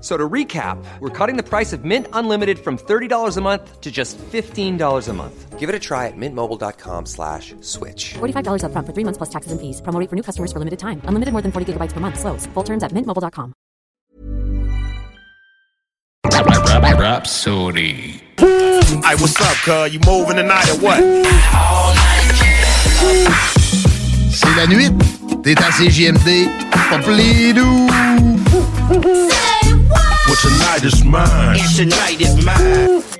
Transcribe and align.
So 0.00 0.16
to 0.16 0.28
recap, 0.28 0.82
we're 1.00 1.10
cutting 1.10 1.36
the 1.36 1.42
price 1.42 1.74
of 1.74 1.84
Mint 1.84 2.06
Unlimited 2.14 2.58
from 2.58 2.78
$30 2.78 3.36
a 3.36 3.40
month 3.42 3.80
to 3.82 3.90
just 3.90 4.16
$15 4.32 5.08
a 5.08 5.12
month. 5.12 5.58
Give 5.58 5.68
it 5.68 5.74
a 5.74 5.78
try 5.78 6.06
at 6.06 6.16
mintmobile.com 6.16 7.04
slash 7.04 7.54
switch. 7.60 8.14
$45 8.14 8.62
upfront 8.64 8.86
for 8.86 8.94
three 8.94 9.04
months 9.04 9.18
plus 9.18 9.28
taxes 9.28 9.52
and 9.52 9.60
fees. 9.60 9.82
Promo 9.82 10.08
for 10.08 10.16
new 10.16 10.22
customers 10.22 10.52
for 10.54 10.58
limited 10.58 10.78
time. 10.78 11.02
Unlimited 11.04 11.32
more 11.32 11.42
than 11.42 11.52
40 11.52 11.74
gigabytes 11.74 11.92
per 11.92 12.00
month. 12.00 12.18
Slows. 12.18 12.46
Full 12.54 12.64
terms 12.64 12.82
at 12.82 12.92
mintmobile.com. 12.92 13.52
Rhapsody. 17.00 18.20
Hey, 18.38 19.16
what's 19.20 19.40
up, 19.40 19.56
cuz? 19.64 19.92
You 19.92 20.00
moving 20.06 20.36
tonight 20.36 20.68
or 20.70 20.78
what? 20.80 21.00
C'est 24.30 24.54
la 24.56 24.66
nuit. 24.66 24.92
T'es 25.42 25.56
à 25.56 25.70
CJMD. 25.72 26.48
Pas 26.90 27.00
What 30.30 30.38
tonight 30.38 30.84
is 30.84 31.04
mine. 31.04 31.58
And 31.58 31.74
tonight 31.74 32.20
is 32.20 32.44
mine. 32.46 33.19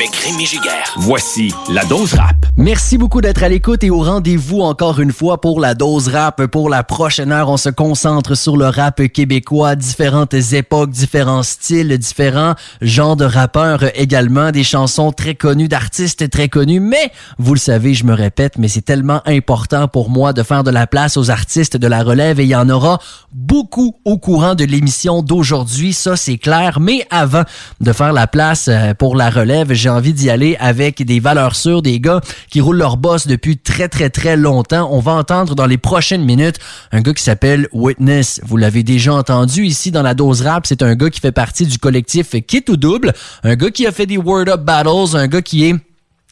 Avec 0.00 0.16
Rémi 0.16 0.46
Giguère. 0.46 0.94
Voici 0.96 1.52
la 1.68 1.84
dose 1.84 2.14
rap. 2.14 2.46
Merci 2.56 2.96
beaucoup 2.96 3.20
d'être 3.20 3.42
à 3.42 3.50
l'écoute 3.50 3.84
et 3.84 3.90
au 3.90 4.00
rendez-vous 4.00 4.60
encore 4.60 4.98
une 4.98 5.12
fois 5.12 5.42
pour 5.42 5.60
la 5.60 5.74
dose 5.74 6.08
rap. 6.08 6.46
Pour 6.46 6.70
la 6.70 6.82
prochaine 6.82 7.32
heure, 7.32 7.50
on 7.50 7.58
se 7.58 7.68
concentre 7.68 8.34
sur 8.34 8.56
le 8.56 8.66
rap 8.66 9.06
québécois, 9.08 9.76
différentes 9.76 10.32
époques, 10.32 10.90
différents 10.90 11.42
styles, 11.42 11.98
différents 11.98 12.54
genres 12.80 13.16
de 13.16 13.26
rappeurs 13.26 13.84
également, 13.94 14.52
des 14.52 14.64
chansons 14.64 15.12
très 15.12 15.34
connues 15.34 15.68
d'artistes 15.68 16.30
très 16.30 16.48
connus. 16.48 16.80
Mais, 16.80 17.12
vous 17.38 17.52
le 17.52 17.60
savez, 17.60 17.92
je 17.92 18.04
me 18.04 18.14
répète, 18.14 18.56
mais 18.56 18.68
c'est 18.68 18.80
tellement 18.80 19.20
important 19.26 19.86
pour 19.86 20.08
moi 20.08 20.32
de 20.32 20.42
faire 20.42 20.64
de 20.64 20.70
la 20.70 20.86
place 20.86 21.18
aux 21.18 21.30
artistes 21.30 21.76
de 21.76 21.86
la 21.86 22.02
relève 22.02 22.40
et 22.40 22.44
il 22.44 22.50
y 22.50 22.56
en 22.56 22.70
aura 22.70 23.00
beaucoup 23.32 23.96
au 24.06 24.16
courant 24.16 24.54
de 24.54 24.64
l'émission 24.64 25.22
d'aujourd'hui. 25.22 25.92
Ça, 25.92 26.16
c'est 26.16 26.38
clair. 26.38 26.80
Mais 26.80 27.06
avant 27.10 27.44
de 27.82 27.92
faire 27.92 28.14
la 28.14 28.26
place 28.26 28.68
euh, 28.68 28.94
pour 28.94 29.14
la 29.14 29.28
relève, 29.28 29.72
j'ai 29.72 29.89
envie 29.90 30.12
d'y 30.12 30.30
aller 30.30 30.56
avec 30.58 31.04
des 31.04 31.20
valeurs 31.20 31.56
sûres, 31.56 31.82
des 31.82 32.00
gars 32.00 32.20
qui 32.50 32.60
roulent 32.60 32.78
leur 32.78 32.96
boss 32.96 33.26
depuis 33.26 33.58
très 33.58 33.88
très 33.88 34.10
très 34.10 34.36
longtemps. 34.36 34.88
On 34.92 35.00
va 35.00 35.12
entendre 35.12 35.54
dans 35.54 35.66
les 35.66 35.78
prochaines 35.78 36.24
minutes 36.24 36.58
un 36.92 37.00
gars 37.00 37.12
qui 37.12 37.22
s'appelle 37.22 37.68
Witness. 37.72 38.40
Vous 38.44 38.56
l'avez 38.56 38.82
déjà 38.82 39.14
entendu 39.14 39.64
ici 39.64 39.90
dans 39.90 40.02
la 40.02 40.14
dose 40.14 40.42
rap. 40.42 40.66
C'est 40.66 40.82
un 40.82 40.94
gars 40.94 41.10
qui 41.10 41.20
fait 41.20 41.32
partie 41.32 41.66
du 41.66 41.78
collectif 41.78 42.34
Kit 42.46 42.64
ou 42.68 42.76
Double. 42.76 43.12
Un 43.42 43.56
gars 43.56 43.70
qui 43.70 43.86
a 43.86 43.92
fait 43.92 44.06
des 44.06 44.16
Word 44.16 44.48
Up 44.48 44.62
Battles. 44.62 45.16
Un 45.16 45.28
gars 45.28 45.42
qui 45.42 45.66
est 45.66 45.74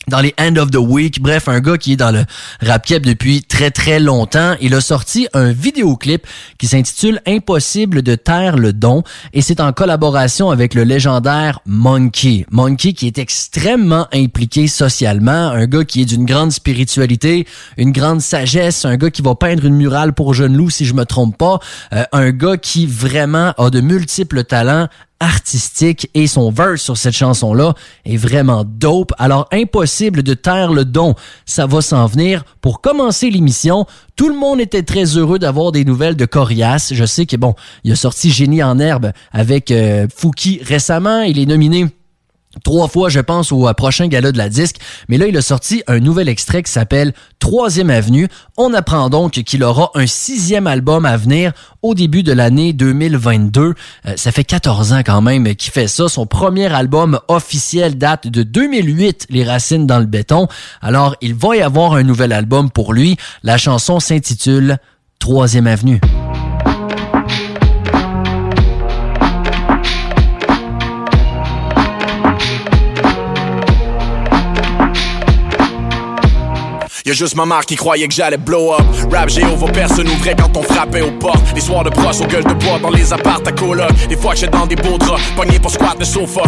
dans 0.09 0.21
les 0.21 0.35
End 0.41 0.57
of 0.57 0.71
the 0.71 0.77
Week. 0.77 1.21
Bref, 1.21 1.49
un 1.49 1.61
gars 1.61 1.79
qui 1.79 1.93
est 1.93 1.97
dans 1.97 2.11
le 2.11 2.25
rap 2.61 2.85
keb 2.85 3.05
depuis 3.05 3.43
très 3.43 3.71
très 3.71 4.01
longtemps. 4.01 4.55
Il 4.61 4.75
a 4.75 4.81
sorti 4.81 5.29
un 5.35 5.53
vidéoclip 5.53 6.27
qui 6.59 6.67
s'intitule 6.67 7.21
Impossible 7.27 8.03
de 8.03 8.15
taire 8.15 8.57
le 8.57 8.73
don 8.73 9.03
et 9.33 9.43
c'est 9.43 9.61
en 9.61 9.73
collaboration 9.73 10.51
avec 10.51 10.75
le 10.75 10.85
légendaire 10.85 11.61
Monkey. 11.67 12.47
Monkey 12.51 12.93
qui 12.93 13.07
est 13.07 13.19
extrêmement 13.19 14.07
impliqué 14.13 14.67
socialement, 14.67 15.51
un 15.51 15.67
gars 15.67 15.85
qui 15.85 16.03
est 16.03 16.07
d'une 16.07 16.25
grande 16.25 16.53
spiritualité, 16.53 17.47
une 17.77 17.93
grande 17.93 18.21
sagesse, 18.21 18.85
un 18.85 18.97
gars 18.97 19.11
qui 19.11 19.23
va 19.23 19.35
peindre 19.35 19.65
une 19.65 19.77
murale 19.77 20.13
pour 20.13 20.35
Jeune 20.35 20.57
Loup 20.57 20.71
si 20.71 20.85
je 20.85 20.95
me 20.95 21.05
trompe 21.05 21.37
pas, 21.37 21.59
euh, 21.93 22.05
un 22.13 22.31
gars 22.31 22.57
qui 22.57 22.87
vraiment 22.87 23.53
a 23.59 23.71
de 23.71 23.81
multiples 23.81 24.45
talents 24.45 24.89
artistique 25.21 26.11
et 26.15 26.27
son 26.27 26.51
verse 26.51 26.83
sur 26.83 26.97
cette 26.97 27.15
chanson-là 27.15 27.75
est 28.05 28.17
vraiment 28.17 28.65
dope. 28.65 29.13
Alors 29.19 29.49
impossible 29.53 30.23
de 30.23 30.35
taire 30.35 30.73
le 30.73 30.85
don, 30.85 31.15
ça 31.47 31.67
va 31.67 31.81
s'en 31.81 32.07
venir. 32.07 32.45
Pour 32.61 32.81
commencer 32.81 33.31
l'émission, 33.31 33.87
tout 34.17 34.29
le 34.29 34.37
monde 34.37 34.61
était 34.61 34.83
très 34.83 35.05
heureux 35.17 35.39
d'avoir 35.39 35.73
des 35.73 35.85
nouvelles 35.85 36.17
de 36.17 36.27
Corias. 36.27 36.91
Je 36.93 37.05
sais 37.05 37.27
que 37.27 37.37
bon, 37.37 37.55
il 37.85 37.93
a 37.93 37.97
sorti 37.97 38.31
Génie 38.31 38.63
en 38.63 38.79
herbe 38.79 39.13
avec 39.33 39.71
euh, 39.71 40.07
Fouki 40.15 40.61
récemment, 40.63 41.23
il 41.23 41.39
est 41.39 41.47
nominé 41.47 41.87
trois 42.65 42.89
fois, 42.89 43.09
je 43.09 43.21
pense, 43.21 43.53
au 43.53 43.69
euh, 43.69 43.73
prochain 43.73 44.09
gala 44.09 44.33
de 44.33 44.39
la 44.39 44.49
disque. 44.49 44.77
Mais 45.09 45.19
là, 45.19 45.27
il 45.27 45.37
a 45.37 45.43
sorti 45.43 45.83
un 45.87 46.01
nouvel 46.01 46.29
extrait 46.29 46.63
qui 46.63 46.73
s'appelle 46.73 47.13
Troisième 47.39 47.91
Avenue. 47.91 48.29
On 48.57 48.75
apprend 48.75 49.11
donc 49.11 49.33
qu'il 49.33 49.63
aura 49.65 49.91
un 49.95 50.07
sixième 50.07 50.67
album 50.67 51.07
à 51.07 51.17
venir 51.17 51.53
au 51.83 51.95
début 51.95 52.23
de 52.23 52.33
l'année 52.33 52.73
2022. 52.73 53.61
Euh, 54.07 54.13
ça 54.17 54.33
fait 54.33 54.45
14 54.45 54.93
ans 54.93 55.03
quand 55.05 55.23
même 55.23 55.55
qu'il 55.55 55.73
fait 55.73 55.89
ça. 55.89 56.09
Son 56.09 56.27
premier 56.27 56.73
album 56.73 57.19
officiel 57.29 57.97
date 57.97 58.27
de 58.27 58.43
2008, 58.43 59.27
Les 59.31 59.45
Racines 59.45 59.87
dans 59.87 59.99
le 59.99 60.07
béton. 60.07 60.49
Alors, 60.83 61.17
il 61.21 61.35
va 61.35 61.57
y 61.57 61.63
avoir 61.63 61.95
un 61.95 62.03
nouvel 62.03 62.33
album 62.33 62.71
pour 62.71 62.93
lui. 62.93 63.17
La 63.43 63.59
chanson 63.59 64.01
s'intitule 64.01 64.79
Troisième 65.19 65.67
Avenue. 65.67 66.01
Y'a 77.09 77.15
juste 77.15 77.37
ma 77.37 77.47
mère 77.47 77.65
qui 77.65 77.75
croyait 77.75 78.07
que 78.07 78.13
j'allais 78.13 78.37
blow 78.37 78.75
up. 78.75 78.83
Rap 79.11 79.31
Géo, 79.31 79.57
vos 79.57 79.69
personnes 79.69 80.09
ouvraient 80.09 80.37
quand 80.39 80.55
on 80.59 80.63
frappait 80.63 81.01
aux 81.01 81.13
portes. 81.13 81.43
Les 81.55 81.61
soirs 81.63 81.83
de 81.83 81.89
brosse 81.89 82.21
aux 82.21 82.27
gueules 82.27 82.45
de 82.45 82.53
bois 82.53 82.79
dans 82.83 82.91
les 82.91 83.15
apparts 83.15 83.41
à 83.47 83.51
coloc. 83.51 83.89
Des 84.11 84.17
fois 84.19 84.35
que 84.35 84.45
dans 84.45 84.67
des 84.67 84.77
beaux 84.77 84.99
draps, 84.99 85.23
pogné 85.35 85.59
pour 85.59 85.71
squat 85.71 85.99
de 85.99 86.05
sofa. 86.05 86.43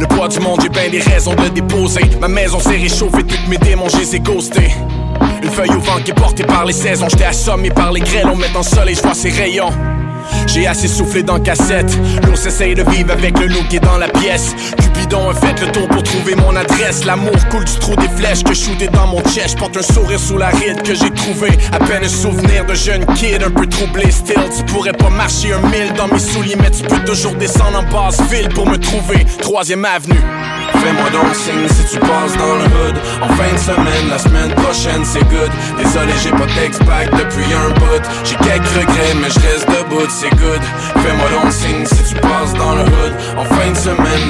Le 0.00 0.06
poids 0.08 0.26
du 0.26 0.40
monde, 0.40 0.58
j'ai 0.62 0.68
bien 0.68 0.90
des 0.90 0.98
raisons 0.98 1.36
de 1.36 1.42
le 1.42 1.50
déposer. 1.50 2.00
Ma 2.20 2.26
maison 2.26 2.58
s'est 2.58 2.70
réchauffée, 2.70 3.22
toutes 3.22 3.46
mes 3.46 3.58
démons, 3.58 3.86
j'ai 3.88 4.18
ghostés. 4.18 4.72
Une 5.44 5.50
feuille 5.50 5.70
au 5.70 5.78
vent 5.78 6.00
qui 6.04 6.10
est 6.10 6.14
portée 6.14 6.42
par 6.42 6.64
les 6.64 6.72
saisons. 6.72 7.06
J'étais 7.08 7.26
assommé 7.26 7.70
par 7.70 7.92
les 7.92 8.00
grêles, 8.00 8.26
on 8.26 8.34
met 8.34 8.50
en 8.56 8.64
soleil, 8.64 8.96
je 8.96 9.02
vois 9.02 9.14
ses 9.14 9.30
rayons. 9.30 9.70
J'ai 10.46 10.66
assez 10.66 10.88
soufflé 10.88 11.22
dans 11.22 11.38
cassette. 11.38 11.96
L'ours 12.26 12.44
essaye 12.46 12.74
de 12.74 12.82
vivre 12.90 13.12
avec 13.12 13.38
le 13.38 13.46
loup 13.46 13.62
qui 13.68 13.76
la 13.98 14.08
pièce. 14.08 14.54
Cupidon 14.78 15.30
a 15.30 15.34
fait 15.34 15.60
le 15.60 15.70
tour 15.72 15.88
pour 15.88 16.02
trouver 16.02 16.34
mon 16.36 16.54
adresse. 16.56 17.04
L'amour 17.04 17.36
coule 17.50 17.64
du 17.64 17.74
trou 17.74 17.96
des 17.96 18.08
flèches 18.08 18.44
que 18.44 18.54
shooté 18.54 18.88
dans 18.88 19.06
mon 19.06 19.22
chest. 19.24 19.58
Porte 19.58 19.76
un 19.76 19.82
sourire 19.82 20.20
sous 20.20 20.38
la 20.38 20.48
ride 20.48 20.82
que 20.82 20.94
j'ai 20.94 21.10
trouvé. 21.10 21.50
À 21.72 21.78
peine 21.78 22.04
un 22.04 22.08
souvenir 22.08 22.64
de 22.66 22.74
jeune 22.74 23.04
kid 23.14 23.42
un 23.42 23.50
peu 23.50 23.66
troublé. 23.66 24.10
Still, 24.10 24.42
tu 24.56 24.64
pourrais 24.72 24.92
pas 24.92 25.10
marcher 25.10 25.52
un 25.52 25.60
mille 25.68 25.92
dans 25.96 26.08
mes 26.08 26.18
souliers, 26.18 26.56
mais 26.56 26.70
tu 26.70 26.82
peux 26.82 27.00
toujours 27.04 27.34
descendre 27.34 27.78
en 27.78 27.82
basse 27.92 28.20
ville 28.30 28.48
pour 28.48 28.66
me 28.68 28.76
trouver. 28.76 29.24
Troisième 29.40 29.84
avenue. 29.84 30.20
Fais-moi 30.82 31.10
donc 31.10 31.34
signe 31.34 31.68
si 31.68 31.94
tu 31.94 32.00
passes 32.00 32.36
dans 32.38 32.54
le 32.56 32.64
hood 32.64 32.96
En 33.20 33.28
fin 33.28 33.52
de 33.52 33.58
semaine, 33.58 34.08
la 34.08 34.18
semaine 34.18 34.50
prochaine 34.54 35.04
c'est 35.04 35.24
good 35.28 35.50
Désolé 35.76 36.12
j'ai 36.22 36.30
pas 36.30 36.46
d'ex-pack 36.46 37.10
depuis 37.10 37.52
un 37.52 37.70
bout 37.74 38.02
J'ai 38.24 38.36
quelques 38.36 38.68
regrets 38.68 39.14
mais 39.20 39.28
je 39.28 39.40
reste 39.40 39.68
debout 39.68 40.08
c'est 40.08 40.30
good 40.30 40.62
Fais-moi 41.02 41.28
donc 41.42 41.52
signe 41.52 41.84
si 41.84 42.14
tu 42.14 42.20
passes 42.20 42.54
dans 42.54 42.74
le 42.76 42.82
hood 42.82 43.14
En 43.36 43.44
fin 43.44 43.70
de 43.70 43.76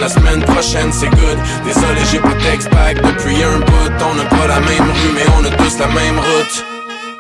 la 0.01 0.09
semaine 0.09 0.41
prochaine 0.45 0.93
c'est 0.93 1.09
good. 1.09 1.39
Désolé 1.65 2.01
j'ai 2.11 2.21
pas 2.21 2.35
d'ex-pack 2.35 2.97
depuis 3.03 3.43
un 3.43 3.59
bout 3.59 4.05
On 4.11 4.15
n'a 4.15 4.25
pas 4.25 4.47
la 4.47 4.61
même 4.61 4.91
rue 4.91 5.13
mais 5.15 5.27
on 5.39 5.45
a 5.45 5.51
tous 5.57 5.79
la 5.79 5.89
même 5.89 6.19
route. 6.19 6.65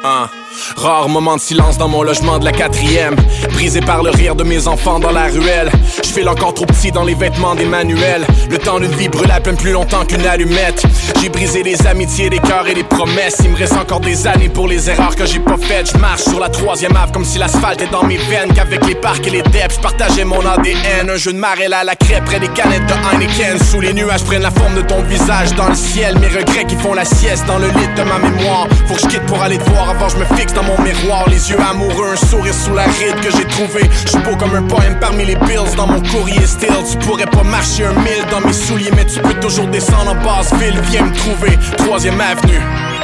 Hein 0.04 0.30
Rare 0.76 1.08
moment 1.08 1.36
de 1.36 1.40
silence 1.40 1.78
dans 1.78 1.88
mon 1.88 2.02
logement 2.02 2.38
de 2.38 2.44
la 2.44 2.52
quatrième. 2.52 3.14
Brisé 3.52 3.80
par 3.80 4.02
le 4.02 4.10
rire 4.10 4.34
de 4.34 4.42
mes 4.42 4.66
enfants 4.66 4.98
dans 4.98 5.12
la 5.12 5.26
ruelle. 5.26 5.70
Je 6.02 6.08
fais 6.08 6.26
encore 6.26 6.54
trop 6.54 6.66
petit 6.66 6.90
dans 6.90 7.04
les 7.04 7.14
vêtements 7.14 7.54
d'Emmanuel. 7.54 8.26
Le 8.50 8.58
temps 8.58 8.80
d'une 8.80 8.90
vie 8.92 9.08
brûle 9.08 9.30
à 9.30 9.40
peine 9.40 9.56
plus 9.56 9.72
longtemps 9.72 10.04
qu'une 10.04 10.26
allumette. 10.26 10.82
J'ai 11.20 11.28
brisé 11.28 11.62
les 11.62 11.86
amitiés, 11.86 12.30
les 12.30 12.38
cœurs 12.38 12.66
et 12.68 12.74
les 12.74 12.82
promesses. 12.82 13.36
Il 13.44 13.50
me 13.50 13.56
reste 13.56 13.74
encore 13.74 14.00
des 14.00 14.26
années 14.26 14.48
pour 14.48 14.66
les 14.66 14.90
erreurs 14.90 15.14
que 15.14 15.24
j'ai 15.24 15.38
pas 15.38 15.56
faites. 15.56 15.92
Je 15.92 15.98
marche 15.98 16.22
sur 16.22 16.40
la 16.40 16.48
troisième 16.48 16.96
ave 16.96 17.12
comme 17.12 17.24
si 17.24 17.38
l'asphalte 17.38 17.82
est 17.82 17.90
dans 17.90 18.04
mes 18.04 18.16
veines. 18.16 18.52
Qu'avec 18.52 18.84
les 18.86 18.94
parcs 18.96 19.26
et 19.26 19.30
les 19.30 19.42
depths, 19.42 19.76
je 19.76 19.80
partageais 19.80 20.24
mon 20.24 20.44
ADN. 20.44 21.10
Un 21.10 21.16
jeu 21.16 21.32
de 21.32 21.38
marelle 21.38 21.74
à 21.74 21.84
la 21.84 21.94
crêpe 21.94 22.24
près 22.24 22.40
des 22.40 22.48
canettes 22.48 22.86
de 22.86 22.94
Heineken. 23.14 23.58
Sous 23.70 23.80
les 23.80 23.92
nuages 23.92 24.24
prennent 24.24 24.42
la 24.42 24.50
forme 24.50 24.74
de 24.74 24.82
ton 24.82 25.02
visage 25.02 25.54
dans 25.54 25.68
le 25.68 25.76
ciel. 25.76 26.18
Mes 26.18 26.28
regrets 26.28 26.64
qui 26.64 26.76
font 26.76 26.94
la 26.94 27.04
sieste 27.04 27.46
dans 27.46 27.58
le 27.58 27.68
lit 27.68 27.88
de 27.96 28.02
ma 28.02 28.18
mémoire. 28.18 28.66
Faut 28.88 28.94
que 28.94 29.00
je 29.00 29.06
quitte 29.06 29.26
pour 29.26 29.40
aller 29.42 29.58
te 29.58 29.70
voir 29.70 29.90
avant 29.90 30.08
je 30.08 30.16
me 30.16 30.24
fixe 30.40 30.54
dans 30.54 30.62
mon 30.62 30.80
miroir. 30.82 31.28
Les 31.28 31.50
yeux 31.50 31.60
amoureux, 31.60 32.12
un 32.12 32.16
sourire 32.16 32.54
sous 32.54 32.72
la 32.72 32.84
ride 32.84 33.20
que 33.22 33.30
j'ai 33.30 33.44
trouvé. 33.44 33.82
Je 34.06 34.18
beau 34.18 34.36
comme 34.36 34.54
un 34.54 34.62
poème 34.62 34.98
parmi 34.98 35.24
les 35.24 35.36
bills 35.36 35.76
dans 35.76 35.86
mon 35.86 36.00
courrier 36.00 36.46
still. 36.46 36.70
Tu 36.90 36.96
pourrais 36.98 37.26
pas 37.26 37.42
marcher 37.42 37.84
un 37.84 37.92
mille 37.92 38.24
dans 38.30 38.40
mes 38.40 38.52
souliers, 38.52 38.90
mais 38.96 39.04
tu 39.04 39.20
peux 39.20 39.34
toujours 39.34 39.66
descendre 39.66 40.12
en 40.12 40.24
basse 40.24 40.52
ville. 40.54 40.80
Viens 40.90 41.04
me 41.04 41.14
trouver, 41.14 41.58
troisième 41.76 42.20
avenue. 42.20 42.60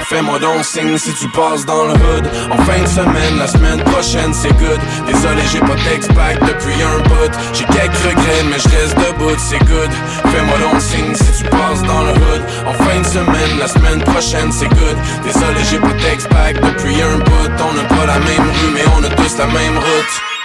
Fais-moi 0.09 0.39
donc 0.39 0.65
signe 0.65 0.97
si 0.97 1.13
tu 1.15 1.29
passes 1.31 1.67
dans 1.67 1.85
le 1.85 1.95
hood. 1.95 2.31
En 2.53 2.59
fin 2.59 2.81
de 2.81 2.87
semaine, 2.87 3.39
la 3.39 3.49
semaine 3.49 3.83
prochaine 3.83 4.33
c'est 4.33 4.53
good. 4.53 4.79
Désolé 5.05 5.43
j'ai 5.51 5.59
pas 5.59 5.75
text 5.91 6.13
back 6.15 6.39
depuis 6.47 6.81
un 6.81 6.99
bout. 7.09 7.33
J'ai 7.53 7.65
quelques 7.65 7.97
regrets 8.07 8.45
mais 8.49 8.59
je 8.59 8.69
reste 8.69 8.97
debout, 8.97 9.35
c'est 9.37 9.59
good. 9.65 9.91
Fais-moi 10.31 10.59
donc 10.59 10.81
signe 10.81 11.15
si 11.15 11.43
tu 11.43 11.51
passes 11.51 11.83
dans 11.83 12.03
le 12.05 12.13
hood. 12.13 12.43
En 12.69 12.73
fin 12.85 13.01
de 13.01 13.07
semaine, 13.07 13.59
la 13.59 13.67
semaine 13.67 14.01
prochaine 14.03 14.53
c'est 14.53 14.69
good. 14.69 14.97
Désolé 15.25 15.61
j'ai 15.69 15.79
pas 15.79 15.95
text 16.01 16.31
back 16.31 16.55
depuis 16.55 17.03
un 17.03 17.19
bout. 17.19 17.51
On 17.69 17.75
n'a 17.75 17.85
pas 17.89 18.07
la 18.07 18.19
même 18.21 18.49
rue 18.49 18.73
mais 18.75 18.85
on 18.97 19.03
a 19.03 19.09
tous 19.09 19.37
la 19.39 19.47
même 19.47 19.77
route 19.77 20.36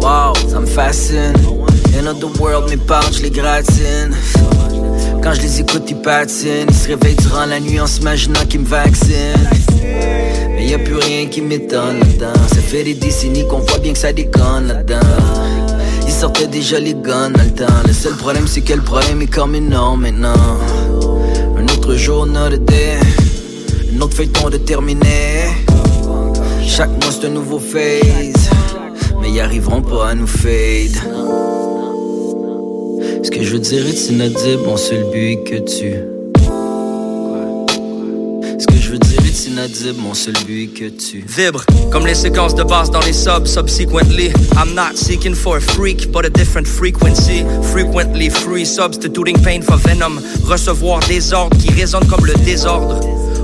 Wow, 0.00 0.32
ça 0.48 0.60
me 0.60 0.66
fascine. 0.66 1.34
Another 1.98 2.30
world, 2.40 2.70
mes 2.70 2.78
parents, 2.78 3.12
je 3.12 3.22
les 3.22 3.30
gratine. 3.30 4.16
Quand 5.22 5.34
je 5.34 5.42
les 5.42 5.60
écoute, 5.60 5.82
ils 5.90 6.00
patinent. 6.00 6.68
Ils 6.70 6.74
se 6.74 6.88
réveillent 6.88 7.16
durant 7.16 7.44
la 7.44 7.60
nuit 7.60 7.78
en 7.78 7.86
s'imaginant 7.86 8.46
qu'ils 8.48 8.60
me 8.60 8.66
vaccinent. 8.66 9.50
Mais 9.82 10.68
y 10.68 10.72
a 10.72 10.78
plus 10.78 10.94
rien 10.94 11.26
qui 11.26 11.42
m'étonne 11.42 11.98
là-dedans. 11.98 12.40
Ça 12.48 12.62
fait 12.62 12.84
des 12.84 12.94
décennies 12.94 13.46
qu'on 13.46 13.58
voit 13.58 13.78
bien 13.78 13.92
que 13.92 13.98
ça 13.98 14.14
déconne 14.14 14.68
là-dedans. 14.68 15.00
Ils 16.06 16.14
sortaient 16.14 16.46
déjà 16.46 16.80
les 16.80 16.94
guns 16.94 17.28
dans 17.28 17.42
le. 17.42 17.88
Le 17.88 17.92
seul 17.92 18.14
problème, 18.14 18.46
c'est 18.46 18.62
que 18.62 18.72
le 18.72 18.82
problème 18.82 19.20
est 19.20 19.26
comme 19.26 19.54
énorme 19.54 20.00
maintenant. 20.00 20.58
Un 21.58 21.64
autre 21.64 21.94
jour, 21.94 22.24
notre 22.24 22.56
day. 22.56 22.98
Un 23.96 24.00
autre 24.02 24.14
feuilleton 24.14 24.50
de 24.50 24.58
terminer. 24.58 25.46
Chaque 26.62 26.90
mois 26.90 27.10
c'est 27.10 27.28
un 27.28 27.30
nouveau 27.30 27.58
phase. 27.58 28.50
Mais 29.22 29.30
ils 29.30 29.40
arriveront 29.40 29.80
pas 29.80 30.08
à 30.08 30.14
nous 30.14 30.26
fade. 30.26 31.00
Ce 33.22 33.30
que 33.30 33.42
je 33.42 33.56
est 33.56 34.10
inaudible, 34.10 34.64
mon 34.66 34.76
seul 34.76 35.02
but 35.10 35.44
que 35.44 35.56
tu. 35.60 35.94
Ce 38.58 38.66
que 38.66 38.76
je 38.78 38.90
veux 38.90 38.98
dire 38.98 39.20
est 39.24 39.46
inaudible, 39.46 39.98
mon 39.98 40.12
seul 40.12 40.34
but 40.46 40.74
que 40.74 40.90
tu. 40.90 41.24
Vibre, 41.26 41.64
comme 41.90 42.06
les 42.06 42.14
séquences 42.14 42.54
de 42.54 42.64
base 42.64 42.90
dans 42.90 43.00
les 43.00 43.14
subs, 43.14 43.46
subsequently. 43.46 44.30
I'm 44.58 44.74
not 44.74 44.96
seeking 44.96 45.34
for 45.34 45.56
a 45.56 45.60
freak, 45.60 46.12
but 46.12 46.26
a 46.26 46.30
different 46.30 46.66
frequency. 46.66 47.46
Frequently 47.72 48.28
free, 48.28 48.66
substituting 48.66 49.42
pain 49.42 49.62
for 49.62 49.78
venom. 49.78 50.20
Recevoir 50.44 51.00
des 51.08 51.32
ordres 51.32 51.56
qui 51.56 51.72
résonnent 51.72 52.08
comme 52.08 52.26
le 52.26 52.34
désordre. 52.44 53.00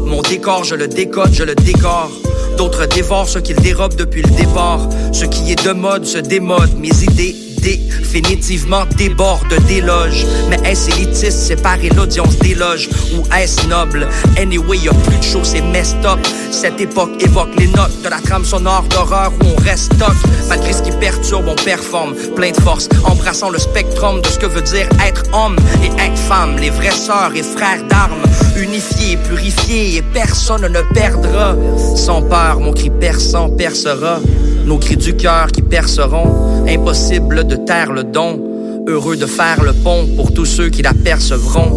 Mon 0.06 0.22
décor, 0.22 0.64
je 0.64 0.74
le 0.74 0.88
décode, 0.88 1.32
je 1.32 1.44
le 1.44 1.54
décore. 1.54 2.10
D'autres 2.56 2.86
dévorent 2.86 3.28
ce 3.28 3.38
qu'ils 3.38 3.56
dérobent 3.56 3.96
depuis 3.96 4.22
le 4.22 4.30
départ. 4.30 4.88
Ce 5.12 5.24
qui 5.24 5.52
est 5.52 5.64
de 5.64 5.72
mode 5.72 6.04
se 6.04 6.18
démode. 6.18 6.78
Mes 6.78 7.02
idées 7.02 7.41
définitivement 7.62 8.84
déborde 8.96 9.54
d'éloges. 9.66 10.26
Mais 10.50 10.58
est-ce 10.68 10.90
élitiste, 10.90 11.38
séparer 11.38 11.88
l'audience 11.90 12.36
d'éloges 12.38 12.88
ou 13.14 13.22
est-ce 13.34 13.66
noble? 13.68 14.06
Anyway, 14.36 14.78
y 14.78 14.88
a 14.88 14.94
plus 14.94 15.16
de 15.16 15.22
choses, 15.22 15.48
c'est 15.52 15.62
messed 15.62 16.04
up. 16.04 16.18
Cette 16.50 16.80
époque 16.80 17.10
évoque 17.22 17.54
les 17.58 17.68
notes 17.68 18.02
de 18.02 18.08
la 18.08 18.18
trame 18.20 18.44
sonore 18.44 18.84
d'horreur 18.90 19.32
où 19.40 19.46
on 19.46 19.62
reste 19.62 19.94
stock. 19.94 20.14
Malgré 20.48 20.72
ce 20.72 20.82
qui 20.82 20.90
perturbe, 20.90 21.46
on 21.48 21.54
performe, 21.54 22.14
plein 22.36 22.50
de 22.50 22.60
force, 22.60 22.88
embrassant 23.04 23.50
le 23.50 23.58
spectrum 23.58 24.20
de 24.20 24.26
ce 24.26 24.38
que 24.38 24.46
veut 24.46 24.62
dire 24.62 24.88
être 25.06 25.22
homme 25.32 25.56
et 25.82 26.02
être 26.02 26.18
femme, 26.18 26.56
les 26.58 26.70
vraies 26.70 26.90
sœurs 26.90 27.32
et 27.34 27.42
frères 27.42 27.84
d'armes, 27.88 28.22
unifiés, 28.56 29.16
purifiés 29.28 29.96
et 29.96 30.02
personne 30.02 30.66
ne 30.66 30.80
perdra. 30.92 31.56
Sans 31.96 32.22
peur, 32.22 32.60
mon 32.60 32.72
cri 32.72 32.90
perçant 32.90 33.48
percera 33.48 34.18
nos 34.64 34.78
cris 34.78 34.96
du 34.96 35.14
cœur 35.16 35.48
qui 35.52 35.62
perceront. 35.62 36.64
Impossible 36.68 37.44
de 37.46 37.51
taire 37.56 37.92
le 37.92 38.04
don, 38.04 38.84
heureux 38.86 39.16
de 39.16 39.26
faire 39.26 39.62
le 39.62 39.72
pont 39.72 40.06
pour 40.16 40.32
tous 40.32 40.44
ceux 40.44 40.68
qui 40.68 40.82
l'apercevront. 40.82 41.70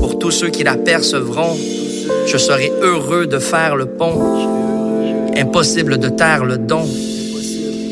Pour 0.00 0.18
tous 0.18 0.30
ceux 0.30 0.48
qui 0.48 0.64
l'apercevront, 0.64 1.56
je 2.26 2.36
serai 2.36 2.72
heureux 2.82 3.26
de 3.26 3.38
faire 3.38 3.76
le 3.76 3.86
pont. 3.86 4.18
Impossible 5.36 5.98
de 5.98 6.08
taire 6.08 6.44
le 6.44 6.58
don, 6.58 6.86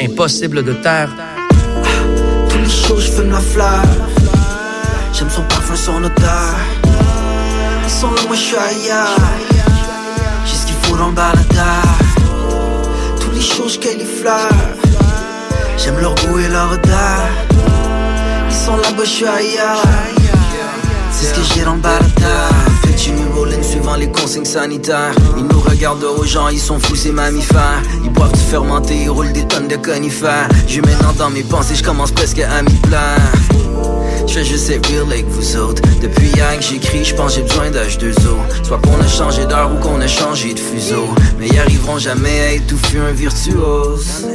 impossible 0.01 0.65
de 0.65 0.73
taire. 0.73 1.11
tous 2.49 2.59
les 2.59 2.65
jours, 2.69 3.01
je 3.01 3.11
fume 3.11 3.31
la 3.31 3.41
fleur. 3.41 3.83
J'aime 5.13 5.31
son 5.31 5.43
parfum, 5.43 5.77
son 5.77 6.05
odeur. 6.05 6.55
Sont 7.89 8.11
là, 8.11 8.23
moi 8.27 8.37
je 8.37 8.41
suis 8.41 8.57
ailleurs. 8.57 9.17
J'ai 10.45 10.57
ce 10.57 10.67
qu'il 10.67 10.77
faut 10.83 10.97
dans 10.97 11.09
le 11.09 11.15
baladeur 11.15 11.99
les 13.39 13.45
choses 13.45 13.79
qu'elle 13.79 14.01
fleurs. 14.01 15.08
J'aime 15.79 16.01
leur 16.01 16.15
goût 16.17 16.39
et 16.39 16.49
leur 16.49 16.73
odeur. 16.73 17.21
Ils 18.49 18.55
sont 18.55 18.77
là-bas, 18.77 19.05
je 19.05 19.09
suis 19.09 19.27
ailleurs. 19.27 19.83
C'est 21.13 21.27
ce 21.27 21.35
que 21.35 21.55
j'ai 21.55 21.65
dans 21.65 21.75
le. 21.75 21.81
Petit 22.83 23.13
rolling 23.35 23.63
suivant 23.63 23.95
les 23.95 24.11
consignes 24.11 24.45
sanitaires? 24.45 25.13
Ils 25.37 25.45
nous 25.45 25.61
regardent 25.61 26.05
aux 26.05 26.25
gens, 26.25 26.49
ils 26.49 26.59
sont 26.59 26.81
fous, 26.81 26.97
ces 26.97 27.13
mammifères. 27.13 27.81
Ils 28.03 28.11
boivent 28.11 28.33
du 28.33 28.41
fermenté, 28.41 28.97
ils 29.05 29.09
roulent 29.09 29.33
des 29.33 29.47
tonnes 29.47 29.69
de 29.69 29.77
conifères. 29.77 30.49
Je 30.67 30.81
maintenant 30.81 31.13
dans 31.17 31.31
mes 31.31 31.45
pensées, 31.45 31.77
je 31.77 31.85
commence 31.85 32.11
presque 32.11 32.41
à 32.41 32.63
m'y 32.63 32.75
plaire. 32.75 33.33
Je 34.27 34.35
fais 34.35 34.45
juste 34.45 34.69
real 34.69 35.05
avec 35.11 35.27
vous 35.29 35.57
autres. 35.57 35.83
Depuis 36.03 36.29
hier 36.29 36.59
que 36.59 36.65
j'écris, 36.65 37.05
je 37.05 37.15
pense 37.15 37.37
j'ai 37.37 37.43
besoin 37.43 37.71
d'H2O. 37.71 38.65
Soit 38.65 38.79
qu'on 38.79 39.01
a 39.01 39.09
changé 39.09 39.47
d'heure 39.47 39.71
ou 39.73 39.79
qu'on 39.79 40.01
a 40.01 40.09
changé 40.09 40.55
de 40.55 40.61
fuseau. 40.61 41.09
Mais 41.39 41.47
ils 41.47 41.59
arriveront 41.59 41.99
jamais 41.99 42.41
à 42.41 42.53
étouffer 42.53 42.99
un 42.99 43.13
virtuose. 43.13 44.27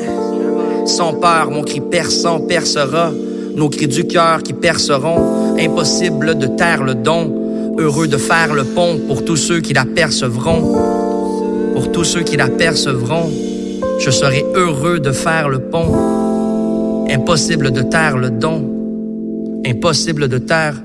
Sans 0.86 1.14
peur, 1.14 1.52
mon 1.52 1.64
cri 1.64 1.82
perçant 1.82 2.40
percera. 2.40 3.12
Nos 3.56 3.70
cris 3.70 3.88
du 3.88 4.06
cœur 4.06 4.44
qui 4.44 4.54
perceront. 4.54 5.56
Impossible 5.60 6.38
de 6.38 6.48
taire 6.48 6.84
le 6.84 6.96
don. 6.96 7.76
Heureux 7.78 8.08
de 8.08 8.18
faire 8.18 8.54
le 8.54 8.64
pont 8.64 9.00
pour 9.08 9.26
tous 9.26 9.38
ceux 9.38 9.60
qui 9.60 9.74
l'apercevront. 9.74 10.76
Pour 11.74 11.92
tous 11.92 12.04
ceux 12.04 12.22
qui 12.22 12.38
l'apercevront. 12.38 13.32
Je 14.00 14.12
serai 14.12 14.46
heureux 14.56 15.00
de 15.00 15.12
faire 15.12 15.50
le 15.50 15.60
pont. 15.60 17.06
Impossible 17.10 17.72
de 17.72 17.82
taire 17.82 18.18
le 18.18 18.30
don. 18.30 18.70
Impossible 19.66 20.28
de 20.28 20.38
taire. 20.38 20.76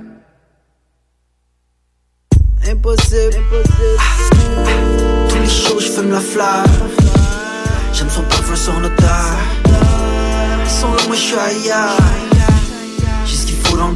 Impossible, 2.70 3.34
impossible. 3.34 3.98
Tous 5.28 5.38
les 5.38 5.46
jours, 5.46 5.80
je 5.80 5.88
fume 5.88 6.10
la 6.10 6.20
flamme. 6.20 6.66
J'aime 7.92 8.10
son 8.10 8.22
parfum, 8.22 8.54
son 8.54 8.84
odeur. 8.84 9.57
Sans 10.68 10.92
le 10.92 11.06
moi, 11.06 11.16
je 11.16 11.20
suis 11.20 11.36
ailleurs. 11.36 11.96
J'ai 13.24 13.36
ce 13.36 13.46
qu'il 13.46 13.56
faut 13.56 13.76
dans 13.76 13.88
le. 13.88 13.94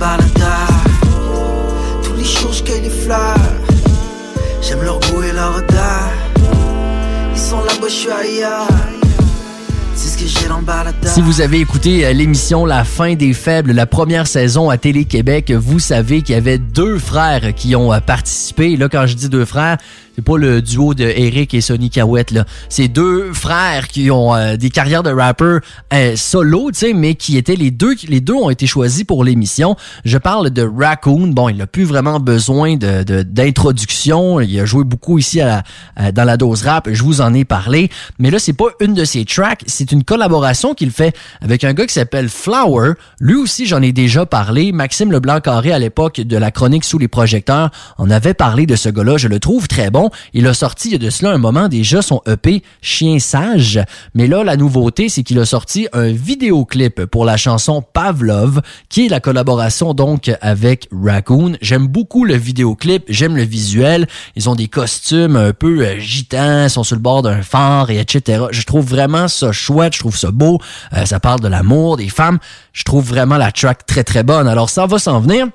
Tous 2.03 2.15
les 2.15 2.25
jours, 2.25 2.53
je 2.53 2.63
cueille 2.63 2.83
les 2.83 2.91
fleurs. 2.91 3.37
J'aime 4.61 4.83
leur 4.83 4.99
goût 5.01 5.23
et 5.23 5.33
leur 5.33 5.57
odeur. 5.57 6.11
Ils 7.35 7.41
sont 7.41 7.61
là-bas, 7.61 7.89
je 7.89 7.95
suis 7.95 8.11
ailleurs. 8.11 8.67
Si 11.09 11.21
vous 11.21 11.41
avez 11.41 11.59
écouté 11.61 12.07
euh, 12.07 12.13
l'émission 12.13 12.65
La 12.65 12.85
fin 12.85 13.15
des 13.15 13.33
faibles, 13.33 13.73
la 13.73 13.87
première 13.87 14.27
saison 14.27 14.71
à 14.71 14.79
Télé-Québec, 14.79 15.51
vous 15.51 15.79
savez 15.81 16.23
qu'il 16.23 16.35
y 16.35 16.39
avait 16.39 16.59
deux 16.59 16.99
frères 16.99 17.55
qui 17.55 17.75
ont 17.75 17.93
euh, 17.93 17.99
participé. 18.01 18.77
Là, 18.77 18.89
quand 18.89 19.07
je 19.07 19.15
dis 19.17 19.29
deux 19.29 19.45
frères, 19.45 19.79
c'est 20.15 20.23
pas 20.25 20.37
le 20.37 20.61
duo 20.61 20.93
de 20.95 21.05
Eric 21.05 21.55
et 21.55 21.61
Sonny 21.63 21.89
Cahouette, 21.89 22.33
là. 22.33 22.45
C'est 22.69 22.87
deux 22.89 23.33
frères 23.33 23.89
qui 23.89 24.11
ont 24.11 24.35
euh, 24.35 24.57
des 24.57 24.69
carrières 24.71 25.03
de 25.03 25.11
rappeurs 25.11 25.61
euh, 25.95 26.15
solo, 26.17 26.71
tu 26.71 26.79
sais, 26.81 26.93
mais 26.93 27.15
qui 27.15 27.37
étaient 27.39 27.57
les 27.57 27.71
deux, 27.71 27.95
les 28.09 28.21
deux 28.21 28.35
ont 28.35 28.51
été 28.51 28.67
choisis 28.67 29.05
pour 29.05 29.25
l'émission. 29.25 29.75
Je 30.05 30.19
parle 30.19 30.51
de 30.51 30.63
Raccoon. 30.63 31.29
Bon, 31.29 31.49
il 31.49 31.57
n'a 31.57 31.67
plus 31.67 31.85
vraiment 31.85 32.21
besoin 32.21 32.77
de, 32.77 33.23
d'introduction. 33.23 34.39
Il 34.41 34.61
a 34.61 34.67
joué 34.67 34.85
beaucoup 34.85 35.19
ici 35.19 35.41
à- 35.41 35.63
dans 36.13 36.25
la 36.25 36.37
dose 36.37 36.63
rap. 36.65 36.89
Je 36.93 37.03
vous 37.03 37.21
en 37.23 37.33
ai 37.33 37.45
parlé. 37.47 37.89
Mais 38.19 38.31
là, 38.31 38.39
c'est 38.39 38.53
pas 38.53 38.67
une 38.81 38.93
de 38.95 39.05
ses 39.07 39.25
tracks. 39.25 39.63
C'est 39.67 39.93
une 39.93 40.05
collaboration 40.13 40.75
qu'il 40.75 40.91
fait 40.91 41.17
avec 41.41 41.65
un 41.65 41.73
gars 41.73 41.87
qui 41.87 41.95
s'appelle 41.95 42.29
Flower. 42.29 42.93
Lui 43.19 43.37
aussi, 43.37 43.65
j'en 43.65 43.81
ai 43.81 43.93
déjà 43.93 44.27
parlé. 44.27 44.71
Maxime 44.71 45.11
Leblanc-Carré, 45.11 45.73
à 45.73 45.79
l'époque 45.79 46.21
de 46.21 46.37
la 46.37 46.51
chronique 46.51 46.85
sous 46.85 46.99
les 46.99 47.09
projecteurs, 47.09 47.71
on 47.97 48.11
avait 48.11 48.35
parlé 48.35 48.67
de 48.67 48.77
ce 48.77 48.91
gars-là. 48.91 49.17
Je 49.17 49.29
le 49.29 49.41
trouve 49.41 49.69
très 49.69 49.91
bon. 49.91 50.11
Il 50.35 50.47
a 50.47 50.53
sorti, 50.53 50.89
il 50.89 50.93
y 50.93 50.95
a 50.97 50.99
de 50.99 51.09
cela 51.09 51.31
un 51.31 51.39
moment 51.39 51.69
déjà, 51.69 52.03
son 52.03 52.21
EP 52.27 52.63
Chien 52.83 53.19
Sage. 53.21 53.81
Mais 54.15 54.27
là, 54.27 54.45
la 54.45 54.59
nouveauté, 54.59 55.09
c'est 55.09 55.23
qu'il 55.23 55.39
a 55.39 55.47
sorti 55.47 55.89
un 55.95 56.13
vidéoclip 56.13 57.07
pour 57.07 57.25
la 57.25 57.39
chanson 57.39 57.81
Pavlov, 57.81 58.61
qui 58.91 59.07
est 59.07 59.09
la 59.09 59.21
collaboration 59.21 59.95
donc 59.95 60.31
avec 60.43 60.91
Raccoon. 60.93 61.55
J'aime 61.63 61.87
beaucoup 61.87 62.27
le 62.27 62.37
vidéoclip, 62.37 63.05
j'aime 63.09 63.35
le 63.35 63.45
visuel. 63.45 64.07
Ils 64.37 64.51
ont 64.51 64.57
des 64.57 64.69
costumes 64.69 65.37
un 65.37 65.55
peu 65.55 65.87
euh, 65.87 65.99
gitans, 65.99 66.69
sont 66.69 66.85
sur 66.85 66.97
le 66.97 67.01
bord 67.01 67.23
d'un 67.23 67.41
phare 67.41 67.91
et 67.91 67.99
etc. 67.99 68.45
Je 68.51 68.63
trouve 68.65 68.85
vraiment 68.85 69.27
ça 69.27 69.53
chouette, 69.53 69.95
trouve 70.03 70.17
ça 70.17 70.31
beau. 70.31 70.59
Euh, 70.95 71.07
ça 71.07 71.21
parle 71.21 71.41
de 71.41 71.49
l'amour, 71.49 71.97
des 71.97 72.09
femmes. 72.09 72.39
Je 72.73 72.85
trouve 72.85 73.07
vraiment 73.07 73.37
la 73.37 73.53
track 73.53 73.87
très 73.87 74.05
très 74.05 74.23
bonne. 74.23 74.49
Alors 74.49 74.71
ça 74.71 74.87
va 74.87 74.99
s'en 74.99 75.21
venir. 75.21 75.49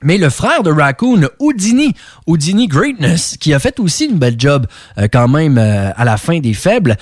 Mais 0.00 0.16
le 0.16 0.30
frère 0.30 0.62
de 0.62 0.70
Raccoon, 0.70 1.28
Houdini, 1.40 1.92
Houdini 2.28 2.68
Greatness, 2.68 3.36
qui 3.36 3.52
a 3.52 3.58
fait 3.58 3.80
aussi 3.80 4.04
une 4.04 4.16
belle 4.16 4.36
job 4.38 4.68
euh, 4.96 5.08
quand 5.12 5.26
même 5.26 5.58
euh, 5.58 5.90
à 5.96 6.04
la 6.04 6.16
fin 6.16 6.38
des 6.38 6.54
faibles, 6.54 6.96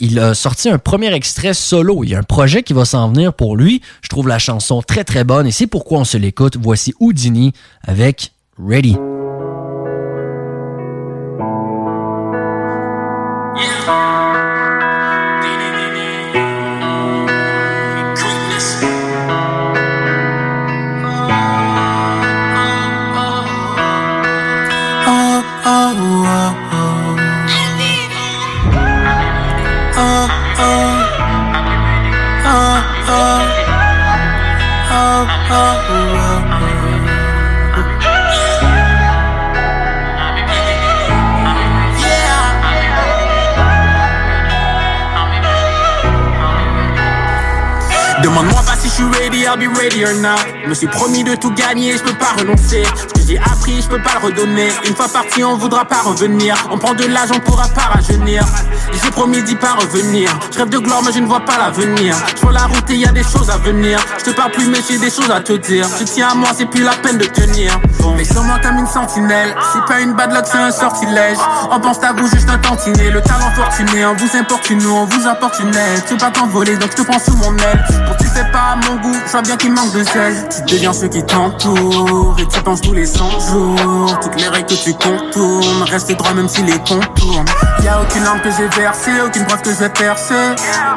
il 0.00 0.18
a 0.18 0.32
sorti 0.32 0.70
un 0.70 0.78
premier 0.78 1.12
extrait 1.12 1.52
solo. 1.52 2.04
Il 2.04 2.10
y 2.10 2.14
a 2.14 2.18
un 2.18 2.22
projet 2.22 2.62
qui 2.62 2.72
va 2.72 2.86
s'en 2.86 3.08
venir 3.10 3.34
pour 3.34 3.56
lui. 3.56 3.82
Je 4.00 4.08
trouve 4.08 4.28
la 4.28 4.38
chanson 4.38 4.80
très 4.80 5.04
très 5.04 5.24
bonne 5.24 5.46
et 5.46 5.52
c'est 5.52 5.66
pourquoi 5.66 5.98
on 5.98 6.04
se 6.04 6.16
l'écoute. 6.16 6.56
Voici 6.58 6.94
Houdini 7.00 7.52
avec 7.86 8.32
Ready. 8.58 8.96
I'll 49.48 49.56
be 49.56 49.66
ready 49.66 50.04
or 50.04 50.12
not. 50.20 50.40
Je 50.62 50.68
me 50.68 50.74
suis 50.74 50.88
promis 50.88 51.24
de 51.24 51.34
tout 51.34 51.50
gagner, 51.54 51.96
je 51.96 52.02
peux 52.02 52.18
pas 52.18 52.34
renoncer. 52.38 52.82
J'ai 53.28 53.38
appris, 53.38 53.82
je 53.82 53.88
peux 53.88 54.00
pas 54.00 54.14
le 54.18 54.26
redonner. 54.26 54.68
Une 54.86 54.94
fois 54.94 55.06
parti, 55.06 55.44
on 55.44 55.56
voudra 55.56 55.84
pas 55.84 56.00
revenir. 56.00 56.54
On 56.70 56.78
prend 56.78 56.94
de 56.94 57.04
l'âge, 57.04 57.28
on 57.34 57.40
pourra 57.40 57.68
pas 57.68 57.82
rajeunir. 57.82 58.42
J'ai 58.92 59.10
promis 59.10 59.42
d'y 59.42 59.54
pas 59.54 59.74
revenir. 59.74 60.30
Je 60.50 60.58
rêve 60.58 60.70
de 60.70 60.78
gloire, 60.78 61.02
mais 61.04 61.12
je 61.12 61.20
ne 61.20 61.26
vois 61.26 61.40
pas 61.40 61.58
l'avenir. 61.58 62.16
Je 62.34 62.40
vois 62.40 62.52
la 62.52 62.64
route 62.64 62.88
et 62.88 62.96
y 62.96 63.06
a 63.06 63.12
des 63.12 63.22
choses 63.22 63.50
à 63.50 63.58
venir. 63.58 63.98
Je 64.18 64.24
te 64.24 64.30
parle 64.30 64.52
plus, 64.52 64.66
mais 64.68 64.78
j'ai 64.88 64.96
des 64.96 65.10
choses 65.10 65.30
à 65.30 65.40
te 65.40 65.52
dire. 65.52 65.86
Tu 65.98 66.04
tiens 66.06 66.28
à 66.28 66.34
moi, 66.34 66.48
c'est 66.56 66.66
plus 66.66 66.82
la 66.82 66.92
peine 66.92 67.18
de 67.18 67.26
tenir. 67.26 67.78
Mais 68.16 68.24
sur 68.24 68.42
moi 68.42 68.58
comme 68.62 68.78
une 68.78 68.86
sentinelle. 68.86 69.54
C'est 69.72 69.84
pas 69.84 70.00
une 70.00 70.14
bad 70.14 70.32
luck, 70.32 70.46
c'est 70.50 70.58
un 70.58 70.70
sortilège. 70.70 71.36
On 71.70 71.80
pense 71.80 72.02
à 72.02 72.12
vous 72.14 72.26
juste 72.28 72.48
un 72.48 72.58
tantinet. 72.58 73.10
Le 73.10 73.20
talent 73.20 73.50
fortuné, 73.54 74.06
on 74.06 74.14
vous 74.14 74.36
importune, 74.36 74.80
on 74.86 75.04
vous 75.04 75.28
apporte 75.28 75.60
une 75.60 75.68
aide. 75.74 76.02
Tu 76.08 76.16
pas 76.16 76.30
t'envoler, 76.30 76.76
donc 76.78 76.92
je 76.92 77.02
te 77.02 77.02
prends 77.02 77.18
sous 77.18 77.36
mon 77.36 77.54
aile. 77.58 77.84
Pour 78.06 78.16
tu 78.16 78.26
fais 78.26 78.50
pas 78.50 78.72
à 78.72 78.76
mon 78.76 78.96
goût, 79.00 79.16
je 79.26 79.30
vois 79.30 79.42
bien 79.42 79.56
qu'il 79.56 79.72
manque 79.72 79.92
de 79.92 80.02
sel. 80.02 80.48
Tu 80.66 80.74
deviens 80.74 80.92
ceux 80.92 81.08
qui 81.08 81.22
t'entourent 81.24 82.36
et 82.38 82.46
tu 82.46 82.60
penses 82.62 82.80
tous 82.80 82.94
les 82.94 83.17
100 83.18 83.40
jours. 83.50 84.20
Toutes 84.20 84.40
les 84.40 84.46
règles 84.46 84.66
que 84.68 84.74
tu 84.74 84.94
contournes, 84.94 85.82
reste 85.90 86.12
droit 86.12 86.32
même 86.34 86.48
si 86.48 86.62
les 86.62 86.78
contournes. 86.78 87.44
Y 87.82 87.88
a 87.88 88.00
aucune 88.00 88.22
lampe 88.22 88.42
que 88.42 88.50
j'ai 88.50 88.68
versée, 88.80 89.10
aucune 89.26 89.44
preuve 89.44 89.62
que 89.62 89.70
je 89.70 89.76
vais 89.76 89.88
percer. 89.88 90.34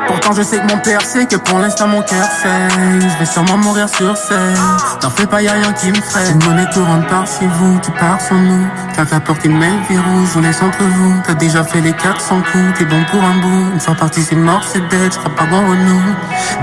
Pourtant 0.06 0.32
je 0.34 0.44
sais 0.44 0.58
que 0.60 0.72
mon 0.72 0.78
père 0.80 1.02
sait 1.02 1.26
que 1.26 1.38
pour 1.38 1.58
l'instant 1.58 1.88
mon 1.88 2.04
cœur 2.04 2.28
saigne. 2.44 3.02
Je 3.02 3.18
vais 3.18 3.26
sûrement 3.26 3.58
mourir 3.58 3.90
sur 3.90 4.16
scène. 4.16 4.56
T'en 5.00 5.10
fais 5.10 5.26
pas, 5.26 5.42
y 5.42 5.48
a 5.48 5.54
rien 5.54 5.74
qui 5.74 5.88
me 5.88 5.96
freine. 5.96 6.26
C'est 6.28 6.34
une 6.34 6.44
monnaie 6.44 6.70
courante 6.72 7.08
par 7.08 7.26
chez 7.26 7.48
vous, 7.48 7.80
tu 7.84 7.90
pars 7.92 8.22
sans 8.22 8.36
nous. 8.36 8.68
T'as 8.96 9.06
la 9.12 9.20
porte 9.20 9.44
une 9.44 9.58
mail 9.58 9.80
verrou, 9.90 10.26
je 10.28 10.34
vous 10.34 10.42
laisse 10.42 10.62
entre 10.62 10.84
vous. 10.84 11.16
T'as 11.26 11.34
déjà 11.34 11.64
fait 11.64 11.82
les 11.82 11.94
400 11.94 12.44
coups, 12.52 12.78
t'es 12.78 12.86
bon 12.86 13.04
pour 13.10 13.24
un 13.24 13.40
bout. 13.40 13.74
Une 13.74 13.80
fois 13.80 13.96
parti, 13.96 14.22
c'est 14.22 14.36
mort, 14.36 14.62
c'est 14.72 14.88
dead, 14.90 15.10
crois 15.18 15.36
pas 15.36 15.46
bon 15.46 15.58
au 15.58 15.76
nous. 15.76 16.02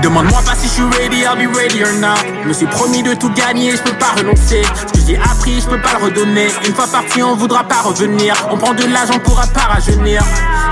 Demande-moi 0.03 0.39
pas 0.45 0.55
si 0.55 0.67
je 0.67 0.73
suis 0.73 0.83
ready, 0.83 1.23
I'll 1.23 1.35
be 1.35 1.53
ready 1.53 1.83
or 1.83 1.91
not. 1.99 2.23
Je 2.43 2.47
me 2.47 2.53
suis 2.53 2.67
promis 2.67 3.03
de 3.03 3.13
tout 3.13 3.31
gagner, 3.33 3.71
je 3.71 3.81
peux 3.81 3.97
pas 3.97 4.13
renoncer. 4.17 4.61
J'ai 5.09 5.17
appris, 5.17 5.59
je 5.59 5.67
peux 5.67 5.81
pas 5.81 5.97
le 5.97 6.05
redonner. 6.05 6.49
Une 6.67 6.75
fois 6.75 6.85
parti, 6.85 7.23
on 7.23 7.35
voudra 7.35 7.63
pas 7.63 7.81
revenir. 7.81 8.35
On 8.51 8.57
prend 8.57 8.75
de 8.75 8.83
l'âge, 8.83 9.09
on 9.11 9.17
pourra 9.17 9.47
pas 9.47 9.61
rajeunir. 9.61 10.21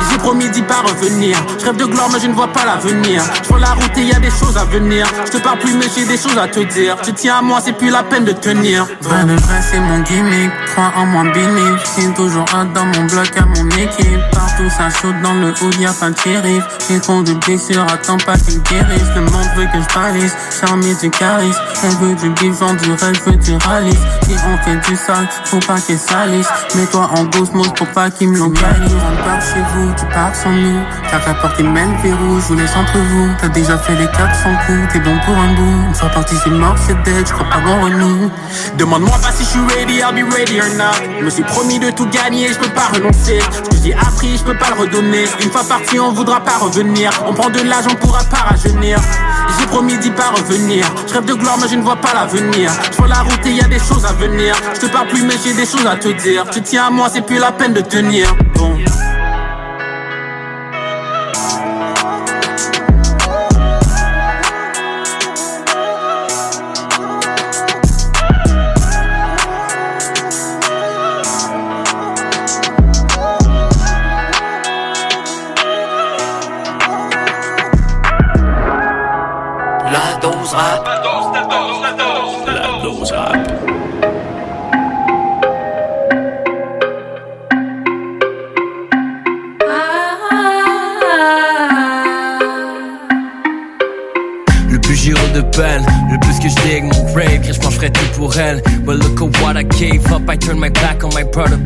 J'ai 0.10 0.18
promis 0.18 0.50
d'y 0.50 0.62
pas 0.62 0.82
revenir. 0.82 1.38
Je 1.60 1.66
rêve 1.66 1.78
de 1.78 1.86
gloire, 1.86 2.10
mais 2.12 2.20
je 2.20 2.28
ne 2.28 2.34
vois 2.34 2.48
pas 2.48 2.66
l'avenir. 2.66 3.24
Je 3.44 3.56
la 3.56 3.72
route 3.74 3.98
et 3.98 4.04
y 4.04 4.14
a 4.14 4.20
des 4.20 4.30
choses 4.30 4.58
à 4.58 4.66
venir. 4.66 5.08
Je 5.26 5.32
te 5.32 5.38
parle 5.38 5.60
plus, 5.60 5.74
mais 5.74 5.88
j'ai 5.96 6.06
des 6.06 6.18
choses 6.18 6.38
à 6.38 6.48
te 6.48 6.60
dire. 6.60 6.96
Tu 7.04 7.14
tiens 7.14 7.38
à 7.38 7.42
moi, 7.42 7.60
c'est 7.64 7.74
plus 7.74 7.90
la 7.90 8.04
peine 8.04 8.26
de 8.26 8.32
tenir. 8.32 8.86
Vrai 9.02 9.24
de 9.24 9.34
vrai, 9.34 9.62
c'est 9.62 9.80
mon 9.80 10.00
gimmick. 10.00 10.52
Crois 10.74 10.92
en 10.96 11.06
moi, 11.06 11.24
binique. 11.24 11.82
J'ai 11.98 12.14
toujours 12.14 12.46
hâte 12.54 12.74
dans 12.74 12.86
mon 12.86 13.06
bloc 13.06 13.32
à 13.38 13.46
mon 13.46 13.68
équipe. 13.70 14.22
Partout, 14.32 14.70
ça 14.70 14.90
saute 14.90 15.20
dans 15.24 15.34
le 15.34 15.52
haut, 15.62 15.72
y'a 15.80 15.94
pas 15.94 16.10
de 16.10 16.18
shérif. 16.18 16.64
J'ai 16.88 17.00
trop 17.00 17.22
de 17.22 17.34
blessures, 17.34 17.86
attends 17.92 18.18
pas 18.18 18.38
qu'ils 18.38 18.62
guérissent. 18.64 19.14
Le 19.16 19.22
monde 19.22 19.50
veut 19.56 19.66
que 19.66 19.82
je 19.82 19.94
palisse. 19.94 20.36
Charmé 20.60 20.94
du 20.96 21.10
charisme. 21.10 21.60
Elle 21.84 21.96
veut 21.98 22.16
du 22.16 22.34
vivant, 22.42 22.74
du 22.74 22.92
rêve, 22.92 23.20
veut 23.26 23.36
du 23.36 23.56
ralice. 23.66 23.96
Si 24.24 24.36
on 24.48 24.58
fait 24.64 24.90
du 24.90 24.96
sale, 24.96 25.28
faut 25.46 25.60
pas 25.60 25.80
qu'elle 25.80 25.98
salisse. 25.98 26.48
Mets-toi 26.76 27.10
en 27.16 27.24
ghost 27.26 27.54
mode 27.54 27.76
pour 27.76 27.88
pas 27.88 28.10
qu'ils 28.10 28.30
me 28.30 28.38
localisent. 28.38 28.92
Chez 29.38 29.62
vous, 29.76 29.87
tu 29.96 30.06
pars 30.08 30.36
sans 30.36 30.52
nous. 30.52 30.80
T'as 31.10 31.60
et 31.60 31.64
mène 31.64 31.96
verrou, 32.04 32.40
je 32.40 32.48
vous 32.48 32.56
laisse 32.56 32.76
entre 32.76 32.98
vous. 32.98 33.30
T'as 33.40 33.50
déjà 33.50 33.78
fait 33.78 33.96
les 33.96 34.08
400 34.08 34.50
coups, 34.66 34.94
t'es 34.94 35.00
bon 35.00 35.18
pour 35.26 35.36
un 35.36 35.54
bout. 35.54 35.88
Une 35.88 35.96
fois 35.96 36.10
parti, 36.10 36.36
c'est 36.44 36.50
mort, 36.50 36.76
c'est 36.78 37.02
dead, 37.04 37.28
je 37.28 37.34
crois 37.34 37.50
pas 37.50 37.60
bon 37.60 37.88
nous. 37.90 38.32
Demande-moi 38.78 39.18
pas 39.22 39.32
si 39.32 39.44
je 39.44 39.50
suis 39.50 39.60
ready, 39.76 40.00
I'll 40.00 40.14
be 40.14 40.32
ready 40.34 40.60
or 40.60 40.70
not. 40.78 40.96
Je 41.20 41.26
me 41.26 41.30
suis 41.30 41.44
promis 41.44 41.80
de 41.80 41.90
tout 41.92 42.08
gagner, 42.08 42.48
je 42.50 42.60
peux 42.60 42.74
pas 42.74 42.88
renoncer. 42.94 43.40
Ce 43.52 43.62
que 43.70 43.84
j'ai 43.84 43.94
appris, 43.94 44.38
je 44.38 44.44
peux 44.44 44.58
pas 44.58 44.70
le 44.76 44.82
redonner. 44.82 45.26
Une 45.44 45.52
fois 45.52 45.64
parti, 45.64 46.00
on 46.00 46.12
voudra 46.12 46.42
pas 46.42 46.58
revenir. 46.58 47.12
On 47.26 47.34
prend 47.34 47.50
de 47.50 47.62
l'âge, 47.62 47.86
on 47.90 47.96
pourra 47.96 48.24
pas 48.26 48.50
rajeunir. 48.50 49.00
J'ai 49.60 49.66
promis 49.68 49.98
d'y 49.98 50.12
pas 50.12 50.32
revenir. 50.36 50.86
Je 51.08 51.14
rêve 51.14 51.26
de 51.26 51.34
gloire, 51.34 51.58
mais 51.62 51.68
je 51.68 51.76
ne 51.76 51.82
vois 51.82 51.96
pas 51.96 52.14
l'avenir. 52.14 52.72
Je 52.92 53.08
la 53.08 53.22
route 53.22 53.46
et 53.46 53.52
y 53.52 53.62
a 53.62 53.68
des 53.68 53.80
choses 53.80 54.06
à 54.06 54.14
venir. 54.14 54.56
Je 54.74 54.82
te 54.82 54.86
parle 54.88 55.08
plus, 55.08 55.24
mais 55.24 55.36
j'ai 55.44 55.54
des 55.54 55.66
choses 55.66 55.86
à 55.86 55.96
te 55.96 56.10
dire. 56.10 56.46
Tu 56.52 56.62
tiens 56.62 56.88
à 56.88 56.90
moi, 56.90 57.08
c'est 57.12 57.26
plus 57.26 57.40
la 57.40 57.52
peine 57.52 57.74
de 57.74 57.82
tenir. 57.82 58.36
Bon. 58.56 58.78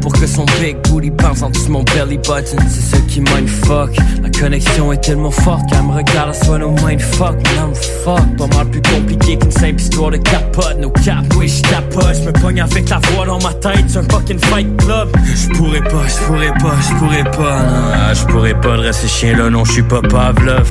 Pour 0.02 0.12
que 0.14 0.28
son 0.28 0.46
big 0.60 0.78
booty 0.90 1.10
bounce 1.10 1.42
en 1.42 1.50
dessous 1.50 1.72
mon 1.72 1.84
belly 1.84 2.18
button. 2.18 2.58
C'est 2.70 2.98
ce 2.98 3.02
qui 3.04 3.22
fuck. 3.48 3.96
La 4.22 4.30
connexion 4.30 4.92
est 4.92 5.02
tellement 5.02 5.32
forte 5.32 5.70
qu'elle 5.70 5.84
me 5.84 5.94
regarde 5.94 6.30
à 6.30 6.34
soi, 6.34 6.58
no 6.58 6.72
mindfuck. 6.86 7.36
Man, 7.56 7.74
fuck. 8.04 8.20
Pas 8.38 8.58
mal 8.58 8.70
plus 8.70 8.82
compliqué 8.82 9.38
qu'une 9.38 9.52
simple 9.52 9.82
histoire 9.82 10.12
de 10.12 10.18
capote. 10.18 10.78
No 10.80 10.90
cap, 10.90 11.26
oui, 11.38 11.48
j'capote. 11.48 12.16
J'me 12.22 12.32
pogne 12.34 12.62
avec 12.62 12.90
la 12.90 13.00
voix 13.12 13.26
dans 13.26 13.40
ma 13.40 13.54
tête. 13.54 13.86
C'est 13.88 14.00
un 14.00 14.04
fucking 14.04 14.40
fight 14.40 14.78
club. 14.78 15.10
J'pourrais 15.36 15.82
pas, 15.82 16.08
j'pourrais 16.08 16.54
pas, 16.60 16.76
j'pourrais 16.90 17.32
pas. 17.32 17.60
Non, 17.62 18.14
j'pourrais 18.14 18.60
pas 18.60 18.78
de 18.78 18.82
rester 18.82 19.08
chien 19.08 19.38
là, 19.38 19.50
non, 19.50 19.64
j'suis 19.66 19.84
pas 19.84 20.02
Pavlov. 20.02 20.70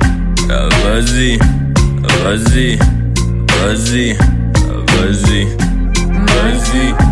Ah, 0.51 0.69
vas-y, 0.85 1.39
vas-y, 2.25 2.77
vas-y, 3.63 4.17
vas-y, 4.97 5.47
vas-y, 6.27 7.10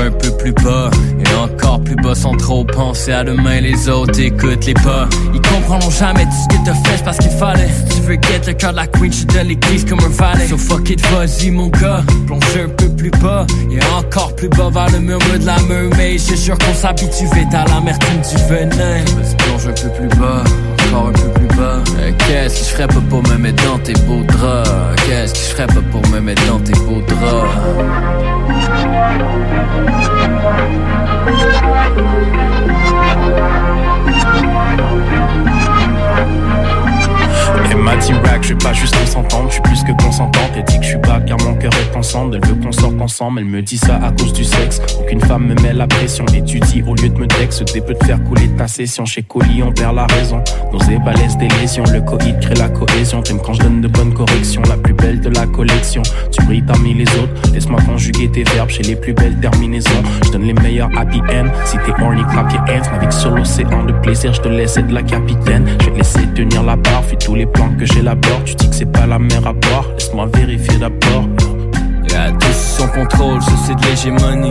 un 0.00 0.10
peu 0.10 0.30
plus 0.36 0.52
bas. 0.52 0.90
Et 1.18 1.34
encore 1.36 1.80
plus 1.82 1.96
bas 1.96 2.14
sans 2.14 2.36
trop 2.36 2.64
penser 2.64 3.12
à 3.12 3.24
demain 3.24 3.60
les 3.60 3.88
autres 3.88 4.18
écoute 4.20 4.66
les 4.66 4.74
pas. 4.74 5.08
Ils 5.34 5.40
comprendront 5.40 5.90
jamais 5.90 6.24
tout 6.24 6.30
ce 6.32 6.56
que 6.56 6.64
t'as 6.64 6.74
fait 6.74 7.04
parce 7.04 7.18
qu'il 7.18 7.30
fallait. 7.30 7.68
Si 7.68 7.96
tu 7.96 8.02
veux 8.02 8.14
get 8.14 8.40
le 8.46 8.52
cœur 8.54 8.72
de 8.72 8.76
la 8.76 8.86
queen 8.86 9.12
je 9.12 9.24
de 9.24 9.48
l'église 9.48 9.84
comme 9.84 10.00
un 10.00 10.08
valet. 10.08 10.46
So 10.48 10.56
fuck 10.56 10.88
it 10.90 11.00
vas-y 11.08 11.50
mon 11.50 11.68
gars 11.68 12.02
plonge 12.26 12.42
un 12.56 12.68
peu 12.68 12.88
plus 12.88 13.10
bas. 13.10 13.46
Et 13.70 13.78
encore 13.94 14.34
plus 14.36 14.48
bas 14.48 14.70
vers 14.70 14.90
le 14.90 15.00
murmure 15.00 15.38
de 15.38 15.46
la 15.46 15.58
mermaid. 15.62 16.20
Je 16.20 16.36
jure 16.36 16.58
qu'on 16.58 16.74
s'habitue 16.74 17.26
vite 17.34 17.54
à 17.54 17.64
l'amertume 17.66 18.20
du 18.20 18.42
venin. 18.48 19.04
Vas-y 19.16 19.36
plonge 19.36 19.66
un 19.66 19.72
peu 19.72 19.90
plus 19.90 20.18
bas 20.18 20.44
encore 20.90 21.08
un 21.08 21.12
peu 21.12 21.28
plus 21.30 21.46
bas. 21.56 21.82
Euh, 21.98 22.12
Qu'est-ce 22.18 22.60
que 22.60 22.64
je 22.66 22.70
ferais 22.70 22.86
pas 22.86 23.02
pour 23.08 23.22
me 23.22 23.36
mettre 23.36 23.64
dans 23.64 23.78
tes 23.78 23.92
beaux 24.06 24.22
draps? 24.22 25.02
Qu'est-ce 25.06 25.32
que 25.32 25.38
je 25.38 25.54
ferais 25.54 25.66
pas 25.66 25.82
pour 25.90 26.06
me 26.08 26.20
mettre 26.20 26.44
dans 26.46 26.60
tes 26.60 26.72
beaux 26.72 27.02
draps? 27.06 28.60
Elle 37.70 37.76
m'a 37.78 37.96
dit 37.96 38.12
rack, 38.12 38.42
je 38.42 38.46
suis 38.48 38.54
pas 38.56 38.72
juste 38.72 38.96
consentante, 38.98 39.44
je 39.48 39.52
suis 39.54 39.62
plus 39.62 39.84
que 39.84 39.92
consentante. 40.02 40.50
Elle 40.56 40.64
dit 40.64 40.78
que 40.78 40.84
je 40.84 40.88
suis 40.90 40.98
pas 40.98 41.20
car 41.20 41.38
mon 41.38 41.54
cœur 41.54 41.70
est 41.74 41.96
ensemble. 41.96 42.36
Elle 42.36 42.48
veut 42.48 42.56
qu'on 42.56 42.72
sorte 42.72 43.00
ensemble, 43.00 43.40
elle 43.40 43.46
me 43.46 43.62
dit 43.62 43.78
ça 43.78 43.96
à 44.02 44.10
cause 44.10 44.32
du 44.32 44.44
sexe. 44.44 44.80
Aucune 45.00 45.20
femme 45.20 45.46
me 45.46 45.54
met 45.62 45.72
la 45.72 45.86
pression. 45.86 46.24
Et 46.34 46.42
tu 46.42 46.58
dis 46.58 46.82
au 46.82 46.94
lieu 46.94 47.08
de 47.08 47.18
me 47.18 47.26
texte, 47.26 47.72
des 47.72 47.80
peut 47.80 47.94
te 47.94 48.04
faire 48.04 48.22
couler 48.24 48.48
ta 48.58 48.66
session. 48.66 49.04
Chez 49.06 49.22
Colis, 49.22 49.62
on 49.62 49.72
perd 49.72 49.94
la 49.94 50.06
raison. 50.06 50.42
Nos 50.72 50.80
ébalaise 50.80 51.36
des 51.36 51.48
lésions, 51.60 51.84
le 51.92 52.00
coït 52.00 52.38
crée 52.40 52.54
la 52.54 52.68
cohésion. 52.68 53.22
T'aimes 53.22 53.40
quand 53.44 53.54
je 53.54 53.60
donne 53.60 53.80
de 53.80 53.88
bonnes 53.88 54.14
corrections, 54.14 54.62
la 54.68 54.76
plus 54.76 54.94
belle 54.94 55.20
de 55.20 55.30
la 55.30 55.46
collection. 55.46 56.02
Tu 56.32 56.44
brilles 56.44 56.62
parmi 56.62 56.94
les 56.94 57.08
autres, 57.18 57.52
laisse-moi 57.52 57.80
conjuguer 57.82 58.28
tes 58.30 58.42
verbes 58.42 58.70
chez 58.70 58.82
les 58.82 58.96
plus 58.96 59.12
belles 59.12 59.38
terminaisons. 59.40 60.02
Je 60.24 60.30
donne 60.32 60.42
les 60.42 60.54
meilleurs 60.54 60.90
happy. 60.98 61.20
Si 61.64 61.76
t'es 61.78 62.02
horny, 62.02 62.22
clap 62.32 62.52
your 62.52 62.62
hands. 62.62 62.88
Avec 62.94 63.12
sur 63.12 63.30
l'océan 63.30 63.84
de 63.84 63.92
plaisir, 63.92 64.32
je 64.32 64.40
te 64.40 64.48
laisse 64.48 64.76
être 64.76 64.90
la 64.90 65.02
capitaine. 65.02 65.66
Je 65.80 65.90
vais 65.90 65.98
laisser 65.98 66.26
tenir 66.34 66.62
la 66.62 66.76
barre, 66.76 67.04
fais 67.04 67.16
tous 67.16 67.34
les 67.34 67.46
que 67.78 67.86
j'élabore. 67.86 68.42
Tu 68.44 68.54
dis 68.54 68.68
que 68.68 68.74
c'est 68.74 68.92
pas 68.92 69.06
la 69.06 69.18
mer 69.18 69.46
à 69.46 69.52
boire, 69.52 69.86
laisse-moi 69.98 70.28
vérifier 70.34 70.78
d'abord. 70.78 71.28
Tout 72.38 72.52
sous 72.52 72.82
son 72.82 72.88
contrôle, 72.88 73.40
ça 73.40 73.52
c'est 73.66 73.74
de 73.74 73.86
l'hégémonie. 73.86 74.50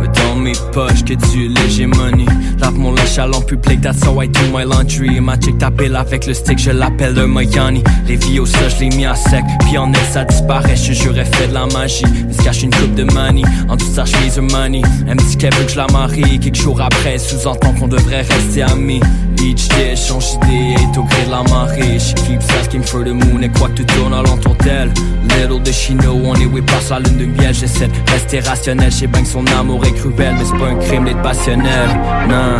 Mais 0.00 0.08
dans 0.08 0.36
mes 0.36 0.52
poches, 0.72 1.04
que 1.04 1.14
tu 1.14 1.48
l'hégémonie. 1.48 2.26
Lave 2.60 2.74
mon 2.74 2.92
linge 2.92 3.18
à 3.18 3.26
l'en 3.26 3.40
public, 3.40 3.80
that's 3.80 4.04
how 4.04 4.20
I 4.22 4.28
do 4.28 4.40
my 4.52 4.64
laundry. 4.64 5.20
Ma 5.20 5.34
chick 5.40 5.56
t'appelle 5.58 5.96
avec 5.96 6.26
le 6.26 6.34
stick, 6.34 6.58
je 6.58 6.72
l'appelle 6.72 7.18
un 7.18 7.26
Mayani. 7.26 7.82
Les 8.06 8.16
vies 8.16 8.40
au 8.40 8.46
sol, 8.46 8.68
je 8.68 8.80
l'ai 8.80 8.88
mis 8.90 9.06
à 9.06 9.14
sec. 9.14 9.44
Puis 9.60 9.78
en 9.78 9.92
elle, 9.92 10.12
ça 10.12 10.24
disparaît, 10.24 10.76
je 10.76 10.92
jure, 10.92 11.16
elle 11.16 11.26
fait 11.26 11.48
de 11.48 11.54
la 11.54 11.66
magie. 11.66 12.04
Elle 12.28 12.34
se 12.34 12.42
cache 12.42 12.62
une 12.62 12.74
coupe 12.74 12.94
de 12.94 13.04
money, 13.04 13.42
en 13.68 13.76
dessous 13.76 13.90
de 13.90 13.94
sa 13.94 14.04
chemise 14.04 14.38
money. 14.38 14.82
Elle 15.08 15.14
me 15.14 15.36
qu'elle 15.38 15.54
veut 15.54 15.64
que 15.64 15.72
je 15.72 15.76
la 15.76 15.86
marie. 15.86 16.38
Quelques 16.38 16.56
jours 16.56 16.80
après, 16.80 17.18
sous-entend 17.18 17.72
qu'on 17.72 17.88
devrait 17.88 18.22
rester 18.22 18.62
amis. 18.62 19.00
Each 19.46 19.68
day, 19.68 19.94
change 19.94 20.40
d'idée, 20.40 20.74
est 20.74 20.98
au 20.98 21.04
gré 21.04 21.24
de 21.24 21.30
la 21.30 21.44
marée. 21.44 22.00
She 22.00 22.14
keeps 22.14 22.48
asking 22.60 22.82
for 22.82 23.04
the 23.04 23.12
moon, 23.12 23.42
et 23.42 23.48
quoi 23.48 23.68
que 23.68 23.82
tout 23.82 23.84
tourne 23.94 24.12
alentour 24.12 24.56
d'elle. 24.56 24.92
Little 25.22 25.72
she 25.72 25.92
know, 25.92 26.20
on 26.24 26.34
est 26.34 26.46
way 26.46 26.62
passe 26.62 26.90
la 26.90 26.98
lune 26.98 27.16
de 27.16 27.26
miel. 27.26 27.54
J'essaie 27.54 27.86
de 27.86 28.10
rester 28.10 28.40
rationnel, 28.40 28.90
je 28.90 28.96
sais 28.96 29.06
bien 29.06 29.22
que 29.22 29.28
son 29.28 29.46
amour 29.46 29.84
est 29.84 29.92
cruel, 29.92 30.34
mais 30.36 30.44
c'est 30.44 30.58
pas 30.58 30.66
un 30.66 30.74
crime 30.74 31.04
d'être 31.04 31.22
passionnel. 31.22 31.90
Non, 32.28 32.58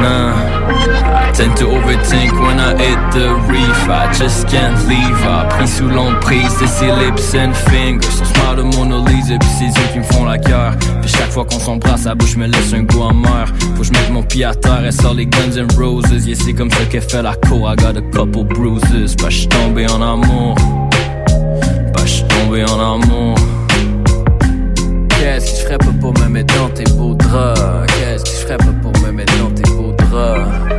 non. 0.00 1.17
Tend 1.38 1.56
to 1.58 1.66
overthink 1.66 2.32
when 2.32 2.58
I 2.58 2.76
hit 2.76 2.98
the 3.12 3.32
reef. 3.46 3.88
I 3.88 4.12
just 4.12 4.48
can't 4.48 4.76
leave. 4.88 5.22
I 5.22 5.46
pris 5.48 5.68
sous 5.68 5.86
l'emprise 5.86 6.58
de 6.58 6.66
ses 6.66 6.90
lips 6.90 7.32
and 7.32 7.54
fingers. 7.70 8.10
Son 8.10 8.24
smile 8.24 8.56
de 8.56 8.62
Mona 8.62 9.08
Lisa, 9.08 9.38
puis 9.38 9.48
ses 9.48 9.66
yeux 9.66 9.88
qui 9.92 9.98
me 10.00 10.02
font 10.02 10.24
la 10.24 10.36
cœur. 10.36 10.74
Puis 11.00 11.12
chaque 11.12 11.30
fois 11.30 11.44
qu'on 11.44 11.60
s'embrasse, 11.60 12.02
sa 12.02 12.16
bouche 12.16 12.36
me 12.36 12.48
laisse 12.48 12.72
un 12.74 12.82
goût 12.82 13.04
amer. 13.04 13.46
Faut 13.76 13.82
que 13.82 13.84
je 13.84 13.92
mette 13.92 14.10
mon 14.10 14.24
pied 14.24 14.46
à 14.46 14.52
terre, 14.52 14.80
elle 14.84 14.92
sort 14.92 15.14
les 15.14 15.26
Guns 15.26 15.56
and 15.56 15.80
Roses. 15.80 16.10
Yeah, 16.26 16.34
c'est 16.34 16.54
comme 16.54 16.72
ça 16.72 16.84
qu'elle 16.90 17.02
fait 17.02 17.22
la 17.22 17.36
cour. 17.48 17.72
I 17.72 17.76
got 17.76 17.96
a 17.96 18.02
couple 18.10 18.42
bruises. 18.42 19.14
Pas 19.14 19.30
j'suis 19.30 19.46
tombé 19.46 19.86
en 19.88 20.02
amour. 20.02 20.56
Pas 21.94 22.04
j'suis 22.04 22.24
tombé 22.24 22.64
en 22.64 22.80
amour. 22.80 23.36
Qu'est-ce 25.10 25.52
que 25.52 25.56
je 25.56 25.64
ferais 25.66 25.78
pas 25.78 25.92
pour 26.00 26.18
me 26.18 26.28
mettre 26.30 26.52
dans 26.56 26.70
tes 26.70 26.90
beaux 26.94 27.14
draps? 27.14 27.60
Qu'est-ce 27.96 28.24
que 28.24 28.30
je 28.30 28.44
ferais 28.44 28.56
pas 28.56 28.72
pour 28.82 28.92
me 29.06 29.12
mettre 29.12 29.38
dans 29.38 29.50
tes 29.52 29.70
beaux 29.70 29.94
draps? 30.10 30.77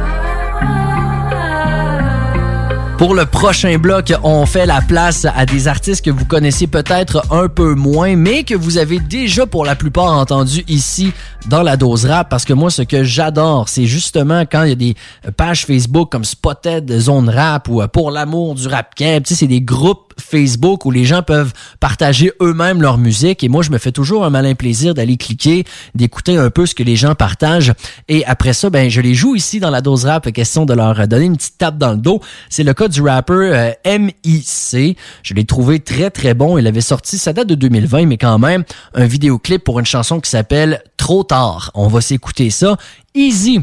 Pour 2.99 3.15
le 3.15 3.25
prochain 3.25 3.77
bloc, 3.77 4.13
on 4.23 4.45
fait 4.45 4.65
la 4.65 4.81
place 4.81 5.25
à 5.33 5.45
des 5.45 5.69
artistes 5.69 6.03
que 6.03 6.12
vous 6.12 6.25
connaissez 6.25 6.67
peut-être 6.67 7.23
un 7.31 7.47
peu 7.47 7.73
moins, 7.73 8.17
mais 8.17 8.43
que 8.43 8.55
vous 8.55 8.77
avez 8.77 8.99
déjà 8.99 9.45
pour 9.45 9.63
la 9.63 9.77
plupart 9.77 10.12
entendu 10.12 10.65
ici 10.67 11.13
dans 11.47 11.63
la 11.63 11.77
dose 11.77 12.05
rap. 12.05 12.27
Parce 12.27 12.43
que 12.43 12.51
moi, 12.51 12.69
ce 12.69 12.81
que 12.81 13.05
j'adore, 13.05 13.69
c'est 13.69 13.85
justement 13.85 14.41
quand 14.41 14.63
il 14.63 14.69
y 14.69 14.73
a 14.73 14.75
des 14.75 14.95
pages 15.38 15.65
Facebook 15.65 16.12
comme 16.12 16.25
Spotted 16.25 16.91
Zone 16.99 17.29
Rap 17.29 17.69
ou 17.69 17.81
euh, 17.81 17.88
Pour 17.88 18.12
l'amour 18.12 18.55
du 18.55 18.67
rap 18.67 18.93
camp. 18.95 19.23
Tu 19.23 19.29
sais, 19.29 19.39
c'est 19.39 19.47
des 19.47 19.62
groupes 19.62 20.08
Facebook 20.19 20.86
où 20.86 20.91
les 20.91 21.05
gens 21.05 21.23
peuvent 21.23 21.53
partager 21.79 22.32
eux-mêmes 22.41 22.82
leur 22.82 22.97
musique. 22.97 23.43
Et 23.43 23.49
moi, 23.49 23.63
je 23.63 23.71
me 23.71 23.77
fais 23.77 23.91
toujours 23.91 24.25
un 24.25 24.29
malin 24.29 24.55
plaisir 24.55 24.93
d'aller 24.93 25.17
cliquer, 25.17 25.65
d'écouter 25.95 26.38
un 26.38 26.49
peu 26.49 26.65
ce 26.65 26.75
que 26.75 26.84
les 26.84 26.95
gens 26.95 27.15
partagent. 27.15 27.73
Et 28.08 28.25
après 28.25 28.53
ça, 28.53 28.69
ben, 28.69 28.89
je 28.89 29.01
les 29.01 29.13
joue 29.13 29.36
ici 29.36 29.60
dans 29.60 29.69
la 29.69 29.82
dose 29.82 30.05
rap, 30.05 30.32
question 30.32 30.65
de 30.65 30.73
leur 30.73 31.08
donner 31.08 31.25
une 31.25 31.38
petite 31.38 31.58
tape 31.58 31.77
dans 31.77 31.91
le 31.91 31.97
dos. 31.97 32.21
C'est 32.49 32.63
le 32.63 32.73
cas 32.73 32.88
du 32.88 33.01
rapper 33.01 33.34
euh, 33.86 33.99
MIC. 33.99 34.97
Je 35.23 35.34
l'ai 35.34 35.45
trouvé 35.45 35.79
très, 35.79 36.10
très 36.10 36.34
bon. 36.34 36.58
Il 36.58 36.67
avait 36.67 36.82
sorti, 36.82 37.17
ça 37.17 37.34
date 37.34 37.47
de 37.47 37.55
2020, 37.55 38.05
mais 38.05 38.17
quand 38.17 38.39
même, 38.39 38.63
un 38.93 39.05
vidéoclip 39.05 39.63
pour 39.63 39.79
une 39.79 39.86
chanson 39.86 40.19
qui 40.19 40.29
s'appelle 40.29 40.84
Trop 40.97 41.23
tard. 41.23 41.71
On 41.73 41.88
va 41.88 42.01
s'écouter 42.01 42.49
ça. 42.49 42.77
Easy. 43.15 43.62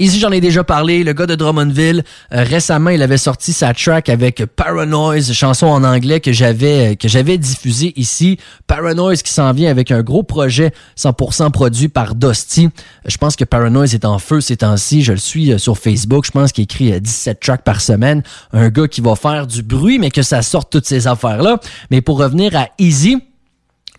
Ici, 0.00 0.18
j'en 0.18 0.32
ai 0.32 0.40
déjà 0.40 0.64
parlé, 0.64 1.04
le 1.04 1.12
gars 1.12 1.26
de 1.26 1.36
Drummondville, 1.36 2.02
euh, 2.32 2.42
récemment, 2.42 2.90
il 2.90 3.00
avait 3.00 3.16
sorti 3.16 3.52
sa 3.52 3.72
track 3.72 4.08
avec 4.08 4.44
Paranoise, 4.44 5.32
chanson 5.32 5.68
en 5.68 5.84
anglais 5.84 6.18
que 6.18 6.32
j'avais 6.32 6.96
que 6.96 7.06
j'avais 7.06 7.38
diffusée 7.38 7.92
ici. 7.94 8.38
Paranoise 8.66 9.22
qui 9.22 9.32
s'en 9.32 9.52
vient 9.52 9.70
avec 9.70 9.92
un 9.92 10.02
gros 10.02 10.24
projet 10.24 10.72
100% 10.98 11.52
produit 11.52 11.86
par 11.86 12.16
Dusty. 12.16 12.70
Je 13.06 13.16
pense 13.18 13.36
que 13.36 13.44
Paranoise 13.44 13.94
est 13.94 14.04
en 14.04 14.18
feu 14.18 14.40
ces 14.40 14.56
temps-ci, 14.56 15.02
je 15.02 15.12
le 15.12 15.18
suis 15.18 15.52
euh, 15.52 15.58
sur 15.58 15.78
Facebook, 15.78 16.26
je 16.26 16.32
pense 16.32 16.50
qu'il 16.50 16.64
écrit 16.64 16.92
euh, 16.92 16.98
17 16.98 17.38
tracks 17.38 17.62
par 17.62 17.80
semaine, 17.80 18.24
un 18.52 18.70
gars 18.70 18.88
qui 18.88 19.00
va 19.00 19.14
faire 19.14 19.46
du 19.46 19.62
bruit 19.62 20.00
mais 20.00 20.10
que 20.10 20.22
ça 20.22 20.42
sorte 20.42 20.72
toutes 20.72 20.86
ces 20.86 21.06
affaires-là. 21.06 21.60
Mais 21.92 22.00
pour 22.00 22.18
revenir 22.18 22.56
à 22.56 22.66
Easy, 22.80 23.18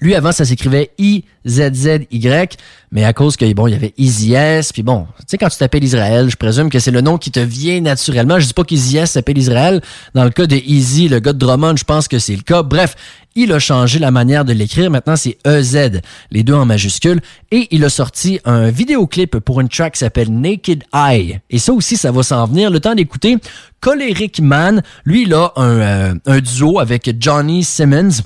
lui, 0.02 0.14
avant, 0.14 0.34
ça 0.34 0.44
s'écrivait 0.44 0.92
I-Z-Z-Y, 0.98 2.58
mais 2.92 3.06
à 3.06 3.14
cause 3.14 3.38
que, 3.38 3.52
bon, 3.54 3.68
il 3.68 3.72
y 3.72 3.76
avait 3.76 3.94
Easy 3.98 4.34
S, 4.34 4.74
puis 4.74 4.84
bon, 4.84 5.08
tu 5.20 5.24
sais, 5.28 5.38
quand 5.38 5.48
tu 5.48 5.58
t'appelles 5.58 5.86
Israël, 5.86 6.30
je 6.30 6.36
présume 6.36 6.70
que 6.70 6.80
c'est 6.80 6.92
le 6.92 7.00
nom 7.00 7.18
qui 7.18 7.32
te 7.32 7.40
vient 7.40 7.80
naturellement. 7.80 8.40
Je 8.40 8.48
dis 8.48 8.54
pas 8.54 8.66
qu'Easy 8.66 8.98
S 8.98 9.12
s'appelle 9.12 9.38
Israël. 9.38 9.82
Dans 10.14 10.26
le 10.26 10.32
cas 10.32 10.48
de 10.48 10.56
Easy, 10.58 11.08
le 11.08 11.20
gars 11.20 11.32
de 11.32 11.38
Drummond, 11.38 11.78
je 11.78 11.86
pense 11.86 12.10
que 12.10 12.20
c'est 12.20 12.36
le 12.36 12.42
cas. 12.42 12.62
Bref, 12.62 12.96
il 13.36 13.54
a 13.54 13.60
changé 13.60 14.00
la 14.00 14.12
manière 14.12 14.44
de 14.44 14.52
l'écrire. 14.52 14.90
Maintenant, 14.92 15.16
c'est 15.16 15.38
EZ, 15.46 16.02
les 16.32 16.44
deux 16.44 16.54
en 16.54 16.66
majuscules. 16.66 17.22
Et 17.52 17.68
il 17.72 17.84
a 17.86 17.90
sorti 17.90 18.40
un 18.44 18.70
vidéoclip 18.70 19.40
pour 19.40 19.62
une 19.62 19.70
track 19.70 19.94
qui 19.94 20.00
s'appelle 20.00 20.30
Naked 20.30 20.84
Eye. 20.94 21.40
Et 21.50 21.58
ça 21.58 21.72
aussi, 21.72 21.96
ça 21.96 22.12
va 22.12 22.24
s'en 22.24 22.46
venir. 22.48 22.70
Le 22.70 22.80
temps 22.80 22.96
d'écouter 22.96 23.38
Coleric 23.80 24.42
Man, 24.42 24.82
lui, 25.06 25.24
il 25.24 25.34
a 25.34 25.54
euh, 25.58 26.14
un 26.26 26.40
duo 26.40 26.80
avec 26.80 27.14
Johnny 27.20 27.64
Simmons. 27.64 28.24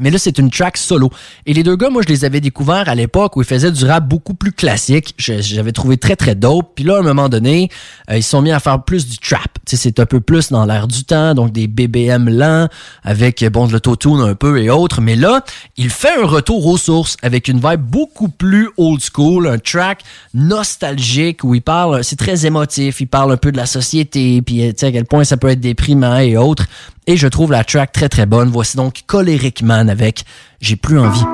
Mais 0.00 0.10
là, 0.10 0.18
c'est 0.18 0.38
une 0.38 0.50
track 0.50 0.76
solo. 0.76 1.10
Et 1.46 1.52
les 1.52 1.62
deux 1.62 1.76
gars, 1.76 1.90
moi, 1.90 2.02
je 2.02 2.08
les 2.08 2.24
avais 2.24 2.40
découverts 2.40 2.88
à 2.88 2.94
l'époque 2.94 3.36
où 3.36 3.42
ils 3.42 3.46
faisaient 3.46 3.72
du 3.72 3.84
rap 3.84 4.06
beaucoup 4.08 4.34
plus 4.34 4.52
classique. 4.52 5.14
J'avais 5.18 5.72
trouvé 5.72 5.96
très, 5.96 6.16
très 6.16 6.34
dope. 6.34 6.72
Puis 6.74 6.84
là, 6.84 6.96
à 6.96 7.00
un 7.00 7.02
moment 7.02 7.28
donné, 7.28 7.68
euh, 8.10 8.16
ils 8.16 8.22
se 8.22 8.30
sont 8.30 8.42
mis 8.42 8.52
à 8.52 8.60
faire 8.60 8.82
plus 8.82 9.06
du 9.06 9.18
trap. 9.18 9.58
C'est 9.66 10.00
un 10.00 10.06
peu 10.06 10.20
plus 10.20 10.50
dans 10.50 10.64
l'air 10.64 10.88
du 10.88 11.04
temps, 11.04 11.34
donc 11.34 11.52
des 11.52 11.66
BBM 11.66 12.28
lents, 12.28 12.68
avec, 13.02 13.42
euh, 13.42 13.50
bon, 13.50 13.66
de 13.66 13.72
l'autotune 13.72 14.20
un 14.20 14.34
peu 14.34 14.60
et 14.60 14.70
autres. 14.70 15.00
Mais 15.00 15.16
là, 15.16 15.44
il 15.76 15.90
fait 15.90 16.20
un 16.20 16.26
retour 16.26 16.66
aux 16.66 16.78
sources 16.78 17.16
avec 17.22 17.48
une 17.48 17.60
vibe 17.60 17.80
beaucoup 17.80 18.28
plus 18.28 18.68
old 18.76 19.00
school, 19.00 19.46
un 19.46 19.58
track 19.58 20.02
nostalgique 20.34 21.44
où 21.44 21.54
il 21.54 21.62
parle, 21.62 22.02
c'est 22.04 22.16
très 22.16 22.46
émotif, 22.46 23.00
il 23.00 23.06
parle 23.06 23.32
un 23.32 23.36
peu 23.36 23.52
de 23.52 23.56
la 23.56 23.66
société, 23.66 24.42
puis 24.42 24.66
euh, 24.66 24.70
à 24.70 24.92
quel 24.92 25.04
point 25.04 25.24
ça 25.24 25.36
peut 25.36 25.48
être 25.48 25.60
déprimant 25.60 26.18
et 26.18 26.36
autres. 26.36 26.66
Et 27.10 27.16
je 27.16 27.26
trouve 27.26 27.52
la 27.52 27.64
track 27.64 27.90
très 27.92 28.10
très 28.10 28.26
bonne. 28.26 28.50
Voici 28.50 28.76
donc 28.76 29.04
Coleric 29.06 29.62
Man 29.62 29.88
avec 29.88 30.24
J'ai 30.60 30.76
plus 30.76 30.98
envie. 30.98 31.24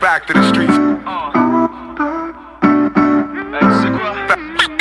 Back 0.00 0.26
to 0.26 0.32
the 0.32 0.42
streets. 0.48 0.66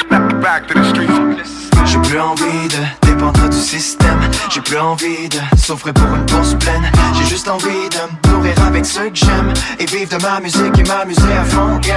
Back, 0.10 0.42
back 0.42 0.68
to 0.68 0.74
the 0.74 0.84
streets. 0.84 1.70
J'ai 1.86 2.00
plus 2.10 2.20
envie 2.20 2.68
de 2.70 3.07
du 3.32 3.58
système. 3.58 4.20
J'ai 4.50 4.62
plus 4.62 4.78
envie 4.78 5.30
de 5.30 5.38
souffrir 5.58 5.94
pour 5.94 6.08
une 6.08 6.26
bourse 6.26 6.54
pleine. 6.56 6.92
J'ai 7.14 7.26
juste 7.26 7.48
envie 7.48 7.66
de 7.66 8.30
me 8.30 8.34
nourrir 8.34 8.56
avec 8.66 8.86
ceux 8.86 9.10
que 9.10 9.16
j'aime. 9.16 9.54
Et 9.80 9.86
vivre 9.86 10.18
de 10.18 10.22
ma 10.22 10.40
musique 10.40 10.78
et 10.78 10.84
m'amuser 10.84 11.34
à 11.34 11.44
fond. 11.44 11.80
Yeah, 11.84 11.96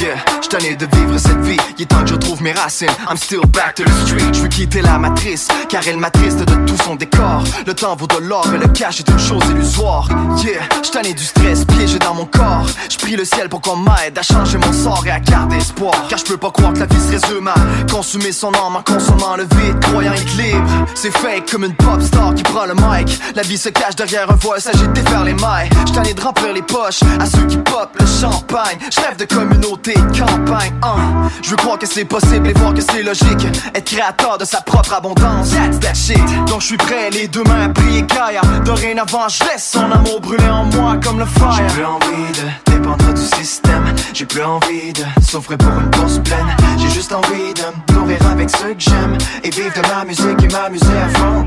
yeah. 0.00 0.16
J't'en 0.42 0.58
de 0.58 0.96
vivre 0.96 1.18
cette 1.18 1.40
vie. 1.40 1.56
Il 1.78 1.82
est 1.82 1.86
temps 1.86 2.00
que 2.00 2.08
je 2.08 2.14
retrouve 2.14 2.42
mes 2.42 2.52
racines. 2.52 2.88
I'm 3.08 3.16
still 3.16 3.40
back 3.52 3.74
to 3.76 3.84
the 3.84 4.06
street. 4.06 4.32
Je 4.32 4.40
veux 4.40 4.48
quitter 4.48 4.82
la 4.82 4.98
matrice 4.98 5.48
Car 5.68 5.82
elle 5.86 5.96
m'attriste 5.96 6.38
de 6.38 6.66
tout 6.66 6.82
son 6.82 6.96
décor. 6.96 7.44
Le 7.66 7.74
temps 7.74 7.96
vaut 7.96 8.06
de 8.06 8.18
l'or 8.18 8.46
et 8.54 8.58
le 8.58 8.68
cash 8.68 9.00
est 9.00 9.08
une 9.08 9.18
chose 9.18 9.42
illusoire. 9.50 10.08
Yeah, 10.44 10.62
j't'en 10.82 11.02
du 11.02 11.24
stress 11.24 11.64
piégé 11.64 11.98
dans 11.98 12.14
mon 12.14 12.26
corps. 12.26 12.66
J'prie 12.88 13.16
le 13.16 13.24
ciel 13.24 13.48
pour 13.48 13.60
qu'on 13.60 13.76
m'aide 13.76 14.18
à 14.18 14.22
changer 14.22 14.58
mon 14.58 14.72
sort 14.72 15.04
et 15.06 15.10
à 15.10 15.20
garder 15.20 15.56
espoir. 15.56 15.94
Car 16.08 16.18
je 16.18 16.24
peux 16.24 16.36
pas 16.36 16.50
croire 16.50 16.72
que 16.72 16.80
la 16.80 16.86
vie 16.86 17.00
se 17.00 17.12
résume 17.12 17.48
à 17.48 17.54
consumer 17.90 18.32
son 18.32 18.52
âme 18.54 18.76
en 18.76 18.82
consommant 18.82 19.36
le 19.36 19.44
vide 19.44 19.80
Croyant 19.80 20.12
être 20.12 20.36
libre, 20.36 20.63
c'est 20.94 21.10
fake 21.10 21.50
comme 21.50 21.64
une 21.64 21.74
pop 21.74 22.00
star 22.00 22.34
qui 22.34 22.42
prend 22.42 22.66
le 22.66 22.74
mic. 22.74 23.20
La 23.34 23.42
vie 23.42 23.58
se 23.58 23.68
cache 23.68 23.96
derrière 23.96 24.30
un 24.30 24.36
voile, 24.36 24.60
s'agit 24.60 24.86
de 24.86 24.92
défaire 24.92 25.24
les 25.24 25.34
mailles. 25.34 25.68
J't'en 25.86 26.02
ai 26.02 26.14
de 26.14 26.20
remplir 26.20 26.52
les 26.52 26.62
poches 26.62 27.00
à 27.20 27.26
ceux 27.26 27.46
qui 27.46 27.56
pop 27.58 27.90
le 27.98 28.06
champagne. 28.06 28.78
Je 28.94 29.00
rêve 29.00 29.16
de 29.16 29.24
communauté, 29.24 29.94
campagne 29.94 30.72
hein. 30.82 31.28
Je 31.42 31.50
veux 31.50 31.56
croire 31.56 31.78
que 31.78 31.86
c'est 31.86 32.04
possible 32.04 32.48
et 32.48 32.52
voir 32.54 32.74
que 32.74 32.80
c'est 32.80 33.02
logique. 33.02 33.46
Être 33.74 33.84
créateur 33.84 34.38
de 34.38 34.44
sa 34.44 34.60
propre 34.60 34.94
abondance, 34.94 35.50
that's 35.50 35.78
that 35.80 35.94
shit. 35.94 36.20
Donc 36.46 36.60
je 36.60 36.66
suis 36.66 36.76
prêt, 36.76 37.10
les 37.10 37.28
deux 37.28 37.44
mains 37.44 37.66
à 37.66 37.68
prier 37.68 38.02
Gaïa 38.02 38.42
Dorénavant 38.64 39.28
je 39.28 39.44
laisse 39.44 39.70
son 39.72 39.90
amour 39.90 40.20
brûler 40.20 40.48
en 40.48 40.64
moi 40.64 40.96
comme 41.02 41.18
le 41.18 41.26
fire. 41.26 41.52
J'ai 41.56 41.74
plus 41.74 41.84
envie 41.84 42.32
de 42.32 42.72
dépendre 42.72 43.12
du 43.14 43.22
système. 43.22 43.84
J'ai 44.12 44.26
plus 44.26 44.42
envie 44.42 44.92
de 44.92 45.04
souffrir 45.22 45.58
pour 45.58 45.72
une 45.72 45.90
course 45.90 46.18
pleine. 46.18 46.56
J'ai 46.78 46.90
juste 46.90 47.12
envie 47.12 47.54
de 47.54 47.93
avec 48.30 48.50
que 48.50 48.74
j'aime 48.78 49.16
Et 49.42 49.50
vivre 49.50 49.72
de 49.74 49.88
ma 49.88 50.04
musique 50.04 50.42
et 50.42 50.48
m'amuser 50.48 50.98
à 50.98 51.08
fond. 51.18 51.44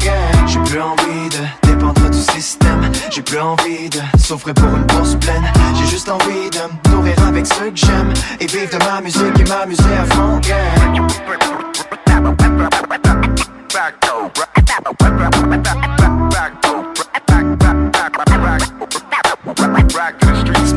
J'ai 0.48 0.60
plus 0.60 0.82
envie 0.82 1.30
de 1.30 1.68
dépendre 1.68 2.10
du 2.10 2.18
système 2.18 2.92
J'ai 3.12 3.22
plus 3.22 3.40
envie 3.40 3.90
de 3.90 4.00
souffrir 4.20 4.54
pour 4.56 4.70
une 4.70 4.88
course 4.88 5.16
pleine 5.16 5.44
J'ai 5.76 5.88
juste 5.88 6.10
envie 6.10 6.50
de 6.50 6.96
me 6.96 7.28
avec 7.28 7.46
ceux 7.46 7.72
que 7.72 7.78
j'aime 7.78 8.14
Et 8.40 8.48
vivre 8.48 8.78
de 8.78 8.84
ma 8.86 9.02
musique 9.02 9.40
et 9.40 9.44
m'amuser 9.44 9.84
à 9.84 10.06
fond. 10.06 10.42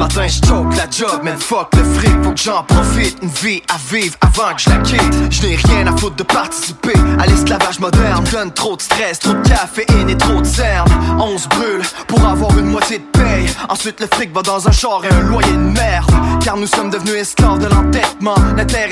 Matin 0.01 0.27
je 0.27 0.47
choke 0.47 0.75
la 0.77 0.89
job, 0.91 1.23
man 1.23 1.39
fuck 1.39 1.69
le 1.77 1.85
fric 1.85 2.25
Faut 2.25 2.33
que 2.33 2.41
j'en 2.41 2.63
profite, 2.65 3.19
une 3.23 3.29
vie 3.29 3.63
à 3.69 3.77
vivre 3.93 4.17
avant 4.23 4.55
que 4.55 4.63
je 4.63 4.71
la 4.71 4.77
quitte. 4.79 5.15
Je 5.31 5.43
n'ai 5.43 5.57
rien 5.57 5.87
à 5.87 5.97
foutre 5.97 6.17
de 6.17 6.23
participer 6.23 6.95
à 7.19 7.27
l'esclavage 7.27 7.79
moderne. 7.79 8.25
Donne 8.33 8.53
trop 8.53 8.77
de 8.77 8.83
stress, 8.83 9.19
trop 9.19 9.35
de 9.35 9.47
caféine 9.47 10.09
et 10.09 10.17
trop 10.17 10.41
de 10.41 10.47
cernes 10.47 10.89
On 11.19 11.37
se 11.37 11.47
brûle 11.49 11.83
pour 12.09 12.25
avoir 12.27 12.59
une 12.59 12.67
moitié 12.67 12.99
de 12.99 13.19
paye. 13.19 13.47
Ensuite 13.69 14.01
le 14.01 14.07
fric 14.07 14.33
va 14.33 14.43
dans 14.43 14.67
un 14.67 14.73
char 14.73 15.03
et 15.05 15.13
un 15.13 15.21
loyer 15.21 15.53
de 15.53 15.59
merde. 15.59 16.11
Car 16.43 16.57
nous 16.57 16.67
sommes 16.67 16.91
devenus 16.91 17.17
esclaves 17.17 17.59
de 17.59 17.67
l'entêtement. 17.67 18.37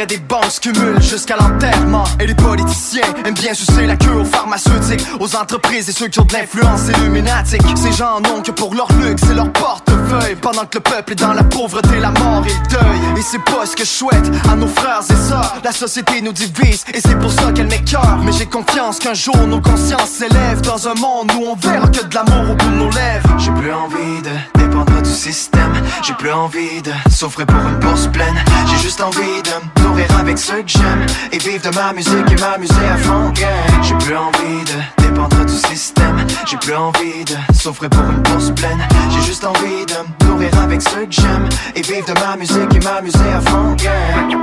Et 0.00 0.06
des 0.06 0.18
banques 0.18 0.50
se 0.50 0.60
cumulent 0.60 1.00
jusqu'à 1.02 1.36
l'enterrement. 1.36 2.04
Et 2.20 2.26
les 2.26 2.34
politiciens 2.34 3.08
aiment 3.24 3.34
bien 3.34 3.54
sucer 3.54 3.86
la 3.86 3.96
queue 3.96 4.12
aux 4.12 4.24
pharmaceutiques 4.24 5.04
Aux 5.18 5.34
entreprises 5.34 5.88
et 5.88 5.92
ceux 5.92 6.08
qui 6.08 6.20
ont 6.20 6.24
de 6.24 6.32
l'influence 6.32 6.88
illuminatique. 6.88 7.62
Ces 7.76 7.92
gens 7.92 8.20
n'ont 8.20 8.42
que 8.42 8.50
pour 8.50 8.74
leur 8.74 8.88
luxe 9.00 9.22
et 9.30 9.34
leur 9.34 9.50
portefeuille 9.52 10.36
Pendant 10.40 10.66
que 10.66 10.78
le 10.78 10.80
peuple 10.80 10.97
est 11.06 11.14
dans 11.14 11.32
la 11.32 11.44
pauvreté, 11.44 12.00
la 12.00 12.10
mort 12.10 12.44
et 12.46 12.52
le 12.52 12.68
deuil. 12.68 13.18
Et 13.18 13.22
c'est 13.22 13.42
pas 13.44 13.66
ce 13.66 13.76
que 13.76 13.84
je 13.84 13.88
souhaite 13.88 14.30
à 14.50 14.56
nos 14.56 14.66
frères 14.66 15.02
et 15.08 15.28
sœurs. 15.28 15.56
La 15.64 15.72
société 15.72 16.20
nous 16.20 16.32
divise 16.32 16.84
et 16.92 17.00
c'est 17.00 17.18
pour 17.18 17.32
ça 17.32 17.52
qu'elle 17.52 17.68
m'écœure. 17.68 18.18
Mais 18.24 18.32
j'ai 18.32 18.46
confiance 18.46 18.98
qu'un 18.98 19.14
jour 19.14 19.36
nos 19.46 19.60
consciences 19.60 20.10
s'élèvent 20.10 20.60
Dans 20.62 20.88
un 20.88 20.94
monde 20.94 21.30
où 21.38 21.44
on 21.46 21.56
verra 21.56 21.88
que 21.88 22.04
de 22.04 22.14
l'amour 22.14 22.50
au 22.52 22.54
bout 22.54 22.70
de 22.70 22.76
nos 22.76 22.90
lèvres. 22.90 23.28
J'ai 23.38 23.52
plus 23.52 23.72
envie 23.72 24.22
de 24.22 24.60
dépendre 24.60 25.02
du 25.02 25.10
système. 25.10 25.72
J'ai 26.02 26.14
plus 26.14 26.32
envie 26.32 26.82
de 26.82 26.92
souffrir 27.10 27.46
pour 27.46 27.60
une 27.60 27.78
bourse 27.78 28.06
pleine. 28.08 28.34
J'ai 28.70 28.78
juste 28.78 29.00
envie 29.00 29.42
de 29.42 29.82
nourrir 29.82 30.06
avec 30.18 30.38
ceux 30.38 30.62
que 30.62 30.68
j'aime 30.68 31.06
Et 31.32 31.38
vivre 31.38 31.70
de 31.70 31.74
ma 31.74 31.92
musique 31.92 32.30
et 32.30 32.40
m'amuser 32.40 32.74
à 32.92 32.96
fond 32.96 33.32
yeah. 33.36 33.48
J'ai 33.82 33.94
plus 33.94 34.16
envie 34.16 34.64
de 34.64 35.02
dépendre 35.02 35.44
du 35.44 35.54
système. 35.54 36.16
J'ai 36.46 36.56
plus 36.56 36.74
envie 36.74 37.24
de 37.24 37.36
souffrir 37.54 37.90
pour 37.90 38.04
une 38.04 38.22
bourse 38.22 38.50
pleine. 38.52 38.78
J'ai 39.10 39.22
juste 39.22 39.44
envie 39.44 39.86
de 39.86 40.26
nourrir 40.26 40.50
avec 40.60 40.82
j'aime 41.10 41.48
Et 41.74 41.82
vivre 41.82 42.14
de 42.14 42.20
ma 42.20 42.36
musique 42.36 42.74
et 42.74 42.84
m'amuser 42.84 43.32
à 43.34 43.40
fond 43.40 43.76
yeah. 43.82 44.38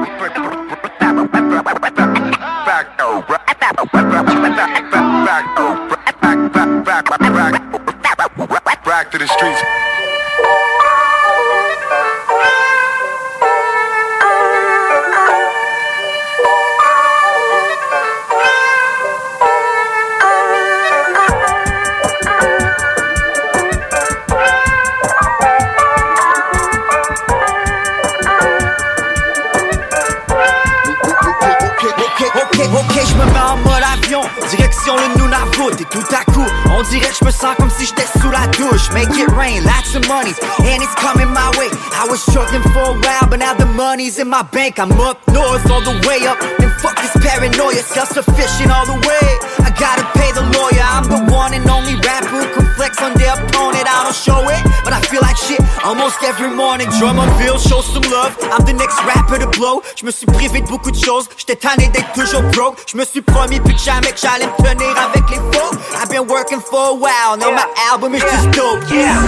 Sens 37.36 37.56
comme 37.58 37.70
si 37.70 37.86
j'étais 37.86 38.08
sous 38.20 38.32
la 38.32 38.48
douche 38.48 38.90
Make 38.94 39.12
it 39.18 39.30
rain, 39.36 39.64
lots 39.64 39.96
of 39.96 40.08
money, 40.08 40.34
and 40.64 40.82
it's 40.82 40.96
coming 40.96 41.30
my 41.32 41.50
way. 41.58 41.70
I 41.94 42.08
was 42.10 42.22
struggling 42.22 42.64
for 42.74 42.96
a 42.96 42.98
while, 43.04 43.28
but 43.30 43.40
now 43.40 43.54
the 43.54 43.66
money's 43.66 44.18
in 44.20 44.30
my 44.30 44.44
bank. 44.44 44.80
I'm 44.80 44.92
up 44.94 45.20
north, 45.28 45.70
all 45.70 45.82
the 45.82 45.96
way 46.08 46.26
up, 46.28 46.40
and 46.60 46.72
fuck 46.82 46.96
this 47.02 47.15
paranoia 47.26 47.82
Self-sufficient 47.82 48.70
all 48.72 48.86
the 48.86 49.00
way, 49.08 49.28
I 49.66 49.72
gotta 49.74 50.06
pay 50.20 50.30
the 50.38 50.46
lawyer. 50.54 50.86
I'm 50.96 51.06
the 51.10 51.22
one 51.32 51.54
and 51.54 51.66
only 51.70 51.96
rapper 52.06 52.28
who 52.28 52.46
can 52.54 52.66
flex 52.76 53.02
on 53.02 53.14
their 53.16 53.34
opponent. 53.34 53.86
I 53.88 54.04
don't 54.04 54.16
show 54.16 54.42
it, 54.50 54.62
but 54.84 54.94
I 54.94 55.00
feel 55.10 55.22
like 55.22 55.38
shit 55.38 55.62
almost 55.84 56.22
every 56.24 56.50
morning. 56.50 56.88
Drummondville, 57.00 57.58
show 57.58 57.82
some 57.82 58.04
love, 58.12 58.36
I'm 58.54 58.66
the 58.66 58.74
next 58.74 58.98
rapper 59.10 59.40
to 59.40 59.48
blow. 59.58 59.82
Je 59.96 60.06
me 60.06 60.12
suis 60.12 60.26
privé 60.28 60.62
de 60.62 60.68
beaucoup 60.68 60.92
de 60.92 61.00
choses, 61.00 61.30
j'étais 61.38 61.56
tanné 61.56 61.88
d'être 61.90 62.12
toujours 62.14 62.44
broke. 62.52 62.78
Je 62.88 62.98
me 62.98 63.06
suis 63.06 63.22
promis 63.22 63.60
plus 63.60 63.78
jamais 63.82 64.12
que 64.12 64.20
j'allais 64.20 64.48
me 64.48 64.58
tenir 64.64 64.94
avec 64.98 65.30
les 65.30 65.42
faux. 65.54 65.72
I've 66.02 66.10
been 66.10 66.28
working 66.28 66.60
for 66.60 66.90
a 66.90 66.94
while, 66.94 67.38
now 67.38 67.52
my 67.52 67.66
album 67.92 68.14
is 68.16 68.22
just 68.22 68.52
dope, 68.52 68.84
yeah. 68.92 69.24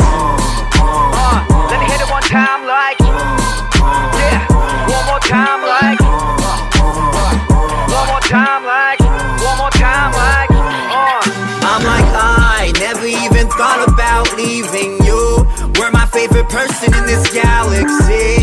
Uh, 0.79 1.39
Let 1.69 1.79
me 1.79 1.85
hit 1.85 2.01
it 2.01 2.09
one 2.11 2.21
time 2.23 2.65
like 2.67 2.99
Yeah, 2.99 4.39
one 4.87 5.05
more 5.05 5.19
time 5.19 5.61
like 5.63 6.46
One 8.29 9.57
more 9.57 9.71
time 9.71 10.11
like 10.11 10.51
uh. 10.51 11.21
I'm 11.63 11.83
like 11.83 12.03
I 12.11 12.73
never 12.77 13.05
even 13.05 13.47
thought 13.47 13.87
about 13.87 14.35
leaving 14.35 14.99
you 15.05 15.47
We're 15.79 15.91
my 15.91 16.05
favorite 16.07 16.49
person 16.49 16.93
in 16.93 17.05
this 17.05 17.31
galaxy 17.31 18.36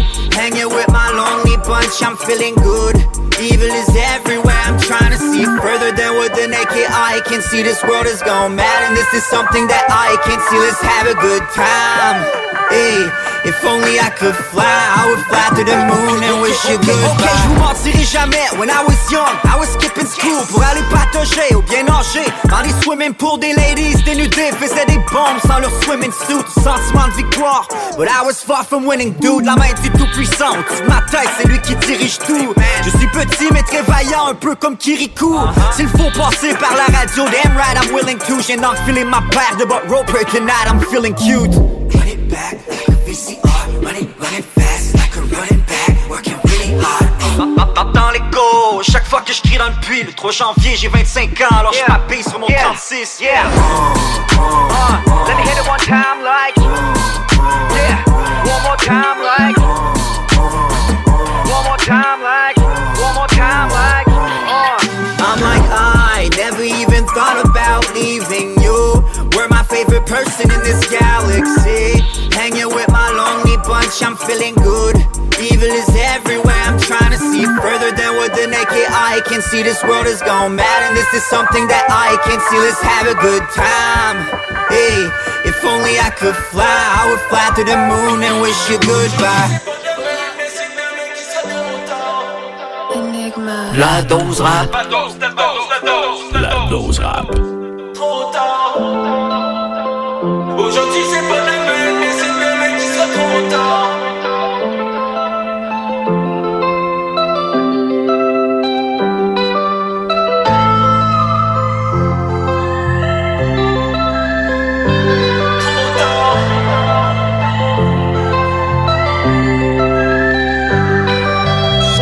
bunch, 1.67 2.03
I'm 2.03 2.17
feeling 2.17 2.55
good 2.57 2.97
Evil 3.41 3.69
is 3.69 3.91
everywhere, 4.15 4.63
I'm 4.65 4.79
trying 4.79 5.11
to 5.11 5.19
see 5.19 5.45
further 5.45 5.91
than 5.93 6.15
what 6.15 6.35
the 6.35 6.47
naked 6.47 6.89
eye 6.89 7.21
can 7.27 7.43
see 7.43 7.63
This 7.63 7.83
world 7.85 8.07
is 8.07 8.23
gone 8.23 8.57
mad 8.57 8.81
and 8.89 8.97
this 8.97 9.13
is 9.13 9.25
something 9.27 9.67
that 9.67 9.85
I 9.91 10.17
can 10.25 10.39
see 10.49 10.59
Let's 10.61 10.81
have 10.81 11.07
a 11.11 11.17
good 11.19 11.43
time 11.53 12.23
Hey, 12.71 13.11
If 13.45 13.63
only 13.63 14.01
I 14.01 14.09
could 14.09 14.35
fly, 14.35 14.65
I 14.65 15.05
would 15.05 15.21
fly 15.29 15.53
to 15.53 15.65
the 15.69 15.77
moon 15.77 16.25
and 16.25 16.41
wish 16.41 16.65
you 16.65 16.79
goodbye. 16.79 17.13
Ok, 17.13 17.29
je 17.29 17.49
vous 17.49 17.61
mentirai 17.61 18.05
jamais. 18.05 18.49
When 18.57 18.71
I 18.71 18.83
was 18.83 18.97
young, 19.13 19.29
I 19.45 19.59
was 19.59 19.69
skipping 19.69 20.07
school 20.07 20.41
pour 20.51 20.65
aller 20.65 20.81
patauger 20.91 21.55
ou 21.55 21.61
bien 21.61 21.83
nager 21.83 22.25
dans 22.49 22.61
les 22.63 22.73
swimming 22.83 23.13
pour 23.13 23.37
des 23.37 23.53
ladies 23.53 24.03
dénudées, 24.05 24.51
faisaient 24.59 24.87
des 24.87 24.99
bombes 25.13 25.41
sans 25.47 25.59
leur 25.59 25.71
swimming 25.83 26.11
suit, 26.11 26.41
sentiment 26.55 27.07
de 27.09 27.17
victoire. 27.17 27.69
But 27.99 28.09
I 28.09 28.25
was 28.25 28.41
far 28.41 28.65
from 28.65 28.87
winning, 28.87 29.13
dude. 29.21 29.45
La 29.45 29.57
main 29.57 29.75
du 29.83 29.91
tout 29.91 30.09
puissant, 30.15 30.57
au-dessus 30.57 30.83
de 30.83 30.89
ma 30.89 31.03
tête, 31.03 31.29
c'est 31.37 31.47
lui 31.55 31.61
qui 31.61 31.75
dirige 31.77 32.19
tout. 32.19 32.55
Je 32.85 32.91
suis 32.91 33.07
petit 33.09 33.49
mais 33.53 33.63
très 33.63 33.83
vaillant, 33.83 34.27
un 34.29 34.35
peu 34.35 34.55
comme 34.55 34.77
Kirikou. 34.77 35.39
S'il 35.73 35.89
faut 35.89 36.11
passer 36.17 36.55
par 36.55 36.75
la 36.75 36.87
radio, 36.97 37.25
damn 37.27 37.57
right, 37.57 37.77
I'm 37.77 37.95
willing 37.95 38.19
to. 38.19 38.41
J'ai 38.47 38.59
enfilé 38.59 39.05
ma 39.05 39.23
paire 39.31 39.57
de 39.59 39.65
Butt 39.65 39.83
Roper 39.89 40.25
tonight, 40.31 40.67
I'm 40.67 40.81
feeling 40.81 41.15
cute. 41.15 41.55
Run 41.55 42.09
it 42.09 42.29
back 42.29 42.59
like 42.69 42.89
a 42.89 42.93
VCR, 43.09 43.83
run 43.83 43.97
it, 43.97 44.09
run 44.19 44.35
it 44.35 44.45
fast 44.45 44.95
like 44.95 45.17
a 45.17 45.21
running 45.21 45.65
back, 45.67 46.11
working 46.11 46.37
really 46.45 46.75
hard. 46.81 47.11
Dans 47.93 48.11
l'écho, 48.11 48.83
chaque 48.83 49.07
fois 49.07 49.21
que 49.21 49.33
je 49.33 49.41
crie 49.41 49.59
dans 49.59 49.67
le 49.67 49.81
puits, 49.81 50.03
le 50.03 50.13
3 50.13 50.31
janvier 50.31 50.77
j'ai 50.77 50.89
25 50.89 51.41
ans, 51.43 51.57
alors 51.59 51.73
je 51.73 51.93
m'appuie 51.93 52.23
sur 52.23 52.39
mon 52.39 52.47
36. 52.47 53.21
Yeah. 53.21 53.45
Uh, 54.37 55.27
let 55.27 55.37
me 55.37 55.43
hit 55.43 55.59
it 55.59 55.69
one 55.69 55.79
time 55.81 56.23
like, 56.23 56.57
yeah, 57.75 58.05
one 58.45 58.63
more 58.63 58.77
time 58.77 59.21
like, 59.23 60.04
one 61.89 63.15
more 63.15 63.29
time 63.29 63.69
like. 63.69 64.09
Uh. 64.09 64.79
I'm 65.21 65.41
like 65.41 65.67
I 65.69 66.31
never 66.37 66.63
even 66.63 67.05
thought 67.13 67.45
about 67.45 67.85
leaving 67.93 68.57
you. 68.63 69.05
We're 69.37 69.49
my 69.49 69.63
favorite 69.65 70.07
person 70.07 70.49
in 70.49 70.61
this 70.65 70.81
galaxy. 70.89 72.01
Hanging 72.33 72.73
with 72.73 72.89
my 72.89 73.11
lonely 73.13 73.57
bunch, 73.69 74.01
I'm 74.01 74.17
feeling 74.17 74.55
good. 74.55 74.97
Evil 75.37 75.69
is 75.69 75.91
everywhere, 75.93 76.57
I'm 76.65 76.81
trying 76.81 77.11
to 77.11 77.19
see 77.19 77.45
further 77.61 77.93
than 77.93 78.17
what 78.17 78.33
the 78.33 78.47
naked 78.47 78.89
eye 78.89 79.21
can 79.27 79.43
see. 79.43 79.63
This 79.63 79.83
world 79.85 80.07
is 80.07 80.23
gone 80.23 80.57
mad, 80.57 80.89
and 80.89 80.97
this 80.97 81.13
is 81.13 81.25
something 81.25 81.67
that 81.69 81.85
I 81.91 82.17
can 82.25 82.41
see. 82.49 82.59
Let's 82.65 82.81
have 82.81 83.07
a 83.13 83.17
good 83.21 83.45
time. 83.53 84.25
Hey, 84.73 85.05
if 85.45 85.59
only 85.65 86.01
I 86.01 86.11
could 86.17 86.37
fly, 86.49 86.65
I 86.65 87.11
would 87.11 87.21
fly 87.29 87.53
to 87.61 87.65
the 87.65 87.77
moon 87.77 88.23
and 88.25 88.41
wish 88.41 88.57
you 88.71 88.79
goodbye. 88.81 89.84
La 93.77 94.03
dose 94.03 94.41
rap. 94.41 94.73
La 96.33 96.69
dose 96.71 96.99
rap. 97.01 97.27
Trop 97.93 98.31
tard. 98.33 98.79
Aujourd'hui 100.57 101.03
c'est 101.11 101.29
pas 101.29 101.41
demain, 101.41 101.99
mais 101.99 102.13
c'est 102.13 102.29
demain 102.29 102.79
qui 102.79 102.87
sera 102.87 103.07
trop 103.07 103.51
tard. 103.51 103.94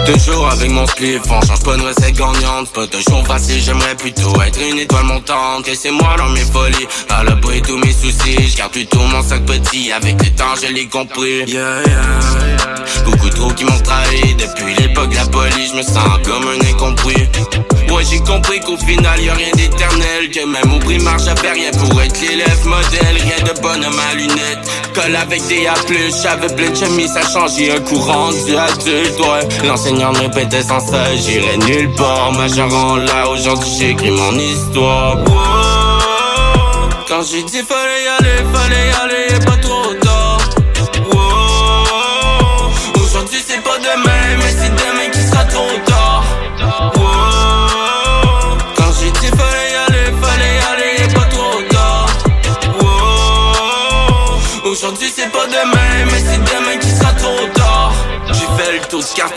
Toujours 0.07 0.49
avec 0.49 0.71
mon 0.71 0.87
slip, 0.87 1.23
on 1.31 1.41
change 1.47 1.63
pas 1.63 1.77
de 1.77 1.83
recette 1.83 2.15
gagnante. 2.15 2.73
Pas 2.73 2.87
toujours 2.87 3.27
facile, 3.27 3.63
j'aimerais 3.63 3.95
plutôt 3.95 4.41
être 4.43 4.61
une 4.61 4.79
étoile 4.79 5.05
montante. 5.05 5.67
Laissez-moi 5.67 6.17
dans 6.19 6.31
mes 6.31 6.45
folies, 6.45 6.89
à 7.09 7.23
l'abri 7.23 7.63
tous 7.63 7.79
mes 7.79 7.93
soucis 7.93 8.37
Je 8.49 8.57
garde 8.57 8.73
plutôt 8.73 9.01
mon 9.01 9.23
sac 9.23 9.45
petit, 9.45 9.93
avec 9.93 10.23
le 10.23 10.31
temps 10.31 10.55
je 10.61 10.73
l'ai 10.73 10.87
compris. 10.87 11.45
Yeah, 11.47 11.83
yeah. 11.87 13.22
Qui 13.49 13.65
m'ont 13.65 13.81
trahi, 13.81 14.35
depuis 14.35 14.75
l'époque 14.75 15.15
la 15.15 15.27
police 15.27 15.71
Je 15.73 15.77
me 15.77 15.83
sens 15.83 16.19
comme 16.25 16.47
un 16.49 16.71
incompris. 16.71 17.29
Ouais 17.91 18.05
j'ai 18.11 18.21
compris 18.21 18.59
qu'au 18.61 18.77
final 18.79 19.21
y 19.21 19.29
a 19.29 19.35
rien 19.35 19.51
d'éternel 19.55 20.31
Que 20.33 20.47
même 20.47 20.73
au 20.75 20.79
primaire 20.79 21.19
j'avais 21.19 21.51
rien 21.51 21.71
pour 21.73 22.01
être 22.01 22.19
l'élève 22.23 22.65
modèle 22.65 23.17
Rien 23.17 23.53
de 23.53 23.61
bonhomme 23.61 24.01
à 24.11 24.15
lunettes. 24.15 24.71
Colle 24.95 25.15
avec 25.15 25.47
des 25.49 25.67
A+, 25.67 25.75
j'avais 26.23 26.55
plein 26.55 26.71
de 26.71 26.77
chemise 26.77 27.13
Ça 27.13 27.21
a 27.21 27.31
changé 27.31 27.71
un 27.73 27.81
courant 27.81 28.31
du 28.31 28.57
adulte 28.57 29.21
ouais. 29.21 29.67
L'enseignant 29.69 30.13
me 30.13 30.21
répétait 30.21 30.63
sans 30.63 30.81
ça 30.81 31.15
J'irai 31.17 31.59
nulle 31.59 31.93
part. 31.95 32.33
Majeur 32.33 32.75
en 32.75 32.97
là 32.97 33.29
aujourd'hui 33.29 33.71
j'écris 33.79 34.11
mon 34.11 34.39
histoire. 34.39 35.19
Quand 37.09 37.23
j'ai 37.31 37.43
dit 37.43 37.63
fallait 37.63 38.05
y 38.05 38.09
aller, 38.09 38.45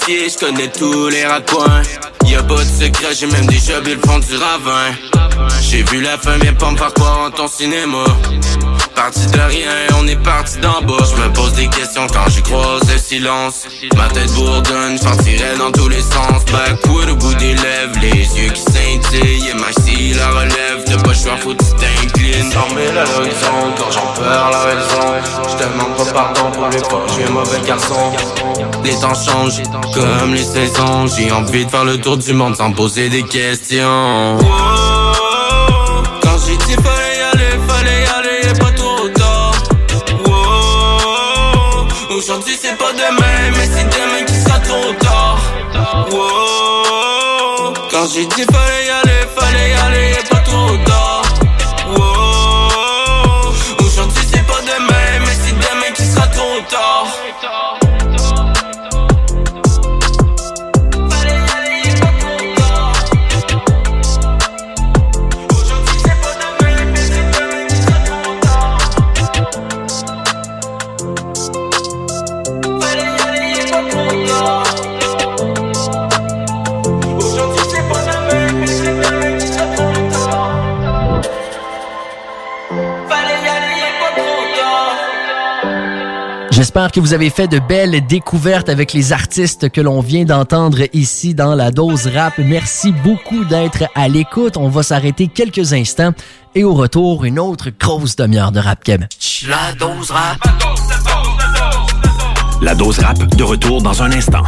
je 0.08 0.38
connais 0.40 0.68
tous 0.68 1.10
les 1.10 1.26
raccoins. 1.26 1.82
Y'a 2.26 2.44
pas 2.44 2.64
de 2.64 2.70
secret, 2.70 3.14
j'ai 3.18 3.28
même 3.28 3.46
déjà 3.48 3.80
bu 3.82 3.96
le 3.96 4.02
fond 4.02 4.20
du 4.20 4.36
ravin. 4.36 4.94
J'ai 5.62 5.84
vu 5.84 6.02
la 6.02 6.18
fin, 6.18 6.38
viens 6.38 6.54
pas 6.54 6.72
me 6.72 6.78
faire 6.78 6.92
en 7.20 7.32
ton 7.32 7.48
cinéma. 7.48 8.06
Parti 8.96 9.26
de 9.28 9.40
rien, 9.40 9.70
on 10.00 10.08
est 10.08 10.22
parti 10.24 10.58
d'en 10.60 10.82
bas. 10.82 11.04
Je 11.10 11.22
me 11.22 11.34
pose 11.34 11.54
des 11.54 11.68
questions 11.68 12.08
quand 12.08 12.30
j'y 12.30 12.42
croise 12.42 12.82
le 12.92 12.98
silence. 12.98 13.66
Ma 13.96 14.08
tête 14.08 14.32
bourdonne, 14.34 14.98
j'partirais 14.98 15.58
dans 15.58 15.72
tous 15.72 15.90
les 15.90 16.02
sens. 16.02 16.46
Backwood 16.52 17.10
au 17.10 17.16
bout 17.16 17.34
des 17.36 17.54
lèvres, 17.54 18.00
les 18.02 18.40
yeux 18.40 18.52
qui 18.52 18.62
scintillent. 18.62 19.54
MIC 19.54 20.16
la 20.16 20.30
relève, 20.30 20.75
pas 21.16 21.30
le 21.32 21.36
choix, 21.36 21.38
faut 21.38 21.54
que 21.54 21.64
tu 21.64 21.72
t'inclines 21.74 22.50
Dormir 22.50 22.90
à 22.92 23.06
l'horizon, 23.06 23.74
quand 23.78 23.92
j'en 23.92 24.14
perds 24.22 24.50
la 24.52 24.60
raison. 24.64 25.14
Je 25.50 25.56
demande 25.64 25.96
pas 25.98 26.12
pardon 26.14 26.52
pour 26.52 26.68
les 26.70 26.84
fois, 26.90 27.04
je 27.08 27.14
suis 27.14 27.24
un 27.24 27.30
mauvais 27.30 27.62
garçon. 27.66 28.14
Les 28.84 28.96
temps 28.96 29.14
changent, 29.14 29.64
comme 29.94 30.34
les 30.34 30.44
saisons. 30.44 31.08
J'ai 31.08 31.32
envie 31.32 31.66
de 31.66 31.70
faire 31.70 31.86
le 31.86 32.00
tour 32.00 32.18
du 32.18 32.34
monde 32.34 32.56
sans 32.56 32.72
poser 32.72 33.10
des 33.10 33.24
questions. 33.24 34.38
Quand 36.22 36.38
j'ai 36.46 36.58
dit 36.58 36.76
fallait 36.82 37.18
y 37.18 37.22
aller, 37.34 37.60
fallait 37.68 38.04
y 38.04 38.08
aller 38.08 38.40
et 38.50 38.54
pas 38.60 38.72
trop 38.72 39.10
tard. 39.10 39.54
Aujourd'hui 42.16 42.58
c'est 42.60 42.78
pas 42.78 42.94
demain, 42.94 43.52
mais 43.52 43.66
c'est 43.66 43.84
demain 43.84 44.24
qui 44.26 44.36
sera 44.36 44.60
trop 44.60 44.94
tard. 45.02 45.40
Quand 47.92 48.08
j'ai 48.14 48.26
dit 48.26 48.44
fallait 48.52 48.86
y 48.86 48.90
aller, 48.90 49.05
J'espère 86.66 86.92
que 86.92 87.00
vous 87.00 87.14
avez 87.14 87.30
fait 87.30 87.48
de 87.48 87.60
belles 87.60 88.08
découvertes 88.08 88.70
avec 88.70 88.92
les 88.94 89.14
artistes 89.14 89.70
que 89.70 89.82
l'on 89.82 90.02
vient 90.02 90.26
d'entendre 90.26 90.80
ici 90.94 91.36
dans 91.36 91.54
la 91.54 91.70
dose 91.70 92.08
rap. 92.08 92.40
Merci 92.40 92.92
beaucoup 92.92 93.46
d'être 93.46 93.84
à 93.94 94.08
l'écoute. 94.08 94.58
On 94.58 94.68
va 94.68 94.82
s'arrêter 94.82 95.28
quelques 95.28 95.74
instants 95.74 96.12
et 96.56 96.64
au 96.64 96.74
retour, 96.74 97.24
une 97.24 97.38
autre 97.38 97.70
grosse 97.80 98.16
demi-heure 98.16 98.52
de 98.52 98.60
rap 98.60 98.84
keb. 98.84 99.04
La 99.48 99.74
dose 99.74 100.10
rap. 100.10 100.40
La 102.64 102.74
dose 102.74 102.98
rap 102.98 103.20
de 103.20 103.44
retour 103.44 103.84
dans 103.84 104.02
un 104.02 104.12
instant. 104.12 104.44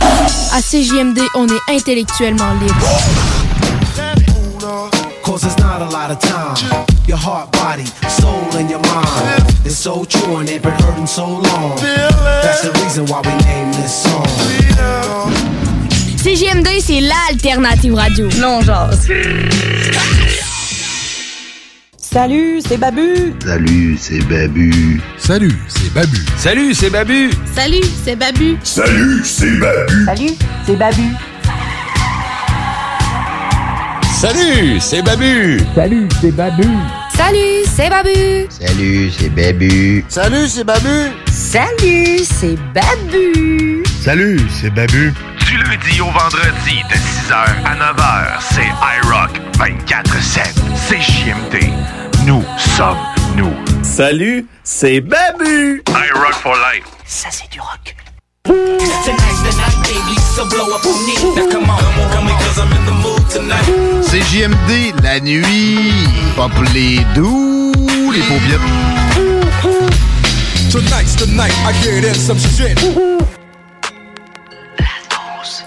À 0.00 0.60
CJMD, 0.62 1.20
on 1.36 1.46
est 1.46 1.76
intellectuellement 1.76 2.54
libre. 2.54 3.33
Cause 5.24 5.40
there's 5.40 5.56
not 5.58 5.80
a 5.80 5.88
lot 5.88 6.10
of 6.10 6.18
time. 6.20 6.86
Your 7.06 7.16
heart, 7.16 7.50
body, 7.52 7.86
soul, 8.10 8.44
and 8.60 8.68
your 8.68 8.80
mind. 8.80 9.42
It's 9.64 9.74
so 9.74 10.04
true 10.04 10.36
and 10.36 10.46
they've 10.46 10.62
been 10.62 10.70
hurting 10.72 11.06
so 11.06 11.26
long. 11.26 11.76
That's 12.42 12.60
the 12.60 12.72
reason 12.84 13.06
why 13.06 13.22
we 13.24 13.32
named 13.46 13.72
this 13.72 14.02
song. 14.04 14.26
CJMD, 16.22 16.68
c'est 16.80 17.00
l'alternative 17.00 17.94
radio. 17.94 18.28
Non, 18.38 18.60
genre. 18.60 18.90
Salut, 21.96 22.60
c'est 22.60 22.76
Babu. 22.76 23.34
Salut, 23.42 23.96
c'est 23.98 24.20
Babu. 24.28 25.00
Salut, 25.16 25.58
c'est 25.68 25.92
Babu. 25.94 26.18
Salut, 26.36 26.74
c'est 26.74 26.90
Babu. 26.90 27.30
Salut, 27.54 27.84
c'est 27.94 28.14
Babu. 28.14 28.58
Salut, 28.62 29.24
c'est 29.24 29.58
Babu. 29.58 30.04
Salut, 30.06 30.34
c'est 30.66 30.76
Babu. 30.76 31.33
Salut, 34.24 34.80
c'est 34.80 35.02
Babu. 35.02 35.60
Salut, 35.74 36.08
c'est 36.18 36.30
Babu. 36.30 36.64
Salut, 37.14 37.62
c'est 37.66 37.90
Babu. 37.90 38.46
Salut, 38.48 39.10
c'est 39.10 39.28
Babu. 39.28 40.04
Salut, 40.08 40.48
c'est 40.48 40.64
Babu. 40.64 41.12
Salut, 41.30 42.18
c'est 42.24 42.56
Babu. 42.72 43.84
Salut, 44.02 44.40
c'est 44.48 44.70
Babu. 44.70 45.12
Du 45.46 45.58
lundi 45.58 46.00
au 46.00 46.06
vendredi 46.06 46.80
de 46.88 46.94
6h 46.94 47.34
à 47.66 47.74
9h, 47.76 48.40
c'est 48.40 48.72
iRock 48.96 49.38
24-7. 49.58 50.54
C'est 50.74 51.02
JMD. 51.02 51.70
Nous 52.26 52.42
sommes 52.56 52.96
nous. 53.36 53.52
Salut, 53.82 54.46
c'est 54.62 55.02
Babu. 55.02 55.82
iRock 55.86 56.32
for 56.32 56.54
life. 56.54 56.86
Ça, 57.04 57.28
c'est 57.30 57.50
du 57.52 57.60
rock. 57.60 57.94
C'est 64.02 64.22
JMD, 64.22 65.02
la 65.02 65.20
nuit. 65.20 65.92
Pop 66.36 66.52
les 66.72 66.98
doux, 67.14 67.72
les 68.12 68.20
paupiètes. 68.20 68.60
Tonight's 70.70 71.16
the 71.16 71.26
night 71.26 71.52
I 71.64 71.72
get 71.82 72.04
in 72.04 72.14
some 72.14 72.38
shit. 72.38 73.13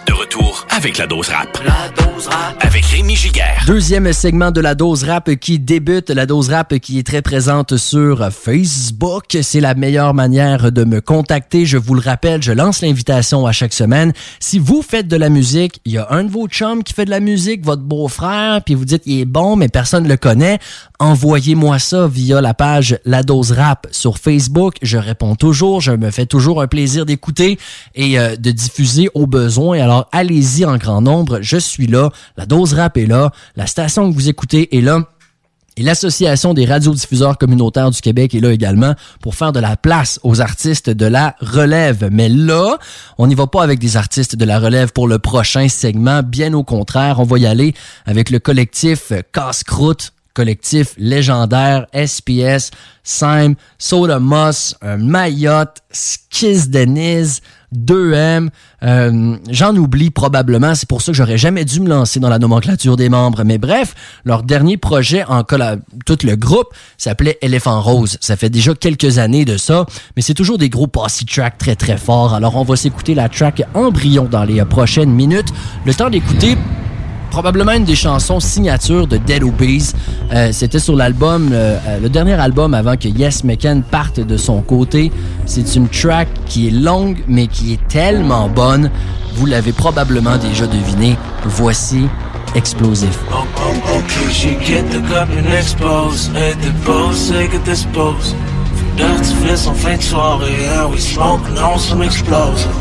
De 0.08 0.14
retour 0.14 0.66
avec 0.76 0.98
la 0.98 1.06
dose 1.06 1.30
rap. 1.30 1.60
La 1.64 1.90
dose 1.90 2.26
rap. 2.26 2.58
Avec 2.62 2.84
Rémi 2.84 3.16
Giguère. 3.16 3.64
Deuxième 3.68 4.12
segment 4.12 4.50
de 4.50 4.60
la 4.60 4.74
dose 4.74 5.04
rap 5.04 5.36
qui 5.36 5.60
débute. 5.60 6.10
La 6.10 6.26
dose 6.26 6.50
rap 6.50 6.80
qui 6.80 6.98
est 6.98 7.06
très 7.06 7.22
présente 7.22 7.78
sur 7.78 8.28
Facebook. 8.32 9.38
C'est 9.40 9.60
la 9.60 9.76
meilleure 9.76 10.16
manière 10.16 10.72
de 10.72 10.84
me 10.84 11.00
contacter. 11.00 11.68
Je 11.68 11.78
vous 11.78 11.94
le 11.94 12.02
rappelle, 12.02 12.42
je 12.42 12.54
lance 12.54 12.82
l'invitation 12.82 13.46
à 13.46 13.52
chaque 13.52 13.74
semaine. 13.74 14.14
Si 14.40 14.58
vous 14.58 14.82
faites 14.82 15.08
de 15.08 15.16
la 15.16 15.30
musique, 15.30 15.80
il 15.86 15.92
y 15.92 15.98
a 16.00 16.08
un 16.10 16.24
de 16.24 16.32
vos 16.32 16.48
chums 16.48 16.84
qui 16.84 16.94
fait 16.96 17.06
de 17.06 17.12
la 17.12 17.20
musique, 17.20 17.64
votre 17.64 17.84
beau-frère, 17.84 18.64
puis 18.64 18.74
vous 18.74 18.86
dites 18.86 19.04
il 19.06 19.20
est 19.20 19.26
bon, 19.26 19.58
mais 19.58 19.68
personne 19.68 20.06
ne 20.06 20.10
le 20.10 20.18
connaît, 20.18 20.58
envoyez-moi 20.98 21.78
ça 21.78 22.08
via 22.08 22.42
la 22.42 22.56
page 22.56 22.98
La 23.06 23.22
Dose 23.22 23.52
Rap 23.52 23.86
sur 23.92 24.18
Facebook. 24.18 24.78
Je 24.82 24.98
réponds 24.98 25.36
toujours. 25.36 25.82
Je 25.82 25.92
me 25.92 26.10
fais 26.10 26.26
toujours 26.26 26.64
un 26.64 26.68
plaisir 26.68 27.06
d'écouter 27.06 27.60
et 27.94 28.18
euh, 28.18 28.36
de 28.36 28.50
diffuser 28.50 29.10
au 29.14 29.28
besoin. 29.28 29.67
Alors, 29.74 30.08
allez-y 30.12 30.66
en 30.66 30.78
grand 30.78 31.02
nombre. 31.02 31.40
Je 31.42 31.58
suis 31.58 31.88
là. 31.88 32.10
La 32.38 32.46
dose 32.46 32.74
rap 32.74 32.98
est 32.98 33.06
là. 33.06 33.32
La 33.56 33.68
station 33.68 34.10
que 34.10 34.16
vous 34.16 34.30
écoutez 34.30 34.76
est 34.78 34.82
là. 34.82 35.04
Et 35.78 35.84
l'Association 35.84 36.56
des 36.56 36.66
radiodiffuseurs 36.66 37.38
communautaires 37.38 37.92
du 37.92 38.02
Québec 38.02 38.34
est 38.34 38.40
là 38.40 38.52
également 38.52 38.96
pour 39.22 39.36
faire 39.36 39.52
de 39.52 39.60
la 39.60 39.78
place 39.78 40.20
aux 40.24 40.42
artistes 40.42 40.90
de 40.90 41.06
la 41.06 41.36
relève. 41.40 42.10
Mais 42.12 42.30
là, 42.30 42.80
on 43.20 43.28
n'y 43.28 43.36
va 43.36 43.46
pas 43.46 43.62
avec 43.62 43.78
des 43.78 43.96
artistes 43.96 44.36
de 44.36 44.44
la 44.44 44.60
relève 44.60 44.92
pour 44.92 45.08
le 45.08 45.20
prochain 45.20 45.70
segment. 45.70 46.24
Bien 46.24 46.56
au 46.56 46.64
contraire, 46.64 47.20
on 47.20 47.26
va 47.26 47.38
y 47.38 47.46
aller 47.46 47.76
avec 48.08 48.32
le 48.32 48.40
collectif 48.40 49.14
Casse-Croûte 49.32 50.14
collectif 50.38 50.94
légendaire 51.00 51.88
SPS, 51.96 52.70
Sime, 53.04 53.56
Soda 53.80 54.20
Moss, 54.20 54.76
Mayotte, 54.84 55.82
Skiz 55.90 56.70
Denise, 56.70 57.42
2M. 57.76 58.50
euh, 58.84 59.36
J'en 59.50 59.76
oublie 59.76 60.12
probablement, 60.12 60.76
c'est 60.76 60.88
pour 60.88 61.02
ça 61.02 61.12
que 61.12 61.18
j'aurais 61.18 61.40
jamais 61.40 61.66
dû 61.66 61.80
me 61.80 61.90
lancer 61.90 62.20
dans 62.20 62.30
la 62.30 62.38
nomenclature 62.38 62.98
des 62.98 63.10
membres. 63.10 63.44
Mais 63.46 63.58
bref, 63.58 63.96
leur 64.26 64.44
dernier 64.44 64.78
projet 64.78 65.24
en 65.24 65.44
colla 65.44 65.78
tout 66.06 66.20
le 66.24 66.36
groupe 66.36 66.68
s'appelait 67.00 67.40
Elephant 67.42 67.82
Rose. 67.82 68.20
Ça 68.22 68.36
fait 68.36 68.52
déjà 68.52 68.76
quelques 68.76 69.18
années 69.18 69.44
de 69.44 69.58
ça, 69.58 69.88
mais 70.16 70.22
c'est 70.22 70.36
toujours 70.36 70.60
des 70.60 70.70
gros 70.70 70.86
posse 70.86 71.26
track 71.26 71.58
très 71.58 71.76
très 71.76 71.98
forts. 71.98 72.36
Alors 72.36 72.58
on 72.58 72.64
va 72.64 72.76
s'écouter 72.76 73.16
la 73.16 73.28
track 73.28 73.64
Embryon 73.74 74.26
dans 74.26 74.44
les 74.44 74.64
prochaines 74.66 75.12
minutes. 75.12 75.50
Le 75.84 75.96
temps 75.96 76.12
d'écouter 76.12 76.56
probablement 77.30 77.74
une 77.74 77.86
des 77.86 77.96
chansons 77.96 78.40
signature 78.40 79.08
de 79.08 79.18
Dead 79.18 79.44
Obeez. 79.44 79.94
Euh, 80.34 80.50
C'était 80.52 80.80
sur 80.80 80.96
l'album, 80.96 81.50
euh, 81.52 81.78
euh, 81.88 82.00
le 82.00 82.10
dernier 82.10 82.34
album 82.34 82.74
avant 82.74 82.96
que 82.96 83.08
Yes 83.08 83.44
McCann 83.44 83.84
parte 83.84 84.20
de 84.20 84.38
son 84.38 84.62
côté. 84.62 85.12
C'est 85.46 85.76
une 85.76 85.88
track 85.88 86.28
qui 86.46 86.68
est 86.68 86.72
longue, 86.72 87.18
mais 87.28 87.48
qui 87.48 87.74
est 87.74 87.88
tellement 87.88 88.50
bonne. 88.50 88.90
Vous 89.36 89.46
l'avez 89.46 89.72
probablement 89.72 90.38
déjà 90.38 90.68
deviné. 90.68 91.16
Voici 91.46 92.08
Explosif. 92.56 93.20
Smoking 100.98 101.58
on 101.58 101.78
some 101.78 102.02
explosive 102.02 102.72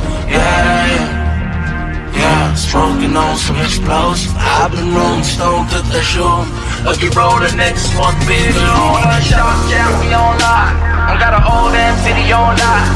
Yeah, 2.16 2.55
smoking 2.55 3.14
on 3.16 3.37
some 3.37 3.61
explosive 3.61 4.33
I've 4.37 4.72
been 4.72 4.94
rolling 4.94 5.22
stone 5.22 5.68
to 5.68 5.81
the 5.92 6.00
shore. 6.00 6.48
Let's 6.85 7.02
roll 7.14 7.37
the 7.40 7.52
next 7.57 7.92
one, 7.98 8.16
baby 8.24 8.57
On 8.57 9.05
a 9.05 9.20
shot, 9.20 9.57
yeah, 9.68 9.90
we 10.00 10.09
on 10.16 10.38
lock 10.40 10.72
I 11.12 11.16
got 11.20 11.35
a 11.35 11.40
whole 11.40 11.70
damn 11.70 11.96
city 12.00 12.33
on 12.33 12.57
lock 12.57 12.88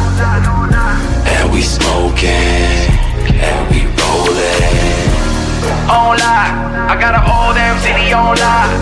And 1.28 1.52
we 1.52 1.60
smoking, 1.60 2.88
and 3.36 3.62
we 3.68 3.84
rolling. 4.00 5.10
On 5.90 6.16
lock 6.16 6.50
I 6.88 6.96
got 6.98 7.14
a 7.14 7.20
whole 7.20 7.52
damn 7.52 7.76
city 7.84 8.12
on 8.16 8.36
lock 8.40 8.72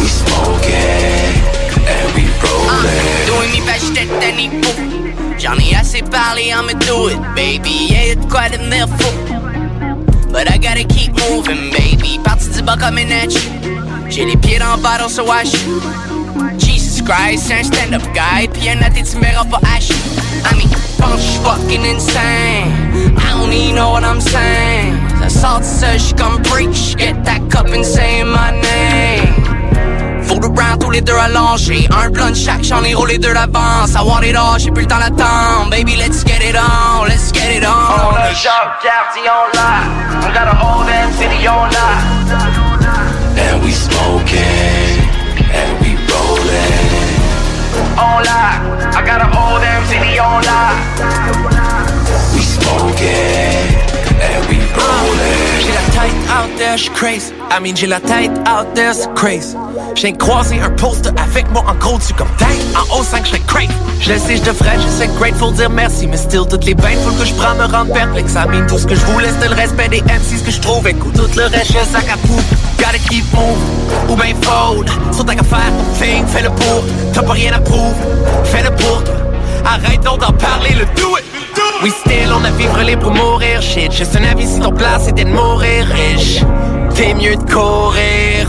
We 0.00 0.06
smoking, 0.06 1.40
and 1.88 2.08
we 2.12 2.28
uh, 2.28 2.44
rolling. 2.44 3.26
Doing 3.30 3.50
me 3.56 3.60
best 3.64 3.96
at 3.96 4.10
any 4.22 5.01
fool. 5.42 5.58
I 5.58 5.74
assez 5.74 6.02
parlé, 6.02 6.52
I'ma 6.52 6.72
do 6.86 7.08
it, 7.08 7.18
baby. 7.34 7.88
Yeah, 7.90 8.12
it's 8.12 8.26
quite 8.26 8.52
devenir 8.52 8.86
fou. 8.88 10.32
But 10.32 10.50
I 10.50 10.58
gotta 10.58 10.84
keep 10.84 11.12
moving, 11.30 11.70
baby. 11.72 12.18
Du 12.54 12.62
bas 12.62 12.76
comme 12.76 12.98
une 12.98 13.12
hatch. 13.12 13.34
J'ai 14.08 14.24
les 14.24 14.36
pieds 14.36 14.58
dans 14.58 14.76
le 14.76 14.82
bottle, 14.82 15.08
so 15.08 15.24
I 15.32 15.44
shoot. 15.44 15.82
Jesus 16.58 17.02
Christ, 17.02 17.46
c'est 17.46 17.54
un 17.54 17.62
stand-up 17.62 18.02
guy. 18.12 18.48
Puis 18.48 18.68
un 18.68 18.80
athée, 18.82 19.02
tu 19.02 19.16
me 19.16 19.22
verras 19.22 19.44
pas. 19.44 19.60
I 19.62 20.54
mean, 20.54 20.68
pense 20.98 21.36
fucking 21.42 21.84
insane. 21.84 23.16
I 23.16 23.32
don't 23.32 23.52
even 23.52 23.76
know 23.76 23.90
what 23.90 24.02
I'm 24.02 24.20
saying. 24.20 24.98
Ça 25.20 25.28
sort 25.28 25.60
de 25.60 25.64
ça, 25.64 25.96
j'suis 25.96 26.14
comme 26.14 26.42
preach. 26.42 26.96
Fold 30.92 31.08
around 31.08 31.58
tous 31.58 31.70
les 31.72 31.80
deux 31.80 31.86
allongés 31.86 31.88
Un 31.90 32.10
blunt 32.10 32.34
chaque, 32.34 32.64
j'en 32.64 32.82
ai 32.84 32.94
roulé 32.94 33.18
deux 33.18 33.32
d'avance 33.32 33.94
I 33.94 34.02
want 34.04 34.22
it 34.22 34.36
all, 34.36 34.58
j'ai 34.58 34.70
plus 34.70 34.82
le 34.82 34.88
temps 34.88 34.98
d'attendre. 34.98 35.70
Baby, 35.70 35.96
let's 35.96 36.24
get 36.24 36.42
it 36.42 36.56
on, 36.56 37.04
let's 37.06 37.32
get 37.32 37.56
it 37.56 37.64
on. 37.64 37.68
On 37.68 38.16
a 38.16 38.34
shop, 38.34 38.80
quartier 38.82 39.28
on 39.28 39.48
lock 39.54 39.86
I 40.22 40.32
got 40.34 40.48
a 40.48 40.54
whole 40.54 40.84
damn 40.86 41.12
city 41.12 41.46
on 41.48 41.70
lock 41.70 42.02
And 43.38 43.62
we 43.64 43.72
smoking, 43.72 45.00
and 45.52 45.80
we 45.80 45.96
rolling. 46.10 47.20
On 47.98 48.22
lock 48.22 48.60
I 48.94 49.02
got 49.06 49.20
a 49.20 49.28
whole 49.34 49.60
damn 49.60 49.84
city 49.86 50.18
on 50.18 50.42
lock 50.42 50.76
We 52.34 52.40
smoking, 52.42 53.06
and 53.06 53.10
we 53.10 53.20
rolling. 53.22 53.51
J'ai 55.62 55.72
la 55.72 55.80
tête 55.92 56.12
out 56.28 56.56
there, 56.58 56.76
j'suis 56.76 56.90
crazy. 56.90 57.32
I 57.50 57.60
mean, 57.60 57.76
j'ai 57.76 57.86
la 57.86 58.00
tête 58.00 58.32
out 58.48 58.74
there, 58.74 58.92
c'est 58.92 59.12
crazy. 59.14 59.56
J'ai 59.94 60.12
croisé 60.12 60.58
un 60.58 60.70
poster 60.70 61.10
avec 61.22 61.48
moi 61.52 61.62
en 61.68 61.74
gros 61.74 61.98
dessus 61.98 62.14
comme 62.14 62.30
tête. 62.36 62.48
En 62.74 62.98
haut 62.98 63.04
5, 63.04 63.24
j'serais 63.24 63.42
crazy. 63.46 63.68
Je 64.00 64.12
le 64.12 64.18
sais, 64.18 64.36
j'devrais, 64.38 64.78
je 64.80 64.88
sais, 64.88 65.06
grateful 65.18 65.54
dire 65.54 65.70
merci. 65.70 66.08
Mais 66.08 66.16
still, 66.16 66.42
toutes 66.50 66.64
les 66.64 66.74
bains, 66.74 66.96
faut 67.04 67.12
que 67.12 67.24
je 67.24 67.32
prends 67.34 67.54
me 67.54 67.64
rendre 67.72 67.92
perplexe. 67.92 68.34
I 68.34 68.48
mean, 68.48 68.66
tout 68.66 68.78
ce 68.78 68.86
que 68.86 68.96
je 68.96 69.06
voulais, 69.06 69.28
c'était 69.28 69.48
le 69.48 69.54
respect 69.54 69.88
des 69.88 70.02
MC, 70.02 70.38
ce 70.38 70.42
que 70.42 70.50
je 70.50 70.60
trouve. 70.60 70.88
Écoute, 70.88 71.14
tout 71.14 71.38
le 71.38 71.44
reste, 71.44 71.72
je 71.72 71.92
sac 71.92 72.08
à 72.12 72.16
pouf. 72.16 72.44
Gotta 72.78 72.98
keep 73.08 73.24
moving, 73.32 74.08
ou 74.08 74.16
ben 74.16 74.34
fold. 74.42 74.90
Sur 75.12 75.24
ta 75.24 75.34
faire 75.34 75.44
ton 75.44 76.04
thing, 76.04 76.26
fais-le 76.26 76.50
pour. 76.50 76.84
T'as 77.14 77.22
pas 77.22 77.34
rien 77.34 77.52
à 77.52 77.60
prouver, 77.60 77.94
fais-le 78.44 78.70
pour 78.74 79.04
toi. 79.04 79.14
Arrête 79.64 80.02
donc 80.02 80.18
d'en 80.18 80.32
parler, 80.32 80.70
le 80.70 80.84
do 81.00 81.16
it. 81.18 81.31
We 81.82 81.90
still, 81.90 82.32
on 82.32 82.44
a 82.44 82.50
vivre 82.52 82.80
libre 82.82 83.02
pour 83.02 83.12
mourir, 83.12 83.60
shit. 83.60 83.92
Juste 83.92 84.16
un 84.16 84.22
avis 84.22 84.46
si 84.46 84.60
ton 84.60 84.70
plan 84.70 85.00
c'était 85.00 85.24
de 85.24 85.30
mourir 85.30 85.84
riche. 85.86 86.40
T'es 86.94 87.12
mieux 87.14 87.34
de 87.34 87.50
courir, 87.50 88.46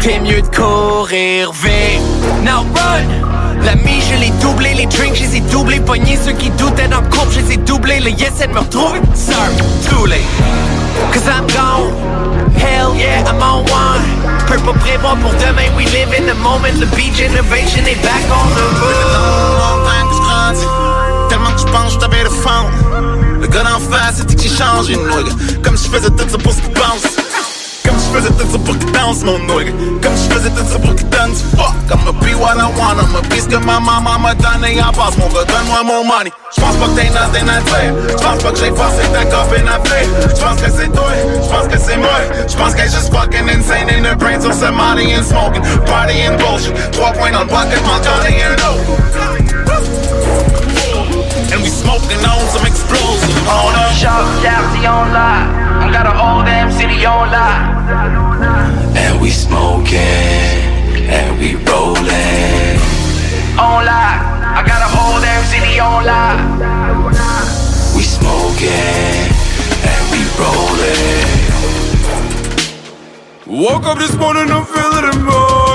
t'es 0.00 0.20
mieux 0.20 0.40
de 0.40 0.54
courir 0.54 1.50
vite. 1.50 2.02
Now 2.44 2.64
run! 2.74 3.64
L'ami, 3.64 4.00
je 4.00 4.20
l'ai 4.20 4.30
doublé, 4.40 4.74
les 4.74 4.86
drinks, 4.86 5.16
je 5.16 5.22
les 5.22 5.36
ai 5.36 5.40
doublés. 5.40 5.80
Pogné 5.80 6.16
ceux 6.16 6.32
qui 6.32 6.50
doutaient 6.50 6.88
dans 6.88 7.00
le 7.00 7.08
couple, 7.08 7.32
je 7.32 7.40
les 7.40 7.54
ai 7.54 7.56
doublés. 7.56 7.98
Le 8.00 8.10
yes, 8.10 8.34
elle 8.40 8.50
me 8.50 8.60
retrouve. 8.60 9.00
Sorry, 9.14 9.54
too 9.88 10.06
late. 10.06 10.20
Cause 11.12 11.26
I'm 11.26 11.46
gone. 11.48 11.92
Hell 12.56 12.94
yeah, 12.96 13.24
I'm 13.28 13.42
on 13.42 13.64
one. 13.64 14.02
Pas 14.46 14.72
prévoir 14.74 15.16
pour 15.16 15.32
demain, 15.32 15.70
we 15.76 15.84
live 15.86 16.12
in 16.16 16.26
the 16.26 16.36
moment. 16.36 16.78
Le 16.78 16.86
beach 16.94 17.18
innovation 17.18 17.84
est 17.86 18.00
back 18.02 18.22
on 18.30 18.48
the 18.54 18.66
road. 18.80 19.20
Je 21.70 21.90
je 21.94 21.98
t'avais 21.98 22.24
le 22.24 22.30
fond. 22.30 22.66
Le 23.40 23.46
gars 23.46 23.62
d'en 23.62 23.78
face, 23.78 24.16
c'était 24.16 24.34
que 24.34 24.42
j'ai 24.42 24.48
changé, 24.48 24.96
nigga. 24.96 25.32
Comme 25.62 25.76
je 25.76 25.84
faisais 25.84 26.10
tout 26.10 26.28
ça 26.28 26.38
pour 26.38 26.52
ce 26.52 26.60
qu'il 26.60 26.72
pense. 26.72 27.02
Comme 27.84 27.96
je 27.96 28.18
faisais 28.18 28.30
tout 28.30 28.50
ça 28.52 28.58
pour 28.58 28.76
qu'ils 28.78 28.92
dansent 28.92 29.22
mon 29.22 29.38
nigga 29.38 29.70
Comme 30.02 30.16
je 30.16 30.34
faisais 30.34 30.50
tout 30.50 30.66
ça 30.68 30.78
pour 30.78 30.94
qu'ils 30.96 31.08
dansent 31.08 31.44
Fuck, 31.56 31.74
I'ma 31.90 32.12
be 32.12 32.34
what 32.34 32.58
I 32.58 32.66
want 32.76 32.98
I'ma 32.98 33.20
be 33.22 33.40
ce 33.40 33.46
que 33.46 33.56
ma 33.56 33.78
maman 33.78 34.18
m'a 34.18 34.34
donné. 34.34 34.82
En 34.82 34.90
passe 34.92 35.16
Mon 35.16 35.28
gars, 35.28 35.44
donne-moi 35.46 35.82
mon 35.84 36.04
money. 36.04 36.32
J'pense 36.56 36.76
pas 36.76 36.86
que 36.86 37.00
t'es 37.00 37.10
nothing 37.10 37.48
à 37.48 37.60
dire 37.60 37.94
J'pense 38.18 38.42
pas 38.42 38.50
que 38.50 38.58
j'ai 38.58 38.72
forcé 38.74 39.02
ta 39.12 39.24
copine 39.26 39.68
à 39.68 39.78
faire 39.88 40.08
J'pense 40.34 40.60
que 40.60 40.70
c'est 40.70 40.92
toi, 40.92 41.12
j'pense 41.44 41.68
que 41.68 41.78
c'est 41.78 41.96
moi. 41.96 42.18
J'pense 42.48 42.74
qu'elle 42.74 42.86
est 42.86 42.94
juste 42.94 43.14
fucking 43.14 43.48
insane 43.48 43.88
in 43.88 44.02
the 44.02 44.18
brain 44.18 44.40
Sur 44.40 44.54
ce 44.54 44.70
money 44.72 45.14
and 45.14 45.22
smoking, 45.22 45.62
party 45.86 46.26
and 46.26 46.36
bullshit. 46.36 46.74
Trois 46.90 47.12
points 47.12 47.30
dans 47.30 47.40
le 47.40 47.46
bucket, 47.46 47.80
mon 47.86 48.02
Johnny 48.02 48.42
and 48.42 49.49
And 51.52 51.62
we 51.62 51.68
smoking 51.68 52.22
on 52.24 52.46
some 52.54 52.64
explosive 52.64 53.48
on 53.48 53.74
us 53.74 53.98
Shop, 53.98 54.22
Jazzy 54.38 54.86
on 54.86 55.12
live. 55.12 55.50
I 55.82 55.90
got 55.92 56.06
a 56.06 56.14
whole 56.14 56.44
damn 56.44 56.70
city 56.70 57.04
on 57.04 57.30
live. 57.30 57.90
And 58.96 59.20
we 59.20 59.30
smoking, 59.30 59.98
and 61.10 61.38
we 61.40 61.56
rolling. 61.66 62.78
On 63.58 63.84
live. 63.84 64.22
I 64.58 64.62
got 64.64 64.80
a 64.80 64.90
whole 64.94 65.20
damn 65.20 65.44
city 65.50 65.80
on 65.80 66.04
live. 66.06 66.38
We 67.96 68.02
smoking, 68.02 69.34
and 69.90 70.02
we 70.12 70.22
rolling. 70.38 71.26
Woke 73.46 73.86
up 73.86 73.98
this 73.98 74.14
morning, 74.16 74.50
I'm 74.50 74.64
feeling. 74.66 74.90
Spark 75.10 75.34
all 75.34 75.69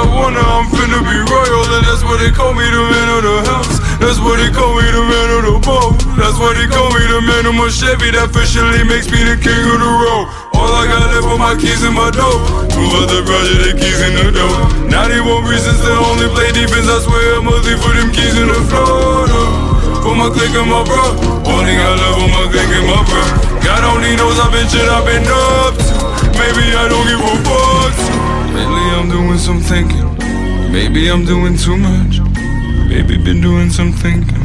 I 0.00 0.08
wanna, 0.08 0.40
I'm 0.40 0.64
finna 0.72 1.04
be 1.04 1.12
royal, 1.28 1.64
and 1.76 1.84
that's 1.84 2.00
what 2.00 2.24
they 2.24 2.32
call 2.32 2.56
me, 2.56 2.64
the 2.64 2.80
man 2.88 3.08
of 3.12 3.20
the 3.20 3.36
house. 3.52 3.76
That's 4.00 4.16
what 4.16 4.40
they 4.40 4.48
call 4.48 4.72
me, 4.72 4.88
the 4.88 5.04
man 5.04 5.28
of 5.36 5.42
the 5.44 5.54
boat. 5.60 6.00
That's 6.16 6.40
what 6.40 6.56
they 6.56 6.64
call 6.72 6.88
me, 6.88 7.04
the 7.04 7.20
man 7.20 7.44
of 7.44 7.52
my 7.52 7.68
Chevy. 7.68 8.08
That 8.16 8.32
officially 8.32 8.80
makes 8.88 9.12
me 9.12 9.20
the 9.28 9.36
king 9.36 9.60
of 9.60 9.76
the 9.76 9.92
road. 9.92 10.24
All 10.56 10.72
I 10.72 10.88
got 10.88 11.04
left 11.12 11.28
are 11.28 11.36
my 11.36 11.52
keys 11.52 11.84
in 11.84 11.92
my 11.92 12.08
dope. 12.08 12.40
Move 12.80 12.96
out 12.96 13.12
the 13.12 13.20
project, 13.28 13.60
the 13.60 13.72
keys 13.76 14.00
in 14.00 14.16
the 14.16 14.32
dope. 14.32 14.88
91 14.88 15.44
reasons 15.44 15.84
to 15.84 15.92
only 15.92 16.32
play 16.32 16.48
defense. 16.48 16.88
I 16.88 16.96
swear 17.04 17.44
I'm 17.44 17.48
leave 17.60 17.80
for 17.84 17.92
them 17.92 18.08
keys 18.08 18.40
in 18.40 18.48
the 18.48 18.60
floor. 18.72 19.28
For 20.00 20.16
my 20.16 20.32
click 20.32 20.56
and 20.56 20.64
my 20.64 20.80
bro. 20.80 21.12
Only 21.44 21.76
got 21.76 21.92
love 22.00 22.24
for 22.24 22.28
my 22.32 22.48
click 22.48 22.72
and 22.72 22.88
my 22.88 23.04
bro. 23.04 23.20
God 23.60 23.84
only 23.84 24.16
knows 24.16 24.40
I've 24.40 24.48
been 24.48 24.64
shit 24.64 24.88
I've 24.88 25.04
been 25.04 25.28
up 25.28 25.76
to. 25.76 25.92
Maybe 26.40 26.72
I 26.72 26.88
don't 26.88 27.04
give 27.04 27.20
a 27.20 27.32
fuck. 27.44 27.96
Lately 28.56 28.89
I'm 29.00 29.08
doing 29.08 29.38
some 29.38 29.60
thinking. 29.60 30.12
Maybe 30.70 31.08
I'm 31.08 31.24
doing 31.24 31.56
too 31.56 31.74
much. 31.74 32.20
Maybe 32.86 33.16
been 33.16 33.40
doing 33.40 33.70
some 33.70 33.92
thinking. 33.94 34.44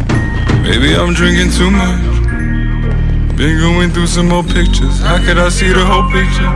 Maybe 0.64 0.95
I'm 0.95 1.14
drinking 1.14 1.51
too 1.51 1.70
much. 1.70 3.36
Been 3.36 3.60
going 3.60 3.91
through 3.91 4.08
some 4.08 4.30
more 4.30 4.43
pictures. 4.43 5.01
How 5.01 5.18
could 5.18 5.38
I 5.38 5.49
see 5.49 5.74
the 5.74 5.84
whole 5.84 6.10
picture? 6.10 6.47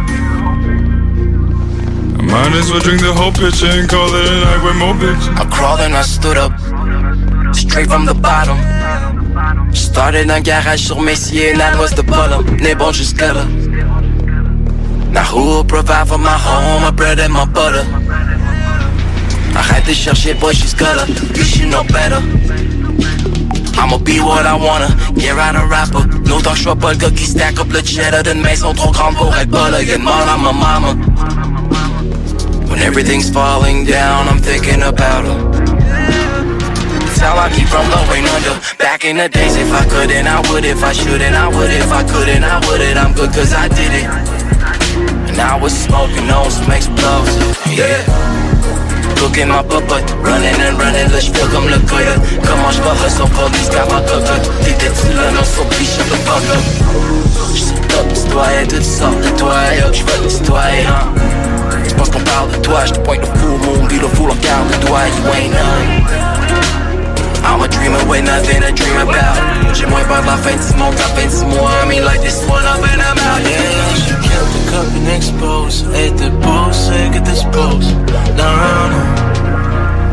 I 2.16 2.22
might 2.24 2.54
as 2.56 2.72
well 2.72 2.80
drink 2.80 3.02
the 3.02 3.14
whole 3.14 3.34
picture 3.34 3.68
and 3.68 3.89
call 3.89 4.08
it 4.08 4.32
a 4.32 4.39
night 4.45 4.64
with 4.64 4.78
more 4.78 4.93
bitches. 4.93 5.36
I 5.36 5.43
crawled 5.50 5.82
and 5.82 5.93
I 5.93 6.04
stood 6.04 6.38
up, 6.38 6.54
straight 7.54 7.89
from 7.89 8.06
the 8.06 8.14
bottom. 8.14 8.58
Started 9.74 10.30
un 10.32 10.41
garage 10.41 10.88
sur 10.88 11.02
Messier, 11.02 11.52
and 11.52 11.60
that 11.60 11.78
was 11.78 11.91
the 11.91 12.04
bottom. 12.04 12.45
N'est 12.62 12.76
bon 12.76 12.93
jusqu'à 12.93 13.34
là. 13.34 13.45
Now 15.12 15.24
who 15.26 15.43
will 15.45 15.64
provide 15.64 16.07
for 16.07 16.18
my 16.18 16.38
home, 16.38 16.84
my 16.84 16.91
bread 16.91 17.20
and 17.20 17.34
my 17.34 17.45
butter? 17.45 17.86
Arrête 19.55 19.86
de 19.86 19.93
chercher, 19.93 20.34
boy, 20.39 20.53
she's 20.53 20.74
gutter. 20.74 21.05
You 21.36 21.43
should 21.43 21.70
know 21.70 21.84
better. 21.84 22.22
I'ma 23.78 23.97
be 23.97 24.20
what 24.20 24.45
I 24.45 24.55
wanna, 24.55 24.89
yeah, 25.16 25.34
right 25.34 25.55
a 25.55 25.66
rapper. 25.66 26.05
No 26.28 26.39
que 26.39 26.76
pas 26.76 26.91
le 26.91 26.97
gars 26.97 27.12
qui 27.12 27.26
stack 27.26 27.60
up 27.60 27.72
le 27.72 27.82
cheddar 27.82 28.24
d'une 28.24 28.41
maison 28.41 28.74
trop 28.74 28.91
grande 28.91 29.16
pour 29.16 29.36
être 29.36 29.49
bas 29.49 29.70
là. 29.70 29.84
Get 29.84 29.99
mal 29.99 30.28
à 30.28 30.38
ma 30.38 30.51
mama. 30.51 30.93
When 32.70 32.80
everything's 32.82 33.30
falling 33.30 33.86
down, 33.86 34.28
I'm 34.28 34.39
thinking 34.39 34.84
about 34.84 35.26
her. 35.26 35.70
How 37.20 37.38
I 37.38 37.49
keep 37.49 37.68
from 37.68 37.86
going 37.89 38.26
under. 38.26 38.55
Back 38.78 39.03
in 39.03 39.18
the 39.18 39.28
days, 39.28 39.57
if 39.57 39.74
I 39.74 39.84
could, 39.89 40.10
and 40.10 40.28
I 40.28 40.39
would. 40.49 40.64
If 40.64 40.82
I 40.84 40.93
should, 40.93 41.22
and 41.22 41.36
I 41.36 41.49
would. 41.49 41.70
If 41.70 41.91
I 41.91 42.03
could, 42.03 42.30
and 42.30 42.45
I 42.45 42.60
would. 42.66 42.80
it 42.80 42.95
I'm 42.95 43.14
good 43.14 43.34
cause 43.34 43.53
I 43.53 43.68
did 43.68 43.91
it. 43.91 44.49
And 45.40 45.48
I 45.48 45.56
was 45.56 45.72
smoking 45.72 46.28
on 46.30 46.52
some 46.52 46.70
explosive, 46.70 47.56
yeah. 47.72 48.04
Cooking 49.16 49.48
my 49.48 49.64
butt, 49.64 49.88
running 50.20 50.60
and 50.60 50.76
running, 50.76 51.08
là 51.08 51.20
j'fais 51.20 51.48
comme 51.54 51.70
le 51.70 51.80
gars 51.80 52.20
Comment 52.44 52.72
j'vais 52.72 53.08
hustle 53.08 53.30
pour 53.32 53.50
des 53.50 53.64
scars 53.64 53.88
ma 53.88 54.02
cocotte 54.02 54.52
T'étais-tu 54.66 55.08
là, 55.16 55.32
non, 55.32 55.44
so 55.46 55.64
please 55.72 55.96
shut 55.96 56.06
the 56.12 56.18
fuck 56.28 56.44
up. 56.52 56.64
J'suis 57.56 57.72
top, 57.88 58.14
citoyen, 58.14 58.68
toutes 58.68 58.84
sortes 58.84 59.22
de 59.22 59.30
toi, 59.40 59.56
yo, 59.80 59.94
j'veux 59.94 60.24
des 60.24 60.30
citoyens 60.30 61.08
Tu 61.88 61.96
penses 61.96 62.10
qu'on 62.10 62.20
parle 62.20 62.52
de 62.52 62.58
toi, 62.58 62.86
j'te 62.86 63.02
pointe 63.04 63.22
le 63.22 63.40
full 63.40 63.58
moon, 63.64 63.88
puis 63.88 63.98
le 63.98 64.10
full 64.10 64.30
regarde 64.30 64.68
de 64.68 64.88
toi, 64.88 65.00
you 65.08 65.34
ain't 65.36 65.54
none. 65.54 66.30
I'm 67.46 67.62
a 67.64 67.68
dreamer 67.70 68.04
with 68.10 68.26
nothing 68.26 68.60
to 68.60 68.74
dream 68.74 68.98
about. 69.08 69.40
J'ai 69.74 69.86
moins 69.86 70.04
peur 70.04 70.22
de 70.22 70.28
la 70.28 70.36
fin 70.36 70.58
de 70.58 70.62
ce 70.62 70.74
monde, 70.76 70.96
la 70.98 71.08
fin 71.16 71.26
de 71.26 71.32
ce 71.32 71.46
mois 71.46 71.72
I 71.82 71.88
mean 71.88 72.04
like 72.04 72.20
this 72.20 72.44
one 72.46 72.66
I've 72.66 72.82
been 72.82 73.00
about, 73.00 73.42
yeah 73.50 74.19
She 74.40 74.46
the 74.56 74.72
cup 74.72 74.88
and 74.96 75.08
exposed 75.10 75.86
Ate 75.94 76.16
the 76.16 76.30
bull, 76.30 76.72
sick 76.72 77.12
at 77.16 77.26
this 77.26 77.44
post 77.52 77.92
Down. 78.38 78.92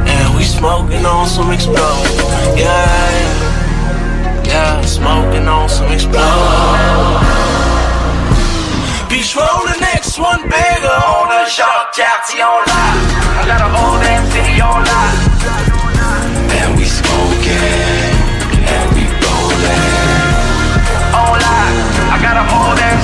And 0.08 0.36
we 0.36 0.42
smoking 0.42 1.06
on 1.06 1.28
some 1.28 1.52
explode. 1.52 2.10
Yeah, 2.58 2.66
yeah 4.42 4.46
Yeah, 4.46 4.82
smoking 4.82 5.46
on 5.46 5.68
some 5.68 5.92
explode. 5.92 7.22
Puis 9.08 9.22
j'roll 9.22 9.64
the 9.70 9.78
next 9.80 10.18
one 10.18 10.42
bigger. 10.42 10.98
On 11.06 11.30
a 11.30 11.46
Jacques 11.48 11.94
Cartier 11.94 12.42
on 12.42 12.66
live 12.66 13.06
I 13.38 13.46
got 13.46 13.60
a 13.62 13.68
whole 13.70 13.98
damn 14.02 14.26
city 14.32 14.60
on 14.60 14.82
live 14.82 15.20
And 16.58 16.76
we 16.76 16.84
smoking, 16.84 17.62
and 18.74 18.86
we 18.94 19.06
rolling. 19.22 19.84
On 21.14 21.38
live 21.38 21.78
I 22.10 22.18
got 22.20 22.36
a 22.36 22.44
whole 22.50 22.74
damn 22.74 22.95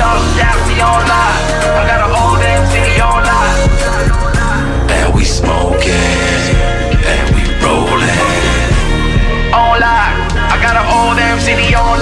On 0.00 0.16
a 0.16 0.28
Jacques 0.36 0.80
on 0.80 1.02
live 1.12 1.44
I 1.76 1.82
got 1.86 2.00
a 2.00 2.08
whole 2.14 2.36
damn 2.40 2.64
city 2.72 3.00
on 3.00 3.22
live 3.22 3.68
And 4.96 5.14
we 5.14 5.24
smoking, 5.24 5.92
and 7.12 7.26
we 7.36 7.42
rolling. 7.60 8.20
On 9.52 9.78
live 9.78 10.16
I 10.52 10.56
got 10.62 10.76
a 10.76 10.84
whole 10.90 11.14
damn 11.14 11.38
city 11.40 11.74
on 11.74 11.98
live 11.98 11.99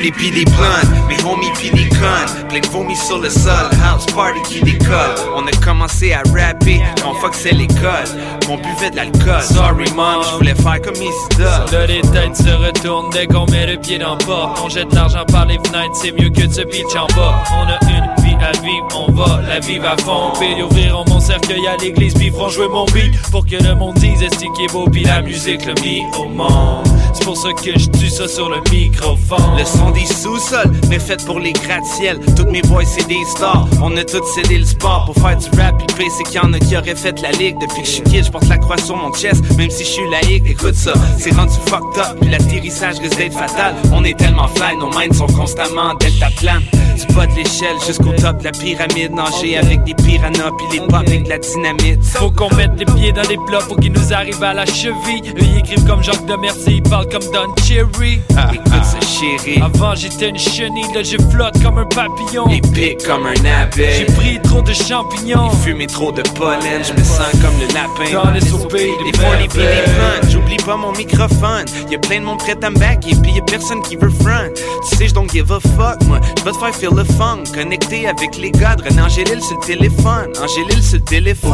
Crew. 0.00 0.10
Les 0.10 0.10
40 0.10 0.16
pis 0.16 0.30
des 0.30 0.44
blondes, 0.44 1.08
mes 1.08 1.24
homies 1.24 1.52
des 1.62 1.88
connes 1.88 2.48
Plein 2.48 2.60
de 2.60 2.66
vomi 2.68 2.96
sur 2.96 3.18
le 3.18 3.28
sol, 3.28 3.70
house 3.84 4.06
party 4.06 4.40
qui 4.48 4.60
décolle 4.60 5.14
On 5.36 5.46
a 5.46 5.50
commencé 5.64 6.12
à 6.12 6.22
rapper 6.34 6.80
quand 7.02 7.14
fuck 7.14 7.34
c'est 7.34 7.52
l'école. 7.52 8.04
On 8.48 8.56
buvait 8.56 8.90
de 8.90 8.96
l'alcool, 8.96 9.42
sorry 9.42 9.90
mom, 9.94 10.22
je 10.22 10.36
voulais 10.36 10.54
faire 10.54 10.80
comme 10.82 10.94
Isida 10.94 11.64
Là 11.72 11.86
les 11.86 12.00
têtes 12.00 12.36
se 12.36 12.50
retournent 12.50 13.10
dès 13.10 13.26
qu'on 13.26 13.46
met 13.46 13.66
le 13.66 13.78
pied 13.78 13.98
dans 13.98 14.16
le 14.16 14.24
porte 14.24 14.60
On 14.64 14.68
jette 14.68 14.92
l'argent 14.94 15.24
par 15.26 15.46
les 15.46 15.58
fenêtres, 15.58 15.94
c'est 15.94 16.12
mieux 16.12 16.30
que 16.30 16.46
de 16.46 16.52
se 16.52 16.62
pitch 16.62 16.96
en 16.96 17.06
bas. 17.14 17.42
On 17.58 17.68
a 17.68 17.78
une 17.90 18.19
à 18.42 18.52
vivre, 18.60 18.86
on 18.94 19.12
va 19.12 19.40
la 19.46 19.60
vivre 19.60 19.86
à 19.86 19.96
fond. 19.96 20.32
Puis 20.38 20.62
ouvriront 20.62 21.04
mon 21.08 21.20
cercueil 21.20 21.66
à 21.66 21.76
l'église, 21.76 22.14
puis 22.14 22.32
jouer 22.50 22.68
mon 22.68 22.84
beat. 22.86 23.12
Pour 23.30 23.46
que 23.46 23.56
le 23.56 23.74
monde 23.74 23.94
dise 23.96 24.22
est-ce 24.22 24.38
qui 24.38 24.64
est 24.64 24.72
beau, 24.72 24.88
puis 24.90 25.04
la 25.04 25.22
musique 25.22 25.64
le 25.66 25.74
mis 25.82 26.02
au 26.18 26.28
monde. 26.28 26.86
C'est 27.12 27.24
pour 27.24 27.36
ça 27.36 27.48
que 27.52 27.78
je 27.78 27.88
tue 27.90 28.08
ça 28.08 28.28
sur 28.28 28.48
le 28.48 28.58
microphone. 28.70 29.56
Le 29.58 29.64
son 29.64 29.90
des 29.90 30.06
sous-sols, 30.06 30.70
mais 30.88 30.98
fait 30.98 31.24
pour 31.24 31.38
les 31.40 31.52
gratte-ciel 31.52 32.18
Toutes 32.36 32.50
mes 32.50 32.62
boys 32.62 32.84
c'est 32.84 33.06
des 33.06 33.24
stars, 33.24 33.66
on 33.82 33.96
a 33.96 34.04
tous 34.04 34.24
cédé 34.34 34.58
le 34.58 34.64
sport 34.64 35.04
Pour 35.06 35.14
faire 35.16 35.36
du 35.36 35.46
rap, 35.58 35.80
le 35.80 36.04
c'est 36.16 36.24
qu'il 36.24 36.36
y 36.36 36.38
en 36.38 36.52
a 36.52 36.58
qui 36.58 36.76
auraient 36.76 36.94
fait 36.94 37.20
la 37.20 37.32
ligue. 37.32 37.56
Depuis 37.60 37.82
que 37.82 37.86
je 37.86 37.92
suis 37.92 38.02
kid, 38.02 38.24
je 38.24 38.30
porte 38.30 38.48
la 38.48 38.58
croix 38.58 38.78
sur 38.78 38.96
mon 38.96 39.12
chest. 39.12 39.42
Même 39.56 39.70
si 39.70 39.84
je 39.84 39.90
suis 39.90 40.10
laïque, 40.10 40.44
écoute 40.46 40.74
ça. 40.74 40.92
C'est 41.18 41.34
rendu 41.34 41.54
fucked 41.66 41.98
up, 41.98 42.16
l'atterrissage 42.22 42.98
risque 42.98 43.16
d'être 43.16 43.36
fatal. 43.36 43.74
On 43.92 44.04
est 44.04 44.16
tellement 44.16 44.48
fly, 44.48 44.76
nos 44.76 44.90
minds 44.90 45.16
sont 45.16 45.26
constamment 45.26 45.90
en 45.90 45.94
delta 45.94 46.28
plane 46.38 46.62
Du 47.00 47.14
bas 47.14 47.26
de 47.26 47.34
l'échelle 47.34 47.76
jusqu'au 47.86 48.12
top 48.12 48.38
de 48.38 48.44
la 48.44 48.50
pyramide. 48.52 49.12
Nager 49.12 49.56
avec 49.56 49.84
des 49.84 49.94
piranhas 49.94 50.50
puis 50.58 50.66
les 50.78 50.86
pop 50.86 50.94
avec 50.94 51.24
de 51.24 51.28
la 51.30 51.38
dynamite. 51.38 52.04
Faut 52.04 52.30
qu'on 52.30 52.54
mette 52.54 52.72
les 52.78 52.84
pieds 52.84 53.12
dans 53.12 53.28
les 53.28 53.38
plats 53.46 53.62
pour 53.66 53.78
qu'ils 53.78 53.92
nous 53.92 54.12
arrivent 54.12 54.42
à 54.42 54.52
la 54.52 54.66
cheville. 54.66 55.22
Eux, 55.26 55.42
ils 55.42 55.58
écrivent 55.58 55.86
comme 55.86 56.02
Jacques 56.02 56.26
de 56.26 56.34
Merci, 56.36 56.76
ils 56.76 56.82
parlent 56.82 57.08
comme 57.08 57.22
Don 57.32 57.54
Cherry. 57.64 58.20
Écoute 58.52 58.84
ce 58.84 59.06
chéri. 59.06 59.62
Avant, 59.62 59.94
j'étais 59.94 60.28
une 60.28 60.38
chenille, 60.38 60.92
là, 60.94 61.02
je 61.02 61.16
flotte 61.30 61.62
comme 61.62 61.78
un 61.78 61.86
papillon. 61.86 62.48
Épique 62.48 63.04
comme 63.06 63.26
un 63.26 63.62
abeille. 63.62 64.06
J'ai 64.06 64.14
pris 64.14 64.40
trop 64.42 64.62
de 64.62 64.72
champignons. 64.72 65.50
J'ai 65.52 65.70
fumé 65.70 65.86
trop 65.86 66.12
de 66.12 66.22
pollen, 66.22 66.82
je 66.82 66.92
me 66.92 67.04
sens 67.04 67.30
comme 67.40 67.58
le 67.60 67.66
lapin. 67.74 68.24
Dans 68.24 68.30
les 68.30 68.40
soupers 68.40 68.90
les 69.04 69.12
des 69.12 69.18
fun, 69.18 70.28
j'oublie 70.28 70.39
pas 70.64 70.76
mon 70.76 70.92
microphone. 70.92 71.64
Y'a 71.90 71.98
plein 71.98 72.20
de 72.20 72.24
monde 72.24 72.38
prêt 72.38 72.56
à 72.62 72.70
me 72.70 72.78
backer, 72.78 73.14
pis 73.22 73.32
y'a 73.32 73.42
personne 73.42 73.82
qui 73.82 73.96
veut 73.96 74.10
front. 74.10 74.50
Tu 74.88 74.96
sais, 74.96 75.08
je 75.08 75.14
don't 75.14 75.28
give 75.28 75.52
a 75.52 75.60
fuck, 75.60 76.02
moi. 76.06 76.20
Je 76.38 76.44
vais 76.44 76.52
te 76.52 76.56
faire 76.56 76.74
feel 76.74 76.90
le 76.94 77.04
funk. 77.04 77.44
Connecté 77.54 78.08
avec 78.08 78.36
les 78.36 78.50
gars 78.50 78.76
de 78.76 78.82
René 78.82 79.02
Angélil 79.02 79.42
sur 79.42 79.56
le 79.58 79.66
téléphone. 79.66 80.32
Angélil 80.42 80.82
sur 80.82 80.98
le 80.98 81.04
téléphone. 81.04 81.52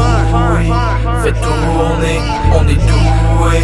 Fais 1.22 1.32
tourner, 1.32 2.20
on 2.54 2.68
est 2.68 2.74
doué, 2.74 3.60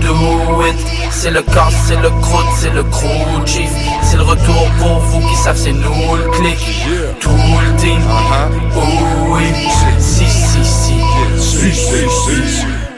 do 0.00 0.66
it. 0.66 0.76
C'est 1.10 1.30
le 1.30 1.42
casse, 1.42 1.74
c'est 1.86 2.00
le 2.00 2.10
croûte, 2.10 2.46
c'est 2.58 2.72
le 2.72 2.82
crew 2.84 3.46
chief. 3.46 3.70
C'est 4.02 4.16
le 4.16 4.22
retour 4.22 4.68
pour 4.78 4.98
vous 5.00 5.28
qui 5.28 5.36
savent, 5.36 5.56
c'est 5.56 5.72
nous 5.72 6.16
le 6.16 6.30
clic. 6.30 6.58
Tout 7.20 7.30
le 7.30 7.76
team, 7.80 8.00
oh 8.76 8.80
oui, 9.30 9.42
si, 9.98 10.24
si, 10.24 10.64
si, 10.64 10.94
si, 11.38 11.72
si, 11.72 12.10
si. 12.10 12.95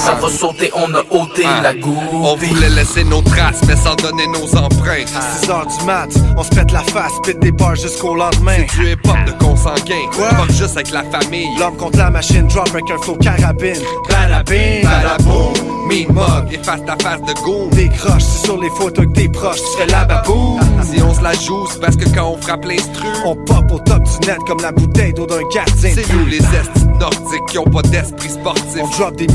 Ça 0.00 0.14
va 0.14 0.28
sauter, 0.28 0.70
on 0.74 0.92
a 0.94 1.00
ôté 1.10 1.42
la 1.62 1.72
On 1.72 2.32
goupille. 2.34 2.48
voulait 2.48 2.68
laisser 2.70 3.04
nos 3.04 3.22
traces, 3.22 3.60
mais 3.66 3.76
sans 3.76 3.94
donner 3.96 4.26
nos 4.28 4.56
empreintes. 4.56 5.08
6 5.42 5.50
heures 5.50 5.66
du 5.66 5.84
mat, 5.84 6.08
on 6.36 6.42
se 6.42 6.50
pète 6.50 6.72
la 6.72 6.82
face, 6.82 7.12
pète 7.24 7.38
des 7.40 7.52
bars 7.52 7.76
jusqu'au 7.76 8.14
lendemain. 8.14 8.52
C'est 8.68 8.80
du 8.80 8.92
hip-hop 8.92 9.16
de 9.26 9.32
consanguin. 9.44 10.06
Pas 10.16 10.52
juste 10.52 10.76
avec 10.76 10.90
la 10.92 11.02
famille. 11.04 11.48
L'homme 11.58 11.76
contre 11.76 11.98
la 11.98 12.10
machine, 12.10 12.46
drop 12.48 12.68
avec 12.70 12.90
un 12.90 12.98
flow 13.02 13.16
carabine. 13.16 13.74
Balabine, 14.08 14.82
Badaboum, 14.82 15.52
me 15.88 16.12
mug, 16.12 16.52
efface 16.52 16.80
ta 16.86 16.96
face 17.02 17.20
de 17.22 17.32
goon. 17.44 17.68
Décroche, 17.72 18.22
c'est 18.22 18.46
sur 18.46 18.60
les 18.60 18.70
photos 18.70 19.06
que 19.06 19.12
t'es 19.12 19.28
proches, 19.28 19.58
tu 19.60 19.72
serais 19.72 19.86
la 19.86 20.04
baboum. 20.04 20.60
Si 20.82 21.02
on 21.02 21.14
se 21.14 21.22
la 21.22 21.32
joue, 21.34 21.66
c'est 21.70 21.80
parce 21.80 21.96
que 21.96 22.08
quand 22.14 22.26
on 22.36 22.40
frappe 22.40 22.64
l'instru, 22.64 23.08
On 23.24 23.34
pop 23.36 23.64
au 23.72 23.78
top 23.80 24.02
du 24.02 24.26
net 24.26 24.38
comme 24.46 24.60
la 24.62 24.72
bouteille 24.72 25.12
d'eau 25.12 25.26
d'un 25.26 25.40
gardien. 25.54 25.90
c'est 25.94 26.12
nous 26.12 26.26
les 26.26 26.38
estis 26.38 26.86
nordiques 26.98 27.46
qui 27.48 27.58
ont 27.58 27.64
pas 27.64 27.82
d'esprit 27.82 28.28
sportif. 28.30 28.82
On 28.82 28.88
drop 28.88 29.16
des 29.16 29.26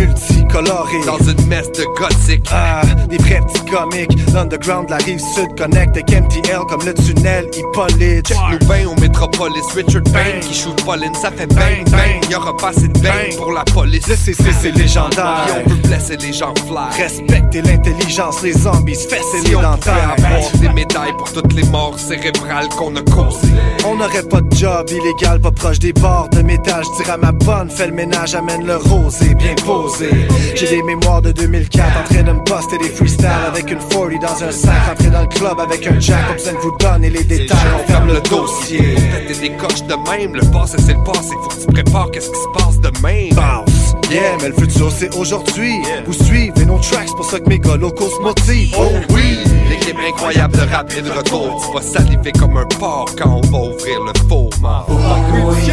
Dans 0.65 1.17
une 1.17 1.47
messe 1.47 1.71
de 1.73 1.83
gothique. 1.97 2.47
Ah, 2.51 2.81
des 3.07 3.17
vrais 3.17 3.41
petits 3.41 3.65
comiques. 3.71 4.11
L'underground, 4.33 4.89
la 4.89 4.97
rive 4.97 5.19
sud 5.19 5.55
connecte 5.57 5.95
avec 5.95 6.09
MTL 6.09 6.59
comme 6.67 6.83
le 6.83 6.93
tunnel 6.93 7.45
Hippolyte. 7.55 8.27
Check 8.27 8.37
nous 8.51 8.67
bain 8.67 8.85
au 8.87 8.99
Métropolis, 8.99 9.63
Richard 9.75 10.01
Payne 10.03 10.39
qui 10.41 10.53
shoot 10.53 10.83
Pauline, 10.83 11.13
ça 11.13 11.29
fait 11.31 11.45
bang 11.47 11.83
bang. 11.91 12.31
Y'aura 12.31 12.55
pas 12.57 12.69
assez 12.69 12.87
de 12.87 12.99
bang 12.99 13.35
pour 13.37 13.51
la 13.51 13.63
police. 13.65 14.07
Le 14.07 14.15
CC, 14.15 14.43
c'est 14.61 14.71
légendaire. 14.71 15.45
Et 15.49 15.61
on 15.65 15.69
peut 15.69 15.87
blesser 15.87 16.17
les 16.17 16.33
gens 16.33 16.53
fly. 16.67 17.01
Respectez 17.03 17.61
l'intelligence, 17.61 18.41
les 18.41 18.53
zombies, 18.53 18.95
se 18.95 19.07
fesser 19.07 19.41
Si 19.43 19.49
les 19.49 19.53
dentaires. 19.61 20.15
des 20.59 20.69
médailles 20.69 21.13
pour 21.17 21.31
toutes 21.31 21.53
les 21.53 21.63
morts 21.63 21.99
cérébrales 21.99 22.69
qu'on 22.69 22.95
a 22.95 23.01
causées. 23.01 23.53
On 23.85 23.95
n'aurait 23.95 24.23
pas 24.23 24.41
de 24.41 24.55
job 24.55 24.89
illégal, 24.89 25.39
pas 25.39 25.51
proche 25.51 25.79
des 25.79 25.93
bords 25.93 26.29
de 26.31 26.41
métal. 26.41 26.83
Je 26.83 27.03
dirais 27.03 27.13
à 27.13 27.17
ma 27.17 27.31
bonne, 27.31 27.69
fais 27.69 27.87
le 27.87 27.93
ménage, 27.93 28.33
amène 28.35 28.65
le 28.65 28.77
rosé, 28.77 29.35
bien 29.35 29.53
posé. 29.65 30.09
J'ai 30.55 30.67
des 30.67 30.83
mémoires 30.83 31.21
de 31.21 31.31
2004, 31.31 31.99
en 31.99 32.13
train 32.13 32.23
de 32.23 32.31
me 32.31 32.43
poster 32.43 32.77
des 32.77 32.89
freestyles 32.89 33.25
avec 33.47 33.71
une 33.71 33.79
40 33.79 34.21
dans 34.21 34.43
un 34.43 34.51
sac. 34.51 34.73
Rentré 34.87 35.09
dans 35.09 35.21
le 35.21 35.27
club 35.27 35.59
avec 35.59 35.87
un 35.87 35.99
jack, 35.99 36.27
pas 36.27 36.33
besoin 36.33 36.53
de 36.53 36.57
vous 36.59 36.77
donner 36.77 37.09
les 37.09 37.23
détails, 37.23 37.57
on 37.75 37.91
ferme 37.91 38.07
le 38.07 38.21
dossier. 38.21 38.95
T'es 39.27 39.33
des 39.33 39.55
coches 39.55 39.83
de 39.83 39.95
même, 40.09 40.35
le 40.35 40.41
passé 40.51 40.77
c'est 40.85 40.93
le 40.93 41.03
passé, 41.03 41.33
faut 41.43 41.49
que 41.49 41.61
tu 41.61 41.83
prépares 41.83 42.11
qu'est-ce 42.11 42.29
qui 42.29 42.39
se 42.39 42.49
passe 42.53 42.79
demain. 42.79 43.29
Bounce. 43.31 43.95
Yeah, 44.11 44.37
mais 44.41 44.49
le 44.49 44.53
futur 44.53 44.91
c'est 44.91 45.15
aujourd'hui. 45.15 45.81
Vous 46.05 46.13
suivez 46.13 46.65
nos 46.65 46.77
tracks, 46.77 47.09
pour 47.15 47.25
ça 47.25 47.39
que 47.39 47.49
mes 47.49 47.59
gars 47.59 47.77
locaux 47.77 48.09
se 48.09 48.21
motivent. 48.21 48.75
Oh 48.77 48.91
oui, 49.09 49.39
l'équipe 49.69 49.97
incroyable 50.07 50.53
de 50.53 50.71
rap 50.71 50.91
est 50.95 51.01
de 51.01 51.11
retour. 51.11 51.63
Tu 51.65 51.73
vas 51.75 51.81
saliver 51.81 52.31
comme 52.31 52.57
un 52.57 52.65
porc 52.79 53.15
quand 53.17 53.41
on 53.43 53.47
va 53.47 53.57
ouvrir 53.57 53.99
le 54.05 54.13
fourment. 54.29 54.85
Oui, 54.89 55.71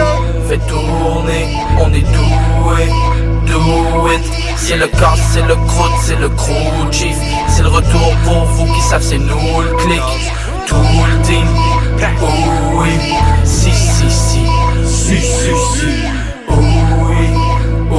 fais 0.48 0.58
tourner, 0.68 1.56
on 1.78 1.92
est 1.92 2.00
doué, 2.00 2.88
it. 3.58 4.22
C'est 4.56 4.76
le 4.76 4.86
casse, 4.86 5.20
c'est 5.32 5.42
le 5.42 5.56
croûte, 5.56 5.92
c'est 6.02 6.18
le 6.18 6.28
crew 6.28 6.92
chief. 6.92 7.16
C'est 7.48 7.62
le 7.62 7.68
retour 7.68 8.14
pour 8.24 8.44
vous 8.44 8.72
qui 8.72 8.80
savent, 8.80 9.02
c'est 9.02 9.18
nous 9.18 9.60
le 9.60 9.72
clic. 9.76 10.02
Tout 10.66 10.76
le 10.76 11.22
team, 11.22 11.46
oh 12.22 12.26
oui, 12.76 12.90
si, 13.44 13.70
si, 13.70 14.10
si, 14.10 14.46
si, 14.86 15.20
si, 15.20 15.50
si. 15.74 15.92
Oh 16.48 16.54
oui, 17.08 17.26
oh 17.90 17.96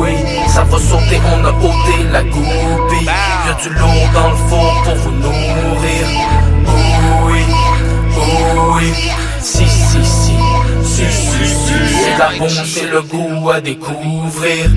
oui, 0.00 0.14
ça 0.48 0.64
va 0.64 0.78
sauter, 0.78 1.20
on 1.24 1.44
a 1.44 1.50
ôté 1.50 2.02
la 2.12 2.22
goupille. 2.24 3.06
Y'a 3.46 3.54
du 3.62 3.68
lourd 3.78 4.10
dans 4.12 4.30
le 4.30 4.36
four 4.48 4.82
pour 4.84 4.94
vous 4.96 5.12
nourrir. 5.12 6.06
Oh 6.66 6.70
oui, 7.26 7.42
oh 8.16 8.74
oui, 8.74 8.92
si, 9.40 9.66
si, 9.66 10.04
si, 10.04 10.29
la 12.18 12.38
bombe, 12.38 12.64
c'est 12.64 12.90
le 12.90 13.02
goût 13.02 13.50
à 13.50 13.60
découvrir. 13.60 14.70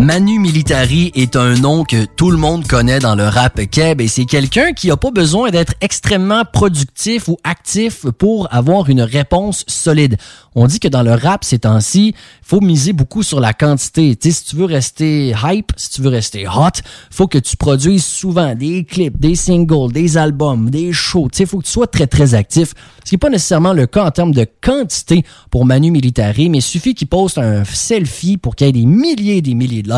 Manu 0.00 0.38
Militari 0.38 1.12
est 1.14 1.36
un 1.36 1.52
nom 1.56 1.84
que 1.84 2.06
tout 2.06 2.30
le 2.30 2.38
monde 2.38 2.66
connaît 2.66 3.00
dans 3.00 3.14
le 3.14 3.24
rap 3.24 3.60
keb 3.70 4.00
et 4.00 4.08
c'est 4.08 4.24
quelqu'un 4.24 4.72
qui 4.72 4.90
a 4.90 4.96
pas 4.96 5.10
besoin 5.10 5.50
d'être 5.50 5.74
extrêmement 5.82 6.44
productif 6.50 7.28
ou 7.28 7.36
actif 7.44 8.06
pour 8.18 8.48
avoir 8.50 8.88
une 8.88 9.02
réponse 9.02 9.62
solide. 9.68 10.16
On 10.54 10.66
dit 10.66 10.80
que 10.80 10.88
dans 10.88 11.02
le 11.02 11.12
rap 11.12 11.44
ces 11.44 11.60
temps-ci, 11.60 12.14
faut 12.42 12.62
miser 12.62 12.94
beaucoup 12.94 13.22
sur 13.22 13.40
la 13.40 13.52
quantité. 13.52 14.16
Si 14.18 14.44
tu 14.44 14.56
veux 14.56 14.64
rester 14.64 15.34
hype, 15.44 15.72
si 15.76 15.90
tu 15.90 16.00
veux 16.00 16.08
rester 16.08 16.48
hot, 16.48 16.80
faut 17.10 17.28
que 17.28 17.38
tu 17.38 17.58
produises 17.58 18.04
souvent 18.04 18.54
des 18.54 18.84
clips, 18.84 19.20
des 19.20 19.34
singles, 19.34 19.92
des 19.92 20.16
albums, 20.16 20.70
des 20.70 20.92
shows. 20.92 21.28
Sais, 21.30 21.44
faut 21.44 21.58
que 21.58 21.66
tu 21.66 21.70
sois 21.70 21.86
très 21.86 22.06
très 22.06 22.34
actif. 22.34 22.72
Ce 23.04 23.10
qui 23.10 23.14
n'est 23.14 23.18
pas 23.18 23.30
nécessairement 23.30 23.74
le 23.74 23.86
cas 23.86 24.04
en 24.04 24.10
termes 24.10 24.32
de 24.32 24.46
quantité 24.60 25.24
pour 25.50 25.66
Manu 25.66 25.90
Militari, 25.90 26.48
mais 26.48 26.58
il 26.58 26.62
suffit 26.62 26.94
qu'il 26.94 27.06
poste 27.06 27.38
un 27.38 27.64
selfie 27.64 28.38
pour 28.38 28.56
qu'il 28.56 28.66
y 28.66 28.70
ait 28.70 28.72
des 28.72 28.86
milliers 28.86 29.36
et 29.36 29.42
des 29.42 29.54
milliers 29.54 29.82
de 29.82 29.89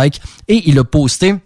et 0.49 0.63
il 0.69 0.79
a 0.79 0.85
posté 0.85 1.37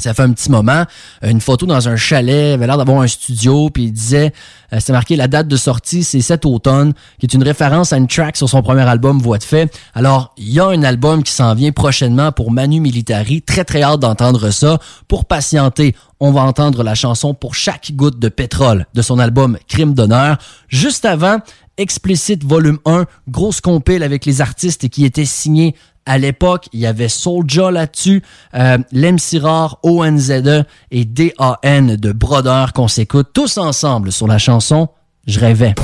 ça 0.00 0.14
fait 0.14 0.22
un 0.22 0.32
petit 0.32 0.50
moment, 0.50 0.84
une 1.22 1.40
photo 1.40 1.66
dans 1.66 1.88
un 1.88 1.96
chalet, 1.96 2.50
il 2.50 2.52
avait 2.54 2.66
l'air 2.66 2.78
d'avoir 2.78 3.02
un 3.02 3.06
studio, 3.06 3.70
puis 3.70 3.84
il 3.84 3.92
disait, 3.92 4.32
euh, 4.72 4.78
c'était 4.80 4.92
marqué 4.92 5.16
la 5.16 5.28
date 5.28 5.48
de 5.48 5.56
sortie, 5.56 6.04
c'est 6.04 6.20
cet 6.20 6.46
automne, 6.46 6.94
qui 7.18 7.26
est 7.26 7.34
une 7.34 7.42
référence 7.42 7.92
à 7.92 7.96
une 7.96 8.06
track 8.06 8.36
sur 8.36 8.48
son 8.48 8.62
premier 8.62 8.82
album 8.82 9.18
Voix 9.18 9.38
de 9.38 9.44
fait. 9.44 9.76
Alors, 9.94 10.32
il 10.36 10.50
y 10.50 10.60
a 10.60 10.66
un 10.66 10.82
album 10.82 11.22
qui 11.22 11.32
s'en 11.32 11.54
vient 11.54 11.72
prochainement 11.72 12.32
pour 12.32 12.50
Manu 12.50 12.80
Militari, 12.80 13.42
très 13.42 13.64
très 13.64 13.82
hâte 13.82 14.00
d'entendre 14.00 14.50
ça. 14.50 14.78
Pour 15.08 15.26
patienter, 15.26 15.94
on 16.18 16.32
va 16.32 16.42
entendre 16.42 16.82
la 16.82 16.94
chanson 16.94 17.34
pour 17.34 17.54
chaque 17.54 17.92
goutte 17.92 18.18
de 18.18 18.28
pétrole 18.28 18.86
de 18.94 19.02
son 19.02 19.18
album 19.18 19.58
Crime 19.68 19.94
d'honneur. 19.94 20.38
Juste 20.68 21.04
avant, 21.04 21.38
Explicit 21.80 22.44
Volume 22.44 22.78
1, 22.84 23.06
grosse 23.28 23.62
compile 23.62 24.02
avec 24.02 24.26
les 24.26 24.42
artistes 24.42 24.90
qui 24.90 25.06
étaient 25.06 25.24
signés 25.24 25.74
à 26.06 26.18
l'époque, 26.18 26.68
il 26.72 26.80
y 26.80 26.86
avait 26.86 27.08
Soulja 27.08 27.70
là-dessus, 27.70 28.22
euh, 28.54 28.78
l'MC 28.92 29.38
Rare, 29.40 29.78
ONZE 29.82 30.64
et 30.90 31.04
DAN 31.04 31.96
de 31.96 32.12
Brodeur 32.12 32.72
qu'on 32.72 32.88
s'écoute 32.88 33.28
tous 33.32 33.58
ensemble 33.58 34.12
sur 34.12 34.26
la 34.26 34.38
chanson 34.38 34.88
Je 35.26 35.40
rêvais. 35.40 35.74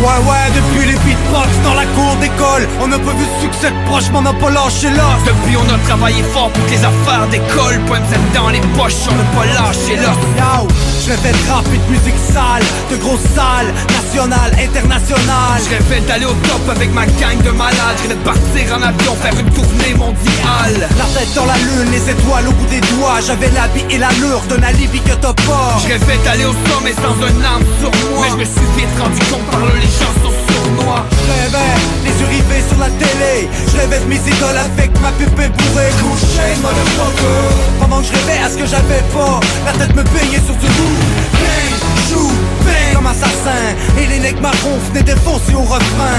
Ouais 0.00 0.06
ouais 0.06 0.48
depuis 0.54 0.86
les 0.86 0.98
beatbox 1.00 1.48
dans 1.62 1.74
la 1.74 1.84
cour 1.84 2.16
d'école 2.22 2.66
On 2.80 2.88
n'a 2.88 2.98
pas 2.98 3.12
vu 3.12 3.26
de 3.26 3.42
succès 3.42 3.70
de 3.70 3.84
proche 3.84 4.04
mais 4.10 4.18
on 4.18 4.22
n'a 4.22 4.32
pas 4.32 4.48
lâché 4.48 4.88
l'os 4.88 5.20
Depuis 5.26 5.56
on 5.58 5.74
a 5.74 5.76
travaillé 5.86 6.22
fort 6.22 6.50
pour 6.50 6.64
que 6.64 6.70
les 6.70 6.82
affaires 6.82 7.26
décollent 7.30 7.80
Point 7.86 8.00
de 8.00 8.34
dans 8.34 8.48
les 8.48 8.60
poches, 8.78 8.94
on 9.10 9.14
n'a 9.14 9.24
pas 9.36 9.44
lâché 9.44 9.96
l'os 9.96 10.16
Yo, 10.38 10.68
je 11.00 11.10
rêvais 11.10 11.32
de 11.32 11.50
rap 11.50 11.64
et 11.72 11.78
de 11.78 11.90
musique 11.90 12.20
sale 12.32 12.62
De 12.90 12.96
grosses 12.96 13.28
salles, 13.34 13.72
nationales, 13.88 14.52
internationales. 14.60 15.60
Je 15.64 15.70
rêvais 15.70 16.00
d'aller 16.06 16.26
au 16.26 16.36
top 16.48 16.60
avec 16.70 16.92
ma 16.92 17.06
gang 17.06 17.40
de 17.42 17.50
malades. 17.50 17.96
Je 17.96 18.02
rêvais 18.08 18.20
de 18.20 18.24
partir 18.24 18.64
en 18.76 18.82
avion, 18.82 19.14
faire 19.16 19.38
une 19.38 19.50
tournée 19.50 19.94
mondiale. 19.96 20.88
La 20.98 21.06
tête 21.16 21.32
dans 21.34 21.46
la 21.46 21.56
lune, 21.56 21.90
les 21.90 22.10
étoiles 22.10 22.48
au 22.48 22.52
bout 22.52 22.66
des 22.66 22.80
doigts. 22.92 23.20
J'avais 23.24 23.50
l'habit 23.50 23.84
et 23.90 23.98
l'allure 23.98 24.42
d'un 24.48 24.62
alibi 24.62 25.00
que 25.00 25.14
t'as 25.14 25.32
pas. 25.32 25.78
Je 25.82 25.88
rêvais 25.88 26.18
d'aller 26.24 26.44
au 26.44 26.54
sommet 26.68 26.92
sans 26.92 27.16
un 27.16 27.36
arme 27.44 27.64
sur 27.80 27.90
moi. 28.10 28.26
Mais 28.26 28.30
je 28.30 28.36
me 28.36 28.44
suis 28.44 28.68
vite 28.76 28.94
rendu 29.00 29.20
compte 29.30 29.46
par 29.50 29.60
les 29.74 29.90
gens 29.96 30.14
sont 30.20 30.34
sournois. 30.46 31.06
Je 31.08 31.32
rêvais, 31.32 31.76
les 32.04 32.14
yeux 32.20 32.28
rivés 32.28 32.64
sur 32.68 32.78
la 32.78 32.90
télé. 33.00 33.48
Je 33.72 33.76
rêvais 33.78 34.00
de 34.00 34.08
mes 34.10 34.20
idoles 34.20 34.60
avec 34.60 34.90
ma 35.00 35.12
pépé 35.12 35.48
bourrée. 35.48 35.92
Couché, 36.00 36.60
motherfucker. 36.60 37.48
Pendant 37.80 38.00
que 38.00 38.06
je 38.06 38.12
rêvais 38.12 38.44
à 38.44 38.50
ce 38.50 38.56
que 38.58 38.66
j'avais 38.66 39.02
pas 39.14 39.40
La 39.64 39.72
tête 39.72 39.94
me 39.96 40.04
peignait 40.04 40.42
sur 40.44 40.54
du 40.56 40.66
loup 40.66 40.89
Comme 42.94 43.06
assassin 43.06 43.64
Et 43.98 44.06
les 44.06 44.18
necks 44.18 44.40
marrons 44.40 44.78
venaient 44.88 45.02
défoncer 45.02 45.54
au 45.54 45.62
refrain. 45.62 46.16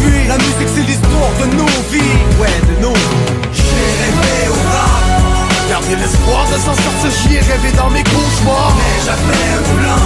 Puis 0.00 0.26
la 0.28 0.36
musique 0.38 0.68
c'est 0.74 0.82
l'histoire 0.82 1.30
de 1.40 1.56
nos 1.56 1.66
vies. 1.90 2.18
Ouais, 2.40 2.60
de 2.68 2.82
nos 2.82 2.94
J'ai 3.52 3.62
rêvé 4.00 4.48
au 4.48 4.54
rap 4.68 5.04
Garder 5.68 5.96
l'espoir 5.96 6.46
de 6.46 6.58
s'en 6.58 6.74
sortir, 6.74 7.10
j'y 7.22 7.36
ai 7.36 7.40
rêvé 7.40 7.72
dans 7.76 7.90
mes 7.90 8.04
cauchemars. 8.04 8.74
Mais 8.76 9.04
j'avais 9.04 9.44
un 9.56 9.62
plan. 9.74 10.00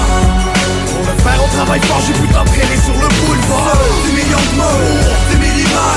Pour 0.87 1.01
le 1.01 1.23
faire, 1.23 1.41
on 1.45 1.57
travaille 1.57 1.81
fort, 1.81 2.01
j'ai 2.07 2.13
pu 2.15 2.29
t'entraîner 2.29 2.79
sur 2.85 2.95
le 2.95 3.09
boulevard. 3.09 3.79
Des 4.07 4.13
millions 4.13 4.47
de 4.53 4.57
mots, 4.57 5.48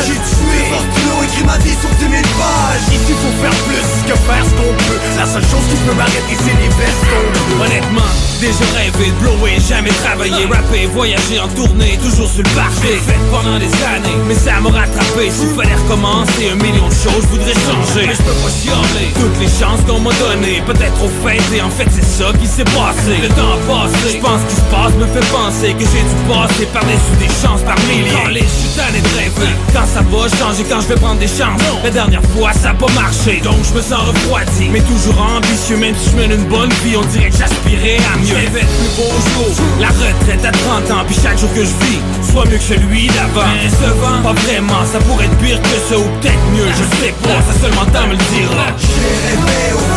J'ai 0.05 0.13
tué, 0.13 0.59
stylo 0.91 1.23
écrit 1.23 1.45
ma 1.45 1.57
vie 1.59 1.77
sur 1.79 1.89
10 1.89 1.99
000 1.99 2.11
pages 2.11 2.85
Ici 2.91 3.13
faut 3.13 3.41
faire 3.41 3.57
plus 3.65 3.89
que 4.07 4.17
faire 4.17 4.45
ce 4.45 4.51
qu'on 4.51 4.73
peut 4.73 4.99
La 5.17 5.25
seule 5.25 5.43
chose 5.43 5.65
qui 5.69 5.77
peut 5.85 5.95
m'arrêter 5.95 6.35
c'est 6.39 6.57
les 6.57 6.69
vestons 6.69 7.41
Honnêtement, 7.61 8.09
déjà 8.39 8.65
rêvé 8.75 9.11
de 9.11 9.17
blower, 9.21 9.59
jamais 9.59 9.91
travaillé, 10.03 10.45
rapper, 10.49 10.87
voyager 10.87 11.39
en 11.39 11.47
tournée, 11.49 11.99
toujours 12.01 12.27
sur 12.27 12.41
le 12.41 12.49
parquet. 12.55 12.97
Fait 13.05 13.19
pendant 13.29 13.59
des 13.59 13.69
années, 13.85 14.17
mais 14.27 14.33
ça 14.33 14.59
m'a 14.59 14.69
rattrapé. 14.69 15.29
S'il 15.29 15.49
fallait 15.49 15.75
recommencer 15.75 16.49
un 16.49 16.55
million 16.55 16.87
de 16.87 16.93
choses, 16.93 17.21
je 17.21 17.37
voudrais 17.37 17.53
changer. 17.53 18.07
Mais 18.07 18.15
je 18.15 18.23
peux 18.23 18.39
pas 18.41 18.49
chialer 18.49 19.13
toutes 19.13 19.37
les 19.39 19.47
chances 19.47 19.81
qu'on 19.85 19.99
m'a 19.99 20.09
données. 20.13 20.63
Peut-être 20.65 20.95
trop 20.95 21.11
faites 21.23 21.53
et 21.53 21.61
en 21.61 21.69
fait 21.69 21.87
c'est 21.91 22.03
ça 22.05 22.33
qui 22.39 22.47
s'est 22.47 22.65
passé. 22.65 23.21
Le 23.21 23.29
temps 23.29 23.61
passé, 23.69 24.17
je 24.17 24.17
pense 24.17 24.41
qu'il 24.49 24.57
se 24.57 24.69
passe 24.73 24.93
me 24.97 25.05
fait 25.05 25.27
penser 25.29 25.73
que 25.77 25.85
j'ai 25.85 26.01
dû 26.01 26.17
passer 26.25 26.65
par-dessus 26.73 27.17
des 27.21 27.29
chances 27.29 27.61
par 27.61 27.77
milliers. 27.85 28.09
Quand 28.09 28.29
les 28.29 28.47
tanné 28.73 29.01
de 29.01 29.11
rêver, 29.21 29.53
quand 29.73 29.85
ça 29.85 30.01
va 30.01 30.27
changer, 30.37 30.63
quand 30.69 30.81
je 30.81 30.87
vais 30.87 30.95
prendre 30.95 31.19
des 31.19 31.27
chances. 31.27 31.61
La 31.83 31.89
dernière 31.89 32.23
fois 32.35 32.51
ça 32.53 32.71
a 32.71 32.73
pas 32.73 32.91
marché, 32.93 33.41
donc 33.43 33.57
je 33.63 33.73
me 33.73 33.81
sens 33.81 34.01
refroidi. 34.07 34.69
Mais 34.71 34.81
toujours 34.81 35.19
ambitieux, 35.19 35.77
même 35.77 35.95
si 35.95 36.11
je 36.11 36.15
mène 36.17 36.31
une 36.31 36.47
bonne 36.47 36.71
vie, 36.83 36.95
on 36.97 37.05
dirait 37.05 37.29
que 37.29 37.37
j'aspirais 37.37 37.97
à 38.13 38.17
mieux. 38.17 38.27
Je 38.27 38.49
plus 38.51 38.91
beaux 38.97 39.19
jours, 39.33 39.55
la 39.79 39.89
retraite 39.89 40.45
à 40.45 40.51
30 40.51 40.91
ans, 40.91 41.03
puis 41.07 41.17
chaque 41.21 41.37
jour 41.37 41.49
que 41.53 41.63
je 41.63 41.75
vis, 41.85 42.01
soit 42.31 42.45
mieux 42.45 42.57
que 42.57 42.63
celui 42.63 43.07
d'avant. 43.07 43.51
Décevant, 43.61 44.21
pas 44.23 44.33
vraiment, 44.33 44.85
ça 44.91 44.99
pourrait 44.99 45.25
être 45.25 45.37
pire 45.37 45.61
que 45.61 45.77
ça 45.89 45.97
ou 45.97 46.07
peut-être 46.19 46.45
mieux, 46.53 46.69
je 46.69 46.85
sais 46.97 47.13
pas, 47.23 47.39
ça 47.41 47.53
seulement 47.59 47.85
temps 47.91 48.07
me 48.07 48.13
le 48.13 48.25
dira. 48.33 48.65
J'ai 48.77 49.29
rêvé 49.29 49.73
au 49.73 49.91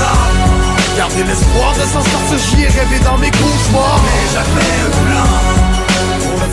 Garder 0.97 1.25
l'espoir 1.25 1.75
de 1.75 1.81
s'en 1.81 2.03
sortir, 2.03 2.39
j'y 2.39 2.63
ai 2.63 2.67
rêvé 2.69 3.01
dans 3.05 3.19
mes 3.19 3.31
cauchemars 3.31 4.01
Mais 4.05 4.33
j'avais 4.33 4.71
un 4.87 5.11
plan 5.11 5.44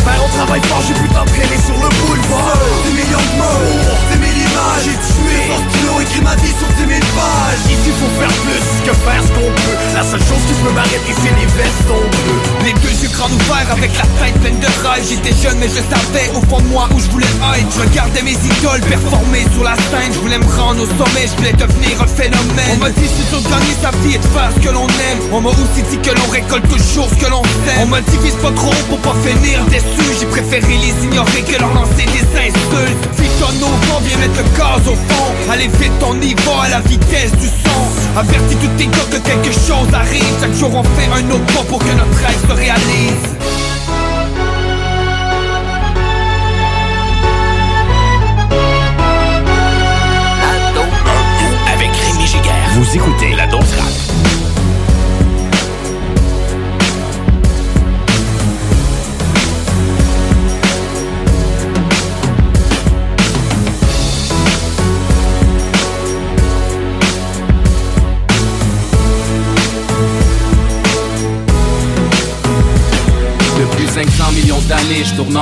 On 0.08 0.30
travaille 0.30 0.62
fort, 0.64 0.82
j'ai 0.88 0.94
pu 0.94 1.08
t'entraîner 1.10 1.58
sur 1.58 1.76
le 1.76 1.90
boulevard. 2.02 2.58
Des 2.84 2.92
millions 2.92 3.18
de 3.18 3.38
mots, 3.38 3.70
des 4.12 4.18
mille 4.18 4.48
J'ai 4.84 4.98
tué, 4.98 5.81
écrit 6.02 6.22
ma 6.22 6.36
vie 6.36 6.54
sur 6.58 6.68
10 6.68 6.90
000 6.90 7.00
pages. 7.14 7.64
Ici 7.70 7.90
faut 7.94 8.14
faire 8.18 8.36
plus 8.42 8.66
que 8.86 8.94
faire 8.94 9.22
ce 9.22 9.32
qu'on 9.38 9.52
peut. 9.54 9.78
La 9.94 10.04
seule 10.04 10.26
chose 10.26 10.44
qui 10.48 10.54
peut 10.62 10.74
m'arrêter, 10.74 11.14
c'est 11.14 11.36
les 11.38 11.50
vestons 11.54 12.02
bleus 12.02 12.42
Les 12.66 12.74
deux 12.82 12.96
yeux 13.02 13.14
grands 13.14 13.30
ouverts 13.30 13.70
avec 13.72 13.92
la 13.98 14.08
tête 14.18 14.38
pleine 14.42 14.60
de 14.60 14.72
rage 14.84 15.04
J'étais 15.10 15.36
jeune 15.38 15.58
mais 15.60 15.70
je 15.70 15.82
savais 15.84 16.28
au 16.34 16.42
fond 16.50 16.60
de 16.60 16.70
moi 16.74 16.90
où 16.94 17.00
je 17.00 17.10
voulais 17.10 17.30
être. 17.30 17.70
Je 17.70 17.82
regardais 17.82 18.24
mes 18.24 18.38
idoles 18.38 18.82
performer 18.82 19.46
sur 19.54 19.64
la 19.64 19.76
scène. 19.90 20.12
Je 20.14 20.20
voulais 20.20 20.40
me 20.40 20.50
rendre 20.58 20.82
au 20.82 20.90
sommet, 20.90 21.30
je 21.30 21.36
voulais 21.38 21.54
devenir 21.54 22.02
un 22.02 22.08
phénomène. 22.08 22.78
On 22.78 22.84
m'a 22.84 22.90
dit 22.90 23.08
c'est 23.08 23.30
dur 23.30 23.42
de 23.42 23.50
gagner 23.50 23.76
sa 23.82 23.92
vie 24.02 24.16
et 24.16 24.22
de 24.22 24.30
faire 24.34 24.50
ce 24.56 24.60
que 24.60 24.72
l'on 24.74 24.88
aime. 24.88 25.20
On 25.32 25.42
m'a 25.42 25.50
aussi 25.50 25.82
dit 25.90 26.00
que 26.02 26.14
l'on 26.16 26.30
récolte 26.32 26.68
toujours 26.68 27.10
ce 27.10 27.18
que 27.22 27.30
l'on 27.30 27.44
sème. 27.66 27.86
On 27.86 27.88
m'a 27.88 28.02
dit 28.02 28.18
pas 28.42 28.52
trop 28.52 28.74
pour 28.90 29.00
pas 29.00 29.16
finir 29.22 29.64
déçu 29.70 30.06
J'ai 30.20 30.26
préféré 30.26 30.78
les 30.78 31.06
ignorer 31.06 31.42
que 31.44 31.60
leur 31.60 31.74
lancer 31.74 32.06
des 32.10 32.26
insultes. 32.34 33.06
Vite 33.20 33.32
ton 33.40 33.54
au 33.66 34.00
viens 34.02 34.18
mettre 34.18 34.38
le 34.42 34.58
gaz 34.58 34.82
au 34.88 34.96
fond. 34.96 35.30
Allez 35.52 35.68
vite 35.80 35.92
on 36.04 36.20
y 36.22 36.34
va 36.34 36.64
à 36.64 36.70
la 36.70 36.80
vitesse 36.82 37.32
du 37.34 37.48
son. 37.48 38.18
Avertis 38.18 38.56
tous 38.56 38.78
tes 38.78 38.86
gars 38.86 39.08
que 39.12 39.18
quelque 39.18 39.52
chose 39.52 39.94
arrive. 39.94 40.24
Chaque 40.40 40.54
jour 40.54 40.72
on 40.74 40.84
fait 40.84 41.10
un 41.12 41.30
autre 41.30 41.46
pas 41.54 41.64
pour 41.68 41.80
que 41.80 41.92
notre 41.92 42.18
rêve 42.18 42.48
se 42.48 42.54
réalise 42.54 43.61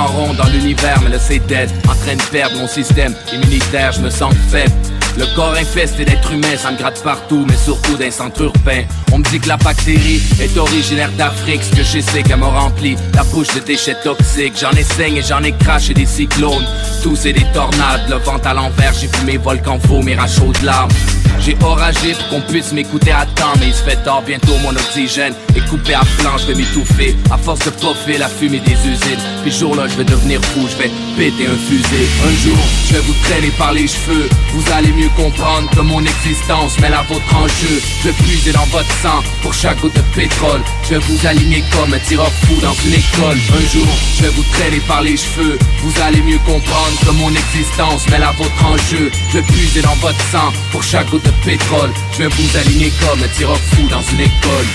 rond 0.06 0.34
dans 0.34 0.48
l'univers, 0.48 1.00
mais 1.02 1.10
là 1.10 1.18
c'est. 1.18 1.40
En 1.88 1.94
train 1.94 2.14
de 2.14 2.22
perdre 2.30 2.56
mon 2.58 2.68
système 2.68 3.14
immunitaire, 3.32 3.92
je 3.92 4.00
me 4.00 4.10
sens 4.10 4.32
faible. 4.50 4.72
Le 5.18 5.26
corps 5.34 5.54
infesté 5.54 6.04
d'êtres 6.04 6.32
humains, 6.32 6.56
ça 6.56 6.70
me 6.70 6.78
gratte 6.78 7.02
partout, 7.02 7.44
mais 7.48 7.56
surtout 7.56 7.96
d'un 7.96 8.10
centre 8.10 8.42
urbain. 8.42 8.84
On 9.12 9.18
me 9.18 9.24
dit 9.24 9.40
que 9.40 9.48
la 9.48 9.56
bactérie 9.56 10.22
est 10.40 10.56
originaire 10.56 11.10
d'Afrique, 11.18 11.62
ce 11.62 11.76
que 11.76 11.82
je 11.82 12.00
sais 12.00 12.22
qu'elle 12.22 12.38
m'a 12.38 12.46
rempli 12.46 12.96
la 13.14 13.24
bouche 13.24 13.52
de 13.54 13.60
déchets 13.60 13.96
toxiques. 14.04 14.54
J'en 14.60 14.70
ai 14.72 14.84
saigne 14.84 15.16
et 15.16 15.22
j'en 15.22 15.42
ai 15.42 15.52
craché 15.52 15.94
des 15.94 16.06
cyclones. 16.06 16.64
Tous 17.02 17.16
c'est 17.16 17.32
des 17.32 17.46
tornades, 17.52 18.08
le 18.08 18.16
vent 18.16 18.40
à 18.44 18.54
l'envers, 18.54 18.92
j'ai 18.94 19.08
vu 19.08 19.24
mes 19.26 19.38
volcans 19.38 19.78
vomir 19.78 20.22
à 20.22 20.28
chaudes 20.28 20.62
larmes. 20.62 20.90
J'ai 21.38 21.56
oragé 21.62 22.14
pour 22.14 22.28
qu'on 22.28 22.40
puisse 22.42 22.72
m'écouter 22.72 23.12
à 23.12 23.26
temps, 23.26 23.52
mais 23.58 23.68
il 23.68 23.74
se 23.74 23.82
fait 23.82 23.96
tard, 24.04 24.22
bientôt 24.22 24.56
mon 24.62 24.70
oxygène 24.70 25.34
est 25.56 25.66
coupé 25.68 25.94
à 25.94 26.04
flanc, 26.04 26.36
je 26.38 26.46
vais 26.46 26.54
m'étouffer 26.54 27.16
à 27.30 27.38
force 27.38 27.64
de 27.64 27.70
poffer 27.70 28.18
la 28.18 28.28
fumée 28.28 28.60
des 28.60 28.72
usines. 28.72 29.22
Puis 29.42 29.52
ce 29.52 29.60
jour-là, 29.60 29.88
je 29.88 29.96
vais 29.96 30.04
devenir 30.04 30.40
fou, 30.42 30.66
je 30.68 30.76
vais 30.76 30.90
péter 31.16 31.46
un 31.46 31.56
fusée. 31.56 32.08
Un 32.26 32.34
jour, 32.44 32.58
je 32.88 32.94
vais 32.94 33.00
vous 33.00 33.14
traîner 33.24 33.50
par 33.58 33.72
les 33.72 33.88
cheveux, 33.88 34.28
vous 34.52 34.64
allez 34.72 34.92
mieux 34.92 35.08
comprendre 35.16 35.70
que 35.70 35.80
mon 35.80 36.00
existence 36.00 36.78
met 36.80 36.90
la 36.90 37.02
vôtre 37.02 37.34
en 37.34 37.46
jeu. 37.48 37.80
Je 38.04 38.10
puiser 38.22 38.52
dans 38.52 38.66
votre 38.66 38.92
sang 39.02 39.22
pour 39.42 39.54
chaque 39.54 39.80
goutte 39.80 39.96
de 39.96 40.02
pétrole. 40.14 40.60
Je 40.84 40.94
vais 40.94 41.00
vous 41.00 41.26
aligner 41.26 41.64
comme 41.72 41.94
un 41.94 41.98
tireur 41.98 42.30
fou 42.44 42.60
dans 42.60 42.74
une 42.84 42.94
école. 42.94 43.38
Un 43.56 43.66
jour, 43.72 43.88
je 44.16 44.22
vais 44.22 44.30
vous 44.30 44.44
traîner 44.52 44.80
par 44.86 45.02
les 45.02 45.16
cheveux, 45.16 45.58
vous 45.82 45.92
allez 46.02 46.20
mieux 46.22 46.38
comprendre 46.38 46.98
que 47.04 47.10
mon 47.12 47.30
existence 47.30 48.08
met 48.10 48.18
la 48.18 48.32
vôtre 48.32 48.64
en 48.64 48.76
jeu. 48.76 49.10
Je 49.32 49.40
puiser 49.40 49.82
dans 49.82 49.96
votre 49.96 50.20
sang 50.30 50.52
pour 50.72 50.82
chaque 50.82 51.08
goutte 51.10 51.19
Je 52.12 52.22
vais 52.22 52.28
vous 52.28 52.56
aligner 52.56 52.92
comme 53.00 53.22
un 53.22 53.28
tireur 53.28 53.56
fou 53.56 53.88
dans 53.88 54.02
une 54.02 54.20
école. 54.20 54.66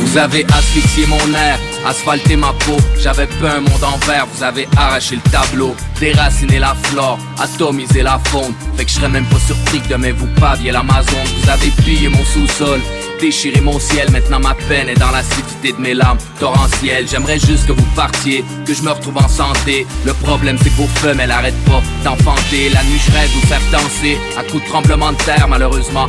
Vous 0.00 0.18
avez 0.18 0.44
asphyxié 0.46 1.06
mon 1.06 1.16
air, 1.34 1.58
asphalté 1.86 2.36
ma 2.36 2.52
peau. 2.52 2.76
J'avais 2.98 3.26
peint 3.26 3.56
un 3.56 3.60
monde 3.60 3.84
en 3.84 3.98
vous 4.34 4.42
avez 4.42 4.66
arraché 4.76 5.16
le 5.16 5.30
tableau. 5.30 5.76
Déraciné 6.00 6.58
la 6.58 6.74
flore, 6.84 7.18
atomisé 7.38 8.02
la 8.02 8.18
faune. 8.24 8.54
Fait 8.76 8.84
que 8.84 8.90
je 8.90 8.96
serais 8.96 9.08
même 9.08 9.26
pas 9.26 9.38
surpris 9.38 9.80
que 9.80 9.88
demain 9.88 10.12
vous 10.12 10.28
paviez 10.40 10.72
l'Amazon. 10.72 11.22
Vous 11.42 11.50
avez 11.50 11.70
pillé 11.84 12.08
mon 12.08 12.24
sous-sol 12.24 12.80
Déchiré 13.20 13.60
mon 13.62 13.78
ciel, 13.78 14.10
maintenant 14.10 14.40
ma 14.40 14.54
peine 14.68 14.88
est 14.88 14.98
dans 14.98 15.10
l'acidité 15.10 15.72
de 15.72 15.78
mes 15.78 15.94
larmes. 15.94 16.18
Torrentielles 16.38 17.08
J'aimerais 17.08 17.38
juste 17.38 17.66
que 17.66 17.72
vous 17.72 17.86
partiez, 17.94 18.44
que 18.66 18.74
je 18.74 18.82
me 18.82 18.90
retrouve 18.90 19.16
en 19.16 19.28
santé. 19.28 19.86
Le 20.04 20.12
problème 20.12 20.58
c'est 20.62 20.70
que 20.70 20.76
vos 20.76 20.86
femelles 20.86 21.30
arrêtent 21.30 21.64
pas 21.64 21.82
d'enfanter. 22.04 22.68
La 22.70 22.82
nuit 22.84 23.00
je 23.06 23.12
rêve 23.12 23.30
vous 23.30 23.46
faire 23.46 23.60
danser, 23.72 24.18
à 24.36 24.42
coups 24.42 24.62
de 24.62 24.68
tremblement 24.68 25.12
de 25.12 25.18
terre 25.18 25.46
Malheureusement, 25.48 26.08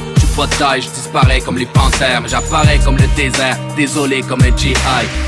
je 0.79 0.89
disparais 0.89 1.41
comme 1.41 1.57
les 1.57 1.65
panthères 1.65 2.21
Mais 2.21 2.29
j'apparais 2.29 2.79
comme 2.83 2.97
le 2.97 3.07
désert, 3.15 3.57
désolé 3.75 4.21
comme 4.21 4.41
un 4.41 4.55
GI 4.55 4.73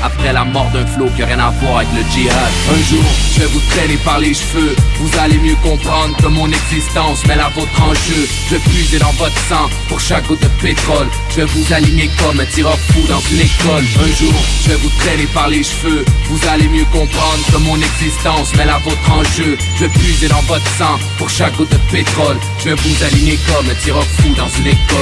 Après 0.02 0.32
la 0.32 0.44
mort 0.44 0.70
d'un 0.72 0.86
flot 0.86 1.08
qui 1.16 1.22
a 1.22 1.26
rien 1.26 1.40
à 1.40 1.50
voir 1.50 1.78
avec 1.78 1.88
le 1.96 2.02
djihad 2.12 2.52
Un 2.70 2.82
jour, 2.88 3.04
je 3.34 3.40
vais 3.40 3.46
vous 3.46 3.60
traîner 3.70 3.96
par 4.04 4.18
les 4.20 4.34
cheveux. 4.34 4.76
Vous 5.00 5.10
allez 5.18 5.38
mieux 5.38 5.56
comprendre 5.62 6.16
que 6.16 6.28
mon 6.28 6.46
existence 6.46 7.26
met 7.26 7.34
la 7.36 7.48
vôtre 7.48 7.82
en 7.82 7.92
jeu 7.94 8.28
Je 8.46 8.54
vais 8.54 8.60
puiser 8.70 8.98
dans 8.98 9.12
votre 9.12 9.38
sang 9.48 9.68
pour 9.88 9.98
chaque 9.98 10.26
goutte 10.28 10.42
de 10.42 10.48
pétrole. 10.62 11.08
Je 11.30 11.36
vais 11.36 11.46
vous 11.46 11.72
aligner 11.72 12.08
comme 12.18 12.38
un 12.38 12.46
tireur 12.46 12.78
fou 12.78 13.00
dans 13.08 13.20
une 13.32 13.40
école. 13.40 13.84
Un 14.04 14.14
jour, 14.14 14.34
je 14.62 14.68
vais 14.70 14.76
vous 14.76 14.90
traîner 15.00 15.26
par 15.34 15.48
les 15.48 15.64
cheveux. 15.64 16.04
Vous 16.28 16.40
allez 16.48 16.68
mieux 16.68 16.86
comprendre 16.92 17.44
que 17.52 17.56
mon 17.58 17.76
existence 17.76 18.54
met 18.54 18.64
la 18.64 18.78
vôtre 18.78 19.10
en 19.10 19.24
jeu 19.24 19.58
Je 19.76 19.84
vais 19.84 19.90
puiser 19.98 20.28
dans 20.28 20.42
votre 20.42 20.68
sang 20.78 20.98
pour 21.18 21.28
chaque 21.28 21.56
goutte 21.56 21.72
de 21.72 21.78
pétrole. 21.90 22.36
Je 22.58 22.70
vais 22.70 22.74
vous 22.74 23.04
aligner 23.04 23.38
comme 23.48 23.68
un 23.68 23.74
tireur 23.74 24.04
fou 24.04 24.28
dans 24.36 24.48
une 24.60 24.68
école 24.68 24.99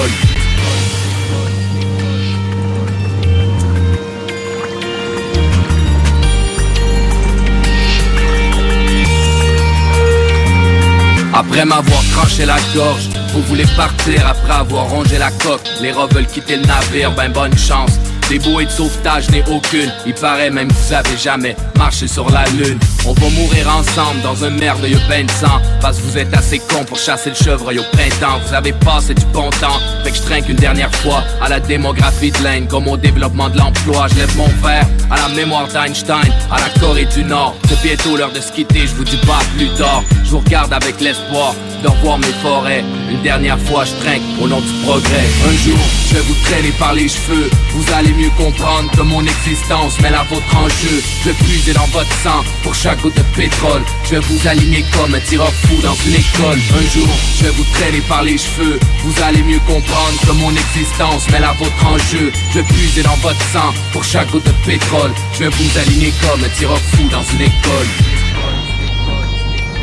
Après 11.34 11.64
m'avoir 11.64 12.02
tranché 12.12 12.46
la 12.46 12.56
gorge, 12.74 13.08
Vous 13.32 13.42
voulez 13.42 13.66
partir 13.76 14.26
après 14.26 14.54
avoir 14.54 14.88
rongé 14.88 15.18
la 15.18 15.30
coque. 15.30 15.60
Les 15.80 15.92
rats 15.92 16.06
veulent 16.06 16.26
quitter 16.26 16.56
le 16.56 16.66
navire, 16.66 17.12
ben 17.12 17.30
bonne 17.30 17.56
chance 17.56 17.92
des 18.28 18.38
bouées 18.38 18.66
de 18.66 18.70
sauvetage 18.70 19.30
n'est 19.30 19.44
aucune. 19.48 19.90
Il 20.06 20.14
paraît 20.14 20.50
même 20.50 20.68
que 20.68 20.74
vous 20.74 20.92
avez 20.92 21.16
jamais 21.16 21.56
marché 21.76 22.06
sur 22.06 22.28
la 22.30 22.44
lune. 22.50 22.78
On 23.06 23.12
va 23.12 23.28
mourir 23.30 23.68
ensemble 23.68 24.20
dans 24.22 24.44
un 24.44 24.50
merveilleux 24.50 25.00
bain 25.08 25.24
de 25.24 25.30
sang. 25.30 25.60
Parce 25.80 25.98
que 25.98 26.02
vous 26.02 26.18
êtes 26.18 26.34
assez 26.34 26.58
con 26.58 26.84
pour 26.84 26.98
chasser 26.98 27.30
le 27.30 27.36
chevreuil 27.36 27.78
au 27.78 27.84
printemps. 27.92 28.38
Vous 28.46 28.54
avez 28.54 28.72
passé 28.72 29.14
du 29.14 29.24
bon 29.26 29.48
temps. 29.50 29.78
Fait 30.04 30.10
que 30.10 30.16
je 30.16 30.22
trinque 30.22 30.48
une 30.48 30.56
dernière 30.56 30.94
fois 30.96 31.24
à 31.40 31.48
la 31.48 31.60
démographie 31.60 32.30
de 32.30 32.42
l'Inde 32.42 32.68
Comme 32.68 32.88
au 32.88 32.96
développement 32.96 33.48
de 33.48 33.58
l'emploi. 33.58 34.08
Je 34.08 34.16
lève 34.16 34.36
mon 34.36 34.48
verre 34.62 34.86
à 35.10 35.16
la 35.16 35.28
mémoire 35.34 35.68
d'Einstein 35.68 36.30
À 36.50 36.58
la 36.58 36.80
Corée 36.80 37.06
du 37.06 37.24
Nord. 37.24 37.56
C'est 37.68 37.80
bientôt 37.82 38.16
l'heure 38.16 38.32
de 38.32 38.40
se 38.40 38.52
quitter 38.52 38.80
Je 38.80 38.94
vous 38.94 39.04
dis 39.04 39.20
pas 39.26 39.40
plus 39.56 39.68
tard. 39.78 40.02
Je 40.24 40.30
vous 40.30 40.40
regarde 40.40 40.72
avec 40.72 41.00
l'espoir 41.00 41.54
de 41.82 41.88
revoir 41.88 42.18
mes 42.18 42.26
forêts. 42.42 42.84
Une 43.10 43.22
dernière 43.22 43.58
fois 43.60 43.84
je 43.84 43.92
trinque 44.04 44.22
au 44.42 44.48
nom 44.48 44.60
du 44.60 44.72
progrès. 44.84 45.26
Un 45.46 45.56
jour 45.64 45.78
je 46.08 46.14
vais 46.14 46.20
vous 46.20 46.34
traîner 46.44 46.72
par 46.78 46.92
les 46.92 47.08
cheveux. 47.08 47.48
Vous 47.72 47.84
allez 47.94 48.12
mieux 48.18 48.30
comprendre 48.30 48.90
que 48.90 49.02
mon 49.02 49.22
existence 49.22 50.00
met 50.00 50.10
la 50.10 50.24
vôtre 50.24 50.56
en 50.56 50.68
jeu. 50.68 51.02
Je 51.22 51.30
vais 51.30 51.34
puiser 51.44 51.72
dans 51.72 51.86
votre 51.86 52.12
sang 52.22 52.42
pour 52.62 52.74
chaque 52.74 53.00
goutte 53.00 53.16
de 53.16 53.22
pétrole. 53.36 53.82
Je 54.04 54.16
vais 54.16 54.20
vous 54.20 54.48
aligner 54.48 54.84
comme 54.92 55.14
un 55.14 55.20
tireur 55.20 55.52
fou 55.52 55.80
dans 55.82 55.94
une 56.06 56.14
école. 56.14 56.58
Un 56.76 56.86
jour 56.90 57.08
je 57.36 57.44
vais 57.44 57.50
vous 57.50 57.64
traîner 57.74 58.00
par 58.00 58.22
les 58.24 58.36
cheveux. 58.36 58.78
Vous 59.04 59.22
allez 59.22 59.42
mieux 59.42 59.60
comprendre 59.60 60.20
que 60.26 60.32
mon 60.32 60.50
existence 60.50 61.30
met 61.30 61.40
la 61.40 61.52
vôtre 61.52 61.86
en 61.86 61.96
jeu. 61.98 62.32
Je 62.50 62.58
vais 62.58 62.64
puiser 62.64 63.02
dans 63.02 63.16
votre 63.16 63.42
sang 63.52 63.72
pour 63.92 64.04
chaque 64.04 64.30
goutte 64.30 64.46
de 64.46 64.54
pétrole. 64.66 65.12
Je 65.32 65.44
vais 65.44 65.50
vous 65.50 65.78
aligner 65.78 66.12
comme 66.20 66.42
un 66.42 66.48
tireur 66.48 66.78
fou 66.78 67.08
dans 67.10 67.22
une 67.22 67.42
école 67.42 68.17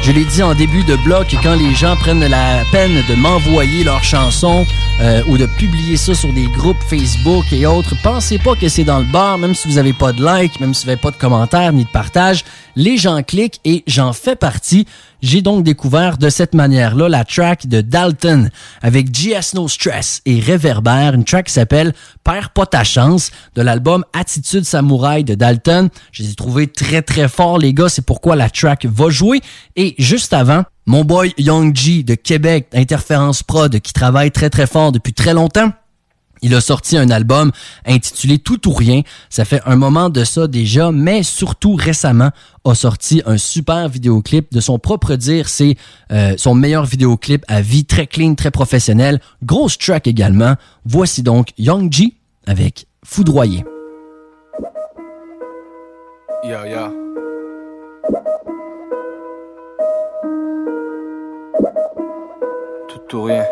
Je 0.06 0.12
l'ai 0.12 0.24
dit 0.24 0.44
en 0.44 0.54
début 0.54 0.84
de 0.84 0.96
bloc, 0.98 1.36
quand 1.42 1.56
les 1.56 1.74
gens 1.74 1.96
prennent 1.96 2.24
la 2.28 2.64
peine 2.72 3.02
de 3.10 3.16
m'envoyer 3.16 3.84
leurs 3.84 4.04
chansons 4.04 4.64
euh, 5.02 5.24
ou 5.26 5.36
de 5.36 5.48
publier 5.48 5.98
ça 5.98 6.14
sur 6.14 6.32
des 6.32 6.46
groupes 6.46 6.84
Facebook 6.88 7.52
et 7.52 7.66
autres, 7.66 7.96
pensez 8.04 8.38
pas 8.38 8.54
que 8.56 8.70
c'est 8.70 8.84
dans 8.84 9.00
le 9.00 9.06
bar, 9.06 9.40
même 9.40 9.56
si 9.56 9.68
vous 9.68 9.80
avez 9.80 9.94
pas 9.94 10.14
de 10.14 10.24
like, 10.24 10.60
même 10.60 10.76
si 10.76 10.84
vous 10.84 10.92
n'avez 10.92 11.02
pas 11.02 11.10
de 11.10 11.16
commentaires 11.16 11.74
ni 11.74 11.86
de 11.86 11.90
partage. 11.90 12.46
Les 12.76 12.98
gens 12.98 13.24
cliquent 13.24 13.60
et 13.64 13.84
j'en 13.88 14.12
fais 14.12 14.36
partie. 14.36 14.86
J'ai 15.22 15.42
donc 15.42 15.64
découvert 15.64 16.18
de 16.18 16.30
cette 16.30 16.54
manière-là 16.54 17.08
la 17.08 17.24
track 17.24 17.68
de 17.68 17.82
Dalton 17.82 18.50
avec 18.82 19.12
GS 19.12 19.54
No 19.54 19.68
Stress 19.68 20.22
et 20.26 20.40
Réverbère, 20.40 21.14
une 21.14 21.24
track 21.24 21.48
qui 21.48 21.54
s'appelle 21.54 21.94
Perds 22.24 22.50
pas 22.52 22.66
ta 22.66 22.84
chance 22.84 23.32
de 23.56 23.62
l'album 23.62 24.04
Attitude 24.14 24.66
Samouraï 24.66 25.24
de 25.24 25.36
Dalton. 25.36 25.90
Je 26.12 26.24
les 26.24 26.32
ai 26.32 26.36
trouvés 26.36 26.68
très 26.68 27.02
très 27.02 27.30
forts 27.30 27.58
les 27.58 27.74
gars, 27.74 27.90
c'est 27.90 28.06
pourquoi 28.06 28.36
la 28.36 28.50
track 28.50 28.86
va 28.86 29.10
jouer. 29.10 29.42
Et 29.76 29.96
juste 29.98 30.34
avant, 30.34 30.64
mon 30.86 31.04
boy 31.06 31.34
Young 31.38 31.76
G 31.76 32.04
de 32.04 32.16
Québec, 32.16 32.68
Interférence 32.74 33.42
Prod, 33.42 33.80
qui 33.80 33.94
travaille 33.94 34.32
très 34.32 34.50
très 34.50 34.68
fort 34.68 34.92
depuis 34.92 35.14
très 35.14 35.34
longtemps. 35.34 35.72
Il 36.42 36.54
a 36.54 36.62
sorti 36.62 36.98
un 36.98 37.10
album 37.10 37.52
intitulé 37.86 38.38
Tout 38.40 38.68
ou 38.68 38.74
rien. 38.74 39.02
Ça 39.30 39.46
fait 39.46 39.62
un 39.66 39.76
moment 39.76 40.10
de 40.10 40.24
ça 40.24 40.48
déjà, 40.48 40.92
mais 40.92 41.24
surtout 41.24 41.76
récemment 41.76 42.32
a 42.64 42.76
sorti 42.76 43.22
un 43.26 43.38
super 43.38 43.90
vidéoclip 43.90 44.52
de 44.54 44.60
son 44.60 44.80
propre 44.80 45.16
dire. 45.16 45.50
C'est 45.50 45.76
euh, 46.12 46.36
son 46.38 46.56
meilleur 46.56 46.86
vidéoclip 46.86 47.44
à 47.48 47.62
vie, 47.62 47.86
très 47.86 48.08
clean, 48.08 48.36
très 48.36 48.52
professionnel. 48.52 49.20
Grosse 49.44 49.78
track 49.78 50.08
également. 50.08 50.56
Voici 50.86 51.24
donc 51.24 51.50
Young 51.58 51.92
G 51.92 52.14
avec 52.48 52.88
yo. 56.44 56.90
Tout 62.88 63.16
ou 63.18 63.24
rien. 63.24 63.46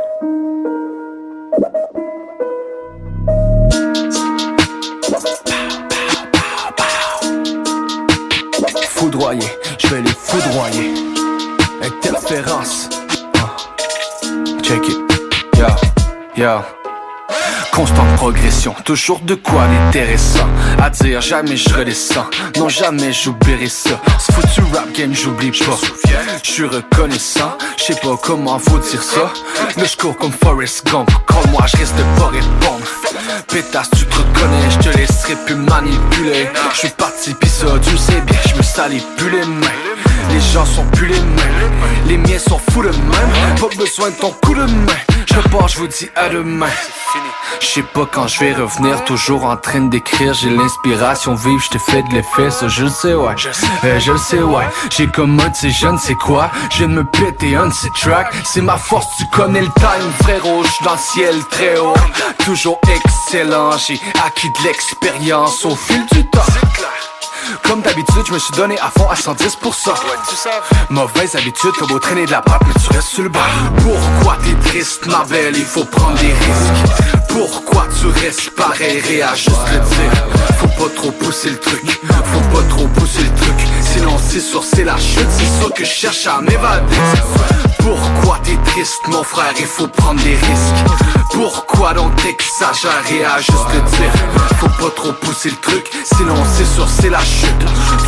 Je 9.13 9.87
vais 9.89 10.01
les 10.01 10.09
foudroyer. 10.09 10.91
Interférence. 11.83 12.89
Ah. 13.37 13.55
Check 14.63 14.89
it. 14.89 14.97
Yo, 15.55 15.67
yo. 16.35 16.82
Constante 17.73 18.15
progression, 18.17 18.75
toujours 18.85 19.19
de 19.21 19.33
quoi 19.33 19.65
d'intéressant 19.65 20.47
À 20.79 20.91
dire 20.91 21.21
jamais 21.21 21.57
je 21.57 21.73
redescends, 21.73 22.27
non 22.55 22.69
jamais 22.69 23.11
j'oublierai 23.11 23.67
ça. 23.67 23.99
Ce 24.19 24.31
foutu 24.31 24.61
rap 24.71 24.91
game 24.95 25.11
j'oublie 25.11 25.49
pas. 25.49 25.79
Je 26.43 26.51
suis 26.51 26.65
reconnaissant, 26.65 27.57
je 27.77 27.83
sais 27.85 27.95
pas 27.95 28.15
comment 28.21 28.59
faut 28.59 28.77
dire 28.77 29.01
ça. 29.01 29.33
Mais 29.77 29.85
je 29.85 29.97
cours 29.97 30.15
comme 30.17 30.31
Forrest 30.31 30.85
Gump, 30.85 31.09
quand 31.25 31.47
moi 31.49 31.65
je 31.65 31.77
risque 31.77 31.95
de 31.95 32.03
pas 32.19 32.27
répondre. 32.27 32.85
Pétasse 33.47 33.89
tu 33.97 34.05
te 34.05 34.17
reconnais, 34.17 34.69
je 34.69 34.89
te 34.89 34.95
laisserai 34.95 35.35
plus 35.47 35.55
manipuler. 35.55 36.49
Je 36.73 36.77
suis 36.77 36.89
parti 36.89 37.33
pis 37.33 37.49
ça 37.49 37.65
tu 37.81 37.97
sais 37.97 38.21
bien, 38.21 38.39
je 38.51 38.55
me 38.55 38.63
salis 38.63 39.03
plus 39.17 39.31
les 39.31 39.45
mains. 39.45 39.79
Les 40.29 40.39
gens 40.39 40.65
sont 40.65 40.85
plus 40.93 41.07
les 41.07 41.19
mêmes, 41.19 41.71
les 42.07 42.17
miens 42.17 42.39
sont 42.39 42.59
fous 42.71 42.83
de 42.83 42.89
même. 42.89 43.55
Pas 43.59 43.75
besoin 43.75 44.11
de 44.11 44.15
ton 44.15 44.29
coup 44.29 44.53
de 44.53 44.61
main. 44.61 44.99
Je 45.33 45.39
pars, 45.49 45.67
je 45.67 45.79
vous 45.79 45.87
dis 45.87 46.09
à 46.15 46.29
demain. 46.29 46.69
Je 47.63 47.69
sais 47.79 47.81
pas 47.81 48.05
quand 48.05 48.27
je 48.27 48.41
vais 48.41 48.53
revenir, 48.53 49.05
toujours 49.05 49.45
en 49.45 49.55
train 49.55 49.79
d'écrire. 49.79 50.33
J'ai 50.33 50.49
l'inspiration 50.49 51.33
vive, 51.33 51.61
je 51.61 51.69
te 51.69 51.77
fais 51.77 52.03
de 52.03 52.13
l'effet, 52.13 52.51
ça 52.51 52.67
je 52.67 52.83
le 52.83 52.89
sais, 52.89 53.13
ouais. 53.13 53.33
Euh, 53.85 53.99
je 54.01 54.11
le 54.11 54.17
sais, 54.17 54.41
ouais. 54.41 54.67
J'ai 54.89 55.07
comme 55.07 55.39
un 55.39 55.47
de 55.47 55.55
ces 55.55 55.71
jeunes, 55.71 55.97
c'est 55.97 56.15
quoi? 56.15 56.51
Je 56.69 56.79
viens 56.79 56.89
de 56.89 56.93
me 56.93 57.05
péter 57.05 57.55
un 57.55 57.67
de 57.67 57.73
ces 57.73 57.89
tracks. 57.91 58.33
C'est 58.43 58.61
ma 58.61 58.75
force, 58.75 59.07
tu 59.17 59.25
connais 59.27 59.61
le 59.61 59.67
time, 59.67 60.11
frérot. 60.21 60.63
J'suis 60.65 60.83
dans 60.83 60.91
le 60.91 60.97
ciel 60.97 61.35
très 61.49 61.79
haut. 61.79 61.95
Toujours 62.43 62.81
excellent, 62.93 63.77
j'ai 63.77 63.99
acquis 64.25 64.49
de 64.49 64.67
l'expérience 64.67 65.63
au 65.63 65.75
fil 65.75 66.05
du 66.11 66.25
temps. 66.29 66.41
Comme 67.63 67.81
d'habitude, 67.81 68.23
je 68.27 68.33
me 68.33 68.39
suis 68.39 68.53
donné 68.53 68.77
à 68.79 68.89
fond 68.89 69.09
à 69.09 69.15
110%. 69.15 69.93
Mauvaise 70.89 71.35
habitude, 71.35 71.71
comme 71.79 71.91
au 71.91 71.99
traîner 71.99 72.25
de 72.25 72.31
la 72.31 72.41
patte, 72.41 72.61
mais 72.67 72.73
tu 72.73 72.93
restes 72.93 73.09
sur 73.09 73.23
le 73.23 73.29
bas. 73.29 73.39
Pourquoi 73.77 74.37
t'es 74.43 74.69
triste, 74.69 75.05
ma 75.07 75.23
belle, 75.25 75.55
il 75.55 75.65
faut 75.65 75.85
prendre 75.85 76.17
des 76.19 76.27
risques. 76.27 77.03
Pourquoi 77.29 77.87
tu 77.99 78.07
restes 78.07 78.51
pareil, 78.51 78.99
réajuste 78.99 79.57
le 79.71 79.79
dire. 79.79 80.25
Faut 80.59 80.83
pas 80.87 80.93
trop 80.95 81.11
pousser 81.11 81.49
le 81.49 81.59
truc, 81.59 81.99
faut 82.07 82.55
pas 82.55 82.63
trop 82.69 82.87
pousser 82.87 83.23
le 83.23 83.35
truc. 83.35 83.67
Sinon, 83.93 84.17
c'est 84.17 84.39
sûr, 84.39 84.63
c'est 84.63 84.83
la 84.83 84.97
chute, 84.97 85.27
c'est 85.29 85.59
sûr 85.61 85.73
que 85.73 85.83
je 85.83 85.89
cherche 85.91 86.27
à 86.27 86.41
m'évader. 86.41 86.95
Pourquoi 87.79 88.39
t'es 88.43 88.57
triste, 88.71 89.01
mon 89.09 89.23
frère, 89.23 89.53
il 89.59 89.65
faut 89.65 89.87
prendre 89.87 90.21
des 90.23 90.35
risques. 90.35 90.93
Pourquoi 91.31 91.93
donc 91.93 92.15
t'exagères 92.17 93.03
et 93.11 93.25
à 93.25 93.37
juste 93.39 93.67
le 93.73 93.81
dire 93.97 94.13
Faut 94.59 94.69
pas 94.83 94.91
trop 94.95 95.11
pousser 95.13 95.49
le 95.49 95.55
truc, 95.57 95.89
sinon 96.03 96.35
c'est 96.55 96.65
sûr 96.75 96.87
c'est 96.87 97.09
la 97.09 97.19
chute 97.19 97.49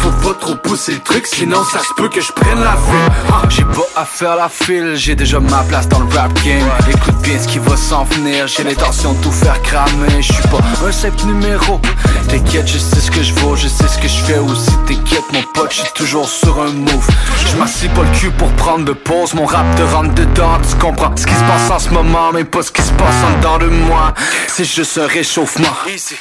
Faut 0.02 0.12
pas 0.12 0.36
trop 0.40 0.56
pousser 0.56 0.94
le 0.94 1.00
truc, 1.00 1.26
sinon 1.26 1.64
ça 1.64 1.80
se 1.80 1.94
peut 1.98 2.08
que 2.08 2.22
je 2.22 2.32
prenne 2.32 2.60
la 2.60 2.74
fuite. 2.74 3.12
Ah, 3.30 3.42
J'ai 3.50 3.64
pas 3.64 3.88
à 4.02 4.06
faire 4.06 4.36
la 4.36 4.48
file, 4.48 4.94
j'ai 4.96 5.16
déjà 5.16 5.40
ma 5.40 5.64
place 5.64 5.90
dans 5.90 6.00
le 6.02 6.16
rap 6.16 6.32
game. 6.46 6.70
Écoute 6.88 7.16
bien 7.24 7.38
ce 7.40 7.48
qui 7.48 7.58
va 7.58 7.76
s'en 7.76 8.04
venir, 8.06 8.48
j'ai 8.48 8.64
l'intention 8.64 9.14
de 9.14 9.24
tout 9.24 9.32
faire 9.32 9.60
cramer. 9.64 10.22
Je 10.22 10.32
suis 10.32 10.44
pas 10.44 10.60
un 10.88 10.92
simple 10.92 11.26
numéro. 11.26 11.82
T'inquiète, 12.30 12.68
je 12.68 12.78
sais 12.78 13.00
ce 13.00 13.10
que 13.10 13.24
je 13.24 13.34
vaux, 13.34 13.56
je 13.56 13.68
sais 13.68 13.88
ce 13.88 13.98
que 13.98 14.08
je 14.08 14.24
fais 14.24 14.38
aussi. 14.38 14.72
T'inquiète 14.88 15.26
mon 15.34 15.42
pote, 15.54 15.74
je 15.76 15.82
suis 15.82 15.94
toujours 15.94 16.30
sur 16.30 16.62
un 16.62 16.72
move. 16.72 17.08
Je 17.52 17.58
m'assis 17.58 17.90
pas 17.90 18.04
le 18.04 18.18
cul 18.18 18.32
pour 18.32 18.50
prendre 18.54 18.86
de 18.86 18.94
pause. 18.94 19.34
Mon 19.34 19.46
rap 19.46 19.66
te 19.76 19.82
rentre 19.82 20.14
dedans, 20.14 20.58
tu 20.68 20.76
comprends. 20.78 21.12
Ce 21.18 21.26
qui 21.26 21.34
se 21.34 21.40
passe 21.42 21.70
en 21.70 21.80
ce 21.80 21.90
moment 21.90 22.32
Mais 22.34 22.46
pas 22.46 22.62
ce 22.62 22.72
qui 22.72 22.82
se 22.82 22.94
passe 22.94 23.16
en 23.26 23.38
dedans 23.38 23.58
de 23.58 23.66
moi. 23.66 24.14
C'est 24.48 24.64
juste 24.64 24.98
un 24.98 25.08
réchauffement. 25.08 25.76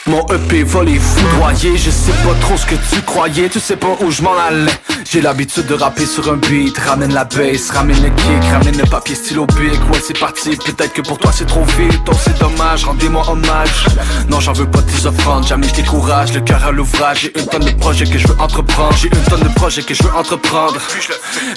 Mon 0.07 0.27
EP 0.27 0.65
va 0.65 0.83
les 0.83 0.99
foudroyer. 0.99 1.77
Je 1.77 1.91
sais 1.91 2.13
pas 2.25 2.35
trop 2.41 2.57
ce 2.57 2.67
que 2.67 2.75
tu 2.75 3.01
croyais. 3.03 3.49
Tu 3.49 3.61
sais 3.61 3.77
pas 3.77 3.97
où 4.01 4.11
je 4.11 4.23
m'en 4.23 4.37
allais. 4.37 4.73
J'ai 5.09 5.21
l'habitude 5.21 5.67
de 5.67 5.75
rapper 5.75 6.07
sur 6.07 6.33
un 6.33 6.37
beat. 6.37 6.77
Ramène 6.79 7.15
la 7.15 7.25
bass, 7.25 7.71
ramène 7.71 8.03
le 8.03 8.11
kick 8.11 8.51
Ramène 8.51 8.77
le 8.77 8.85
papier 8.85 9.15
stylo 9.15 9.47
bic. 9.47 9.79
Ouais 9.93 10.01
c'est 10.05 10.19
parti, 10.19 10.57
peut-être 10.57 10.93
que 10.95 11.03
pour 11.03 11.19
toi 11.19 11.31
c'est 11.33 11.47
trop 11.47 11.65
vite. 11.79 12.01
Oh 12.09 12.13
c'est 12.19 12.37
dommage, 12.41 12.85
rendez-moi 12.85 13.23
hommage. 13.29 13.87
Non 14.29 14.41
j'en 14.41 14.53
veux 14.53 14.69
pas 14.69 14.83
tes 14.83 15.07
offrandes. 15.07 15.47
Jamais 15.47 15.69
je 15.69 15.75
décourage, 15.75 16.33
le 16.33 16.41
cœur 16.41 16.65
à 16.65 16.73
l'ouvrage. 16.73 17.21
J'ai 17.21 17.39
une 17.39 17.47
tonne 17.47 17.65
de 17.65 17.71
projets 17.79 18.07
que 18.07 18.19
je 18.19 18.27
veux 18.27 18.41
entreprendre. 18.41 18.97
J'ai 18.97 19.09
une 19.09 19.23
tonne 19.25 19.44
de 19.45 19.55
projets 19.55 19.83
que 19.83 19.95
je 19.95 20.03
veux 20.03 20.15
entreprendre. 20.15 20.81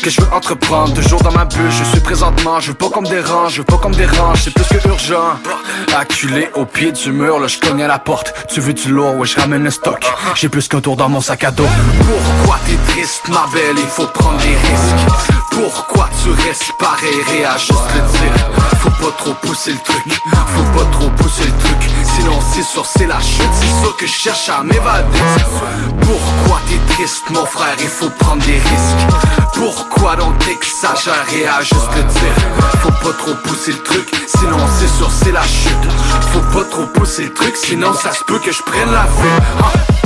Que 0.03 0.09
je 0.09 0.21
veux 0.21 0.31
entreprendre. 0.33 0.93
Toujours 0.93 1.21
dans 1.21 1.31
ma 1.31 1.45
bulle, 1.45 1.71
je 1.71 1.83
suis 1.83 1.99
présentement. 1.99 2.59
Je 2.59 2.69
veux 2.69 2.73
pas 2.73 2.89
qu'on 2.89 3.01
me 3.01 3.09
dérange, 3.09 3.53
je 3.53 3.57
veux 3.59 3.63
pas 3.63 3.77
qu'on 3.77 3.89
me 3.89 3.95
dérange 3.95 4.43
C'est 4.43 4.53
plus 4.53 4.65
que 4.65 4.87
urgent. 4.87 5.39
Acculé 5.97 6.49
au 6.55 6.65
pied 6.65 6.91
du 6.91 7.11
mur, 7.11 7.39
là 7.39 7.47
je 7.47 7.57
cogne 7.57 7.81
à 7.83 7.87
la 7.87 7.99
porte. 7.99 8.33
Tu 8.49 8.59
veux 8.59 8.73
du 8.73 8.89
lourd, 8.89 9.15
ouais 9.15 9.27
je 9.27 9.39
ramène 9.39 9.63
le 9.63 9.71
stock. 9.71 10.05
J'ai 10.35 10.49
plus 10.49 10.67
qu'un 10.67 10.81
tour 10.81 10.95
dans 10.95 11.09
mon 11.09 11.21
sac 11.21 11.43
à 11.43 11.51
dos. 11.51 11.67
Pourquoi 12.37 12.59
t'es 12.65 12.77
triste 12.91 13.27
ma 13.29 13.45
belle, 13.53 13.77
il 13.77 13.89
faut 13.89 14.07
prendre 14.07 14.37
des 14.37 14.55
risques 14.55 15.46
Pourquoi 15.57 16.07
tu 16.21 16.29
restes 16.29 16.71
pareil, 16.77 17.19
réajuste 17.31 17.73
le 17.95 18.01
dire? 18.19 18.47
Faut 18.79 18.91
pas 18.91 19.11
trop 19.17 19.33
pousser 19.41 19.71
le 19.71 19.79
truc, 19.79 20.21
faut 20.53 20.77
pas 20.77 20.85
trop 20.91 21.09
pousser 21.09 21.45
le 21.45 21.63
truc. 21.63 21.89
Sinon 22.15 22.39
c'est 22.53 22.61
sûr 22.61 22.85
c'est 22.85 23.07
la 23.07 23.19
chute, 23.19 23.49
c'est 23.53 23.81
sûr 23.81 23.97
que 23.97 24.05
je 24.05 24.11
cherche 24.11 24.49
à 24.49 24.61
m'évader. 24.61 25.17
Pourquoi 26.01 26.61
t'es 26.67 26.93
triste 26.93 27.23
mon 27.31 27.43
frère, 27.43 27.75
il 27.79 27.87
faut 27.87 28.11
prendre 28.19 28.43
des 28.45 28.53
risques. 28.53 29.15
Pourquoi 29.55 30.15
donc 30.15 30.37
t'exagères 30.37 31.25
et 31.35 31.47
à 31.47 31.61
juste 31.61 31.89
le 31.95 32.03
dire 32.03 32.35
Faut 32.83 32.91
pas 32.91 33.17
trop 33.17 33.33
pousser 33.43 33.71
le 33.71 33.81
truc, 33.81 34.11
sinon 34.27 34.59
c'est 34.79 34.95
sûr 34.95 35.09
c'est 35.09 35.31
la 35.31 35.41
chute. 35.41 35.91
Faut 36.33 36.59
pas 36.59 36.65
trop 36.65 36.85
pousser 36.85 37.23
le 37.23 37.33
truc, 37.33 37.57
sinon 37.57 37.95
ça 37.95 38.11
se 38.11 38.23
peut 38.25 38.37
que 38.37 38.51
je 38.51 38.61
prenne 38.61 38.91
la 38.91 39.07
fuite 39.07 39.96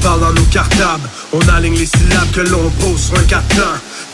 parle 0.00 0.20
dans 0.20 0.32
nos 0.32 0.46
cartables. 0.46 1.08
On 1.32 1.40
aligne 1.48 1.76
les 1.76 1.86
syllabes 1.86 2.30
que 2.32 2.40
l'on 2.40 2.70
pose 2.80 3.00
sur 3.00 3.18
un 3.18 3.24
carton. 3.24 3.62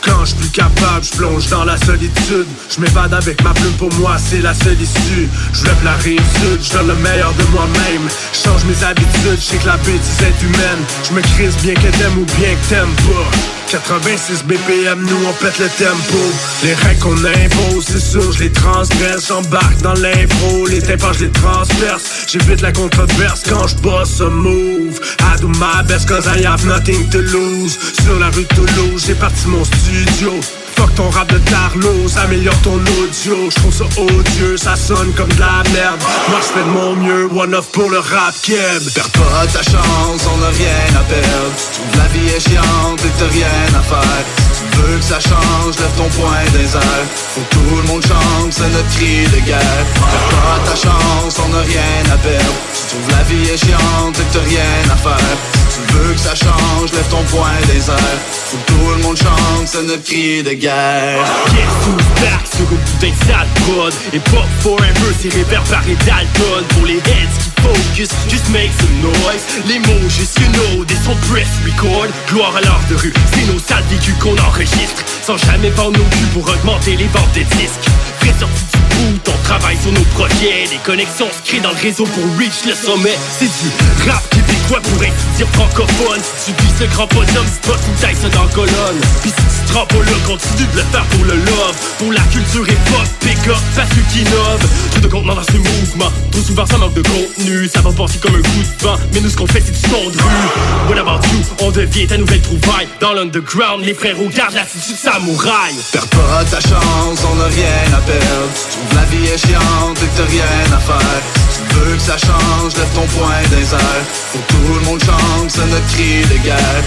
Quand 0.01 0.25
je 0.25 0.35
plus 0.35 0.49
capable, 0.49 1.03
je 1.03 1.17
plonge 1.17 1.47
dans 1.49 1.65
la 1.65 1.77
solitude. 1.77 2.47
Je 2.69 2.79
m'évade 2.79 3.13
avec 3.13 3.43
ma 3.43 3.53
plume, 3.53 3.73
pour 3.73 3.91
moi 3.95 4.17
c'est 4.17 4.41
la 4.41 4.53
seule 4.53 4.79
issue. 4.81 5.27
Je 5.53 5.65
lève 5.65 5.83
la 5.83 5.93
rive 5.93 6.21
sud, 6.39 6.61
je 6.61 6.73
donne 6.73 6.87
le 6.87 6.95
meilleur 6.95 7.33
de 7.33 7.43
moi-même. 7.51 8.07
Je 8.33 8.49
change 8.49 8.63
mes 8.65 8.83
habitudes, 8.83 9.39
je 9.39 9.41
sais 9.41 9.57
que 9.57 9.67
la 9.67 9.77
bêtise 9.77 10.21
est 10.21 10.43
humaine. 10.43 10.83
Je 11.03 11.13
me 11.13 11.21
crise 11.21 11.57
bien 11.63 11.73
que 11.73 11.89
t'aimes 11.97 12.19
ou 12.19 12.25
bien 12.39 12.55
que 12.55 12.69
t'aimes 12.69 12.95
pas. 13.07 13.37
86 13.69 14.43
BPM, 14.43 15.01
nous 15.01 15.27
on 15.27 15.33
pète 15.33 15.59
le 15.59 15.67
tempo. 15.67 16.17
Les 16.63 16.73
règles 16.73 16.99
qu'on 16.99 17.17
impose, 17.17 17.85
c'est 17.85 17.99
sûr, 17.99 18.31
je 18.31 18.43
les 18.43 18.51
transgresse. 18.51 19.27
J'embarque 19.27 19.81
dans 19.81 19.93
l'impro, 19.93 20.67
les 20.67 20.81
tympans, 20.81 21.11
je 21.13 21.25
les 21.25 21.31
transperce. 21.31 22.27
J'évite 22.27 22.61
la 22.61 22.71
controverse 22.71 23.43
quand 23.47 23.67
je 23.67 23.75
bosse 23.77 24.21
un 24.21 24.29
move. 24.29 24.99
I 25.19 25.41
do 25.41 25.49
my 25.49 25.83
best 25.85 26.07
cause 26.07 26.25
I 26.27 26.45
have 26.45 26.65
nothing 26.65 27.09
to 27.09 27.19
lose. 27.19 27.77
Sur 28.03 28.17
la 28.19 28.29
rue 28.29 28.45
Toulouse, 28.45 29.03
j'ai 29.05 29.15
parti 29.15 29.47
mon 29.47 29.65
studio. 29.65 30.31
Fuck 30.77 30.93
ton 30.93 31.09
rap 31.09 31.27
de 31.33 31.39
Carlos, 31.39 32.07
améliore 32.23 32.61
ton 32.61 32.75
audio. 32.75 33.49
Je 33.49 33.55
trouve 33.55 33.73
ça 33.73 33.85
odieux, 33.97 34.57
ça 34.57 34.75
sonne 34.75 35.11
comme 35.13 35.31
de 35.33 35.39
la 35.39 35.63
merde. 35.73 35.99
Moi 36.29 36.39
je 36.39 36.53
fais 36.53 36.63
de 36.63 36.69
mon 36.69 36.95
mieux, 36.95 37.27
one 37.35 37.55
off 37.55 37.71
pour 37.71 37.89
le 37.89 37.97
rap 37.97 38.35
keb. 38.43 38.83
Perds 38.93 39.09
pas 39.09 39.47
ta 39.47 39.63
chance, 39.63 40.21
on 40.29 40.43
a 40.43 40.49
rien 40.49 40.99
à 40.99 41.03
perdre. 41.09 41.55
Tu 41.57 41.79
trouves 41.79 41.97
la 41.97 42.07
vie 42.13 42.29
est 42.29 42.47
chiante 42.47 43.01
et 43.03 43.11
t'as 43.17 43.33
rien 43.33 43.67
à 43.73 43.81
faire. 43.81 44.23
Tu 44.53 44.77
veux 44.77 44.97
que 44.97 45.03
ça 45.03 45.19
change, 45.19 45.79
lève 45.79 45.95
ton 45.97 46.09
poing 46.09 46.45
des 46.53 46.75
airs. 46.75 47.07
Faut 47.33 47.41
que 47.41 47.55
tout 47.55 47.75
le 47.75 47.83
monde 47.87 48.05
chante, 48.05 48.53
c'est 48.53 48.69
notre 48.69 48.89
cri 48.95 49.25
de 49.33 49.39
guerre. 49.45 49.85
Perds 49.95 50.29
pas 50.29 50.59
ta 50.69 50.75
chance, 50.75 51.41
on 51.41 51.53
a 51.57 51.61
rien 51.61 52.13
à 52.13 52.17
perdre. 52.17 52.53
Tu 52.73 52.95
trouves 52.95 53.09
la 53.17 53.23
vie 53.23 53.49
est 53.49 53.57
chiante 53.57 54.19
et 54.19 54.27
t'as 54.31 54.45
rien 54.45 54.93
à 54.93 54.95
faire. 54.95 55.37
Tu 55.77 55.93
veux 55.93 56.13
que 56.13 56.19
ça 56.19 56.33
change, 56.33 56.91
lève 56.91 57.07
ton 57.09 57.21
poing 57.29 57.51
des 57.67 57.87
airs. 57.89 58.19
Faut 58.49 58.57
que 58.57 58.71
tout 58.71 58.89
le 58.97 59.03
monde 59.03 59.15
chante, 59.15 59.67
c'est 59.67 59.83
notre 59.83 60.03
cri 60.03 60.41
de 60.41 60.53
guerre. 60.53 61.19
Guess 61.53 61.85
who's 61.85 62.21
back 62.21 62.41
sur 62.49 62.65
un 62.65 62.81
putain 62.81 63.13
de 63.13 63.27
sale 63.27 63.47
prod 63.61 63.93
Et 64.11 64.19
pop 64.19 64.45
forever, 64.61 65.13
c'est 65.21 65.31
réverbéré 65.31 65.95
Dalton 66.03 66.63
Pour 66.69 66.85
les 66.87 66.97
heads 66.97 67.37
qui 67.37 67.61
focus, 67.61 68.09
just 68.27 68.49
make 68.49 68.71
some 68.79 69.01
noise. 69.03 69.43
Les 69.67 69.77
mots 69.77 70.09
juste 70.09 70.39
you 70.39 70.47
know, 70.53 70.83
des 70.85 70.95
sons 70.95 71.17
press 71.29 71.47
record. 71.63 72.07
Gloire 72.31 72.55
à 72.55 72.61
l'art 72.61 72.81
de 72.89 72.95
rue, 72.95 73.13
c'est 73.33 73.53
nos 73.53 73.59
sales 73.59 73.83
vécus 73.91 74.15
qu'on 74.19 74.35
enregistre. 74.49 75.03
Sans 75.21 75.37
jamais 75.37 75.69
vendre 75.69 75.99
nos 75.99 76.05
culs 76.05 76.33
pour 76.33 76.49
augmenter 76.49 76.95
les 76.95 77.07
ventes 77.07 77.33
de 77.35 77.43
disques. 77.55 77.85
Frais 78.19 78.33
sorti 78.39 78.63
du 78.73 78.79
bout, 78.95 79.31
on 79.31 79.43
travaille 79.43 79.77
sur 79.77 79.91
nos 79.91 80.07
projets. 80.17 80.65
Des 80.71 80.81
connexions 80.83 81.27
se 81.29 81.47
créent 81.47 81.61
dans 81.61 81.69
le 81.69 81.81
réseau 81.83 82.05
pour 82.05 82.23
reach 82.39 82.65
le 82.65 82.73
sommet. 82.73 83.15
C'est 83.37 83.45
du 83.45 84.09
rap 84.09 84.27
québécois 84.31 84.46
pour 84.67 85.01
ainsi 85.01 85.37
dire 85.37 85.47
francophone. 85.53 86.21
Si 86.37 86.51
tu 86.53 86.63
vis 86.63 86.73
ce 86.79 86.83
grand 86.93 87.07
bonhomme, 87.07 87.45
c'est 87.47 87.71
pas 87.71 87.77
tout 87.77 88.29
dans 88.29 88.43
la 88.43 88.53
colonne. 88.53 88.99
Pis 89.23 89.29
si 89.29 89.35
tu 89.35 89.67
te 89.67 89.73
pas 89.73 89.85
là, 89.93 90.17
continue 90.25 90.67
de 90.73 90.77
le 90.77 90.83
faire 90.91 91.05
pour 91.05 91.23
le 91.25 91.35
love. 91.35 91.75
Pour 91.99 92.11
la 92.11 92.21
culture 92.31 92.67
hip-hop, 92.67 93.07
pick 93.21 93.47
up, 93.47 93.57
pas 93.75 93.83
ceux 93.93 94.01
qui 94.11 94.19
innovent 94.21 94.67
Trop 94.91 94.99
de 94.99 95.07
contenant 95.07 95.35
dans 95.35 95.43
ce 95.43 95.57
mouvement, 95.57 96.11
trop 96.31 96.41
souvent 96.41 96.65
ça 96.65 96.77
manque 96.77 96.93
de 96.93 97.01
contenu. 97.01 97.69
Ça 97.73 97.81
va 97.81 97.91
passer 97.91 98.19
comme 98.19 98.35
un 98.35 98.41
coup 98.41 98.63
de 98.63 98.83
vent, 98.83 98.95
mais 99.13 99.21
nous 99.21 99.29
ce 99.29 99.37
qu'on 99.37 99.47
fait 99.47 99.63
c'est 99.65 99.71
du 99.71 99.89
son 99.89 100.09
de 100.09 100.17
rue. 100.17 100.89
What 100.89 100.99
about 100.99 101.25
you, 101.27 101.41
on 101.61 101.71
devient 101.71 102.07
ta 102.07 102.17
nouvelle 102.17 102.41
trouvaille. 102.41 102.87
Dans 102.99 103.13
l'underground, 103.13 103.85
les 103.85 103.93
frères 103.93 104.17
gardent 104.35 104.55
l'attitude 104.55 104.97
samouraï. 104.97 105.75
Perds 105.91 106.07
pas 106.07 106.43
ta 106.49 106.59
chance, 106.59 107.19
on 107.23 107.39
a 107.39 107.47
rien 107.47 107.93
à 107.95 108.01
perdre. 108.01 108.51
Tu 108.53 108.77
trouves 108.77 108.95
la 108.95 109.05
vie 109.05 109.27
est 109.27 109.37
chiante 109.37 109.97
et 109.97 110.07
que 110.07 110.17
t'as 110.17 110.29
rien 110.29 110.75
à 110.75 110.79
faire. 110.79 111.21
Tu 111.55 111.75
veux 111.75 111.95
que 111.95 112.01
ça 112.01 112.17
change, 112.17 112.75
lève 112.75 112.93
ton 112.93 113.05
poing 113.17 113.41
des 113.49 113.73
airs 113.73 114.56
tout 114.57 114.73
le 114.73 114.85
monde 114.85 115.03
chante, 115.03 115.49
c'est 115.49 115.65
notre 115.65 115.87
cri 115.87 116.21
de 116.21 116.37
guerre. 116.43 116.83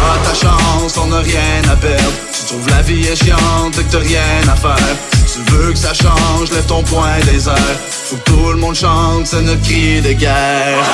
Pas 0.00 0.18
ta 0.28 0.34
chance, 0.34 0.96
on 0.96 1.12
a 1.12 1.20
rien 1.20 1.62
à 1.70 1.76
perdre. 1.76 2.12
Tu 2.32 2.46
trouves 2.46 2.68
la 2.68 2.82
vie 2.82 3.06
est 3.06 3.16
chiante 3.16 3.78
et 3.78 3.84
que 3.84 3.92
t'as 3.92 3.98
rien 3.98 4.48
à 4.50 4.56
faire. 4.56 4.96
Si 5.26 5.40
tu 5.40 5.52
veux 5.52 5.72
que 5.72 5.78
ça 5.78 5.92
change, 5.94 6.50
lève 6.52 6.66
ton 6.66 6.82
poing 6.82 7.18
des 7.30 7.48
airs. 7.48 7.78
Faut 8.06 8.16
que 8.16 8.30
tout 8.30 8.50
le 8.50 8.58
monde 8.58 8.74
chante, 8.74 9.26
c'est 9.26 9.42
notre 9.42 9.62
cri 9.62 10.00
de 10.00 10.12
guerre 10.12 10.84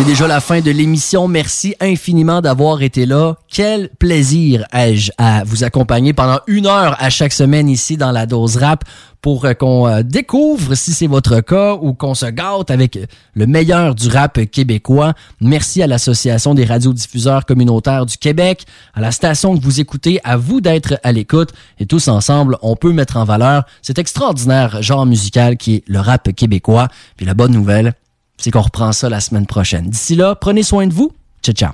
C'est 0.00 0.06
déjà 0.06 0.26
la 0.26 0.40
fin 0.40 0.62
de 0.62 0.70
l'émission. 0.70 1.28
Merci 1.28 1.74
infiniment 1.78 2.40
d'avoir 2.40 2.80
été 2.80 3.04
là. 3.04 3.34
Quel 3.48 3.90
plaisir 3.98 4.64
ai-je 4.72 5.12
à 5.18 5.44
vous 5.44 5.62
accompagner 5.62 6.14
pendant 6.14 6.40
une 6.46 6.66
heure 6.66 6.96
à 6.98 7.10
chaque 7.10 7.34
semaine 7.34 7.68
ici 7.68 7.98
dans 7.98 8.10
la 8.10 8.24
dose 8.24 8.56
rap 8.56 8.82
pour 9.20 9.44
euh, 9.44 9.52
qu'on 9.52 9.86
euh, 9.86 10.02
découvre, 10.02 10.74
si 10.74 10.94
c'est 10.94 11.06
votre 11.06 11.40
cas, 11.42 11.74
ou 11.74 11.92
qu'on 11.92 12.14
se 12.14 12.24
gâte 12.24 12.70
avec 12.70 12.98
le 13.34 13.46
meilleur 13.46 13.94
du 13.94 14.08
rap 14.08 14.42
québécois. 14.46 15.12
Merci 15.42 15.82
à 15.82 15.86
l'Association 15.86 16.54
des 16.54 16.64
radiodiffuseurs 16.64 17.44
communautaires 17.44 18.06
du 18.06 18.16
Québec, 18.16 18.64
à 18.94 19.02
la 19.02 19.12
station 19.12 19.54
que 19.54 19.62
vous 19.62 19.80
écoutez, 19.80 20.18
à 20.24 20.38
vous 20.38 20.62
d'être 20.62 20.98
à 21.02 21.12
l'écoute. 21.12 21.50
Et 21.78 21.84
tous 21.84 22.08
ensemble, 22.08 22.56
on 22.62 22.74
peut 22.74 22.94
mettre 22.94 23.18
en 23.18 23.24
valeur 23.24 23.64
cet 23.82 23.98
extraordinaire 23.98 24.80
genre 24.80 25.04
musical 25.04 25.58
qui 25.58 25.74
est 25.74 25.84
le 25.86 26.00
rap 26.00 26.32
québécois. 26.32 26.88
Puis 27.18 27.26
la 27.26 27.34
bonne 27.34 27.52
nouvelle, 27.52 27.92
c'est 28.40 28.50
qu'on 28.50 28.62
reprend 28.62 28.92
ça 28.92 29.08
la 29.08 29.20
semaine 29.20 29.46
prochaine. 29.46 29.88
D'ici 29.88 30.16
là, 30.16 30.34
prenez 30.34 30.62
soin 30.62 30.86
de 30.86 30.94
vous. 30.94 31.12
Ciao, 31.42 31.54
ciao. 31.54 31.72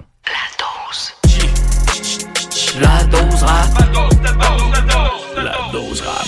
La 2.81 3.05
dose 3.05 3.43
rap. 3.43 3.69
La 5.37 5.73
dose 5.73 6.03
rap. 6.03 6.27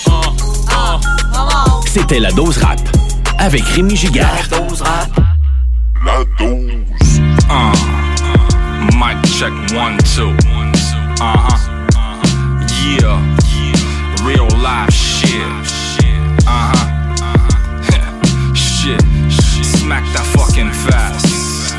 C'était 1.86 2.20
la 2.20 2.30
dose 2.32 2.59
rap 2.59 2.80
avec 3.39 3.62
Rémi 3.64 3.97
Giguère. 3.97 4.49
La 4.51 4.59
dose 4.59 4.80
rap. 4.82 5.11
La 6.07 6.24
dose. 6.39 7.20
Uh, 7.51 7.72
mic 8.97 9.16
check 9.26 9.53
one, 9.74 9.99
two. 10.14 10.30
Uh 11.20 11.36
huh. 11.36 11.59
Yeah. 12.84 13.20
Real 14.24 14.49
life 14.62 14.93
shit. 14.95 15.43
Uh 16.47 16.72
huh. 16.72 16.86
shit. 18.55 19.03
Smack 19.62 20.05
that 20.14 20.24
fast. 20.66 21.74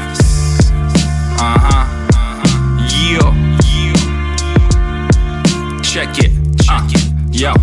Uh 1.40 1.58
huh. 1.60 1.86
Yeah. 2.88 3.34
Check 5.84 6.18
it. 6.20 6.32
Uh. 6.70 6.82
Yo. 7.32 7.54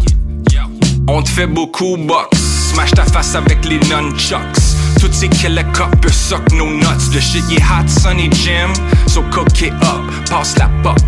On 1.08 1.22
te 1.22 1.28
fait 1.28 1.46
beaucoup 1.46 1.96
box. 1.96 2.38
Smash 2.72 2.90
ta 2.90 3.04
face 3.04 3.34
avec 3.34 3.64
les 3.64 3.78
nunchucks. 3.88 4.40
Toutes 5.00 5.14
ces 5.14 5.28
killer 5.28 5.62
suck 6.10 6.52
no 6.52 6.66
nuts. 6.66 7.10
The 7.12 7.20
shit 7.20 7.44
you 7.48 7.60
hot, 7.60 7.88
sunny 7.88 8.28
Jim. 8.30 8.72
So 9.06 9.22
cook 9.30 9.62
it 9.62 9.72
up, 9.82 10.02
pass 10.28 10.56
la 10.58 10.68
puck. 10.82 10.98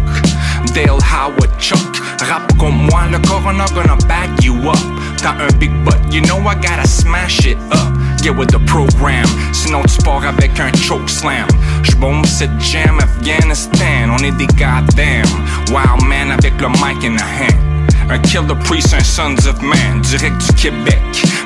Dale 0.75 1.01
Howard 1.03 1.51
Chuck. 1.59 2.01
Rap 2.29 2.57
comme 2.59 2.87
moi, 2.91 3.07
le 3.11 3.19
corona 3.27 3.65
gonna 3.75 3.97
back 4.07 4.31
you 4.43 4.55
up. 4.69 4.79
T'as 5.17 5.35
un 5.43 5.53
big 5.59 5.73
butt, 5.85 5.99
you 6.13 6.21
know 6.23 6.39
I 6.47 6.55
gotta 6.55 6.87
smash 6.87 7.45
it 7.47 7.59
up. 7.73 8.08
Get 8.23 8.37
with 8.37 8.51
the 8.51 8.59
program, 8.67 9.25
sinon 9.53 9.83
tu 9.85 10.03
pars 10.03 10.25
avec 10.25 10.59
un 10.59 10.73
choke 10.77 11.09
slam. 11.09 11.47
J'bombe 11.83 12.27
cette 12.27 12.51
jam 12.61 12.99
Afghanistan, 12.99 14.11
on 14.11 14.19
est 14.25 14.33
des 14.33 14.47
goddamn 14.49 15.25
wild 15.71 16.03
man 16.07 16.33
avec 16.33 16.61
le 16.61 16.69
mic 16.69 17.05
in 17.05 17.17
the 17.17 17.23
hand. 17.23 17.69
Un 18.11 18.19
kill 18.19 18.47
the 18.47 18.55
priest, 18.65 18.93
un 18.95 19.05
sons 19.05 19.47
of 19.47 19.61
man, 19.63 20.01
direct 20.03 20.37
du 20.41 20.53
Québec. 20.55 20.99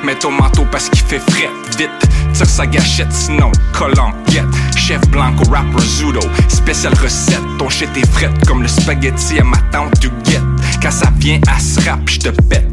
Mets 0.04 0.14
ton 0.14 0.30
manteau 0.30 0.64
parce 0.70 0.88
qu'il 0.88 1.02
fait 1.02 1.18
fret, 1.30 1.50
vite. 1.76 1.90
Tire 2.32 2.46
sa 2.46 2.66
gâchette, 2.66 3.12
sinon 3.12 3.52
colle 3.72 3.98
en 3.98 4.10
guette. 4.30 4.46
Chef 4.76 5.00
blanco, 5.10 5.44
rapper 5.50 5.82
zudo, 5.82 6.20
spéciale 6.48 6.94
recette. 6.94 7.42
Ton 7.58 7.68
shit 7.68 7.90
est 7.96 8.10
frette 8.12 8.46
comme 8.46 8.62
le 8.62 8.68
spaghetti 8.68 9.40
à 9.40 9.44
ma 9.44 9.58
tante 9.70 10.00
du 10.00 10.08
guette. 10.24 10.42
Quand 10.80 10.90
ça 10.90 11.12
vient 11.18 11.40
à 11.48 11.58
ce 11.58 11.80
rap, 11.88 12.00
j'te 12.06 12.30
pète. 12.48 12.68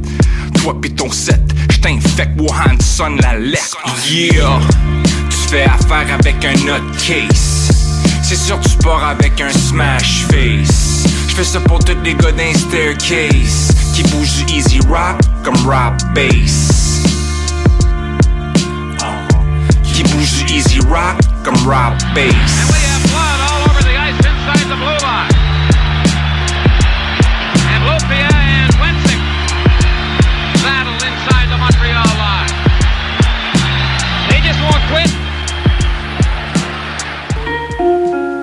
Toi 0.64 0.76
pis 0.82 0.92
ton 0.92 1.12
set, 1.12 1.42
j't'infecte 1.70 2.40
Wuhan, 2.40 2.78
sonne 2.82 3.18
la 3.22 3.38
lettre. 3.38 3.78
Yeah! 4.10 4.60
Tu 5.30 5.38
fais 5.50 5.64
affaire 5.64 6.08
avec 6.14 6.44
un 6.44 6.54
nutcase. 6.54 7.70
C'est 8.22 8.36
sûr 8.36 8.60
tu 8.60 8.78
pars 8.84 9.04
avec 9.04 9.40
un 9.42 9.52
smash 9.52 10.26
face. 10.30 11.06
J'fais 11.30 11.44
ça 11.44 11.60
pour 11.62 11.80
tous 11.80 11.98
les 12.04 12.14
gars 12.14 12.32
d'un 12.32 12.54
staircase 12.54 13.74
qui 13.94 14.04
bougent 14.04 14.46
du 14.46 14.54
easy 14.54 14.80
rock 14.88 15.18
comme 15.44 15.56
rap 15.68 16.02
bass. 16.14 17.04
Qui 19.94 20.04
bougent 20.04 20.46
du 20.46 20.54
easy 20.54 20.80
rock 20.82 21.18
comme 21.44 21.68
rap 21.68 21.98
bass. 22.14 22.70
And 24.62 25.29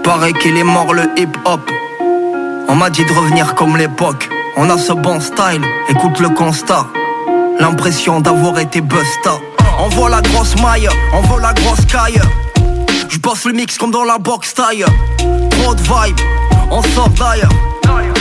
Paraît 0.07 0.33
qu'il 0.35 0.57
est 0.57 0.63
mort 0.63 0.95
le 0.95 1.03
hip-hop. 1.17 1.69
On 2.69 2.77
m'a 2.77 2.91
dit 2.91 3.05
de 3.05 3.13
revenir 3.13 3.57
comme 3.57 3.77
l'époque. 3.77 4.29
On 4.57 4.71
a 4.71 4.79
ce 4.79 4.93
bon 4.93 5.21
style, 5.21 5.63
écoute 5.89 6.21
le 6.21 6.29
constat. 6.29 6.87
L'impression 7.59 8.21
d'avoir 8.21 8.61
été 8.61 8.81
busta. 8.81 9.33
On 9.81 9.89
voit 9.89 10.09
la 10.09 10.21
grosse 10.23 10.55
maille, 10.63 10.89
on 11.13 11.23
voit 11.23 11.41
la 11.41 11.53
grosse 11.55 11.85
caille. 11.87 12.21
Je 13.09 13.19
bosse 13.19 13.47
le 13.47 13.55
mix 13.55 13.77
comme 13.79 13.91
dans 13.91 14.05
la 14.05 14.19
box 14.19 14.55
taille. 14.55 14.85
Trop 15.51 15.75
de 15.75 15.81
vibe, 15.81 16.21
on 16.71 16.83
sort 16.83 17.09
d'ailleurs. 17.09 17.53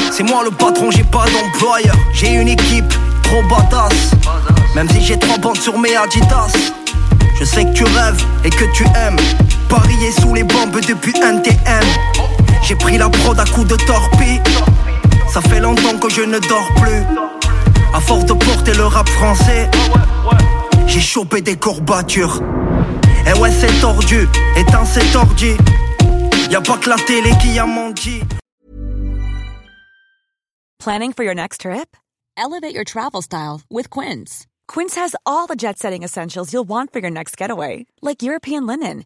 C'est 0.10 0.24
moi 0.24 0.42
le 0.44 0.50
patron, 0.50 0.90
j'ai 0.90 1.04
pas 1.04 1.26
d'employeur. 1.26 1.96
J'ai 2.14 2.34
une 2.34 2.48
équipe 2.48 2.96
trop 3.22 3.44
badass. 3.44 4.16
Même 4.76 4.90
si 4.90 5.02
j'ai 5.02 5.20
trois 5.20 5.38
bandes 5.38 5.62
sur 5.62 5.78
mes 5.78 5.96
Adidas. 5.96 6.52
Je 7.40 7.46
sais 7.46 7.64
que 7.64 7.74
tu 7.74 7.84
rêves 7.84 8.24
et 8.44 8.50
que 8.50 8.66
tu 8.74 8.86
aimes. 8.96 9.20
Parier 9.70 10.12
sous 10.12 10.34
les 10.34 10.44
bombes 10.44 10.80
depuis 10.82 11.14
NTM. 11.16 11.84
J'ai 12.64 12.76
pris 12.76 12.98
la 12.98 13.10
prod 13.10 13.40
à 13.40 13.46
coups 13.46 13.68
de 13.68 13.76
torpille. 13.76 14.42
Ça 15.30 15.42
fait 15.42 15.60
longtemps 15.60 15.98
que 16.00 16.10
je 16.10 16.22
ne 16.22 16.40
dors 16.40 16.72
plus. 16.82 17.04
À 17.94 18.00
force 18.00 18.26
de 18.26 18.34
porter 18.34 18.74
le 18.74 18.86
rap 18.86 19.08
français, 19.10 19.70
j'ai 20.88 21.00
chopé 21.02 21.42
des 21.42 21.56
courbatures. 21.56 22.42
Et 23.28 23.40
ouais, 23.40 23.52
c'est 23.52 23.80
tordu, 23.82 24.28
éteins 24.58 24.86
c'est 24.86 25.12
tordu. 25.12 25.52
Y'a 26.50 26.62
pas 26.62 26.78
que 26.78 26.90
la 26.90 26.98
télé 26.98 27.32
qui 27.42 27.58
a 27.58 27.66
menti. 27.66 28.22
Planning 30.80 31.14
for 31.14 31.24
your 31.24 31.34
next 31.34 31.62
trip? 31.62 31.98
Elevate 32.38 32.76
your 32.76 32.84
travel 32.84 33.22
style 33.22 33.62
with 33.72 33.90
Quince. 33.90 34.46
Quince 34.68 34.96
has 34.96 35.16
all 35.26 35.48
the 35.48 35.56
jet 35.56 35.80
setting 35.80 36.04
essentials 36.04 36.52
you'll 36.54 36.68
want 36.68 36.92
for 36.92 37.00
your 37.00 37.12
next 37.12 37.38
getaway, 37.38 37.86
like 38.02 38.22
European 38.22 38.68
linen, 38.68 39.06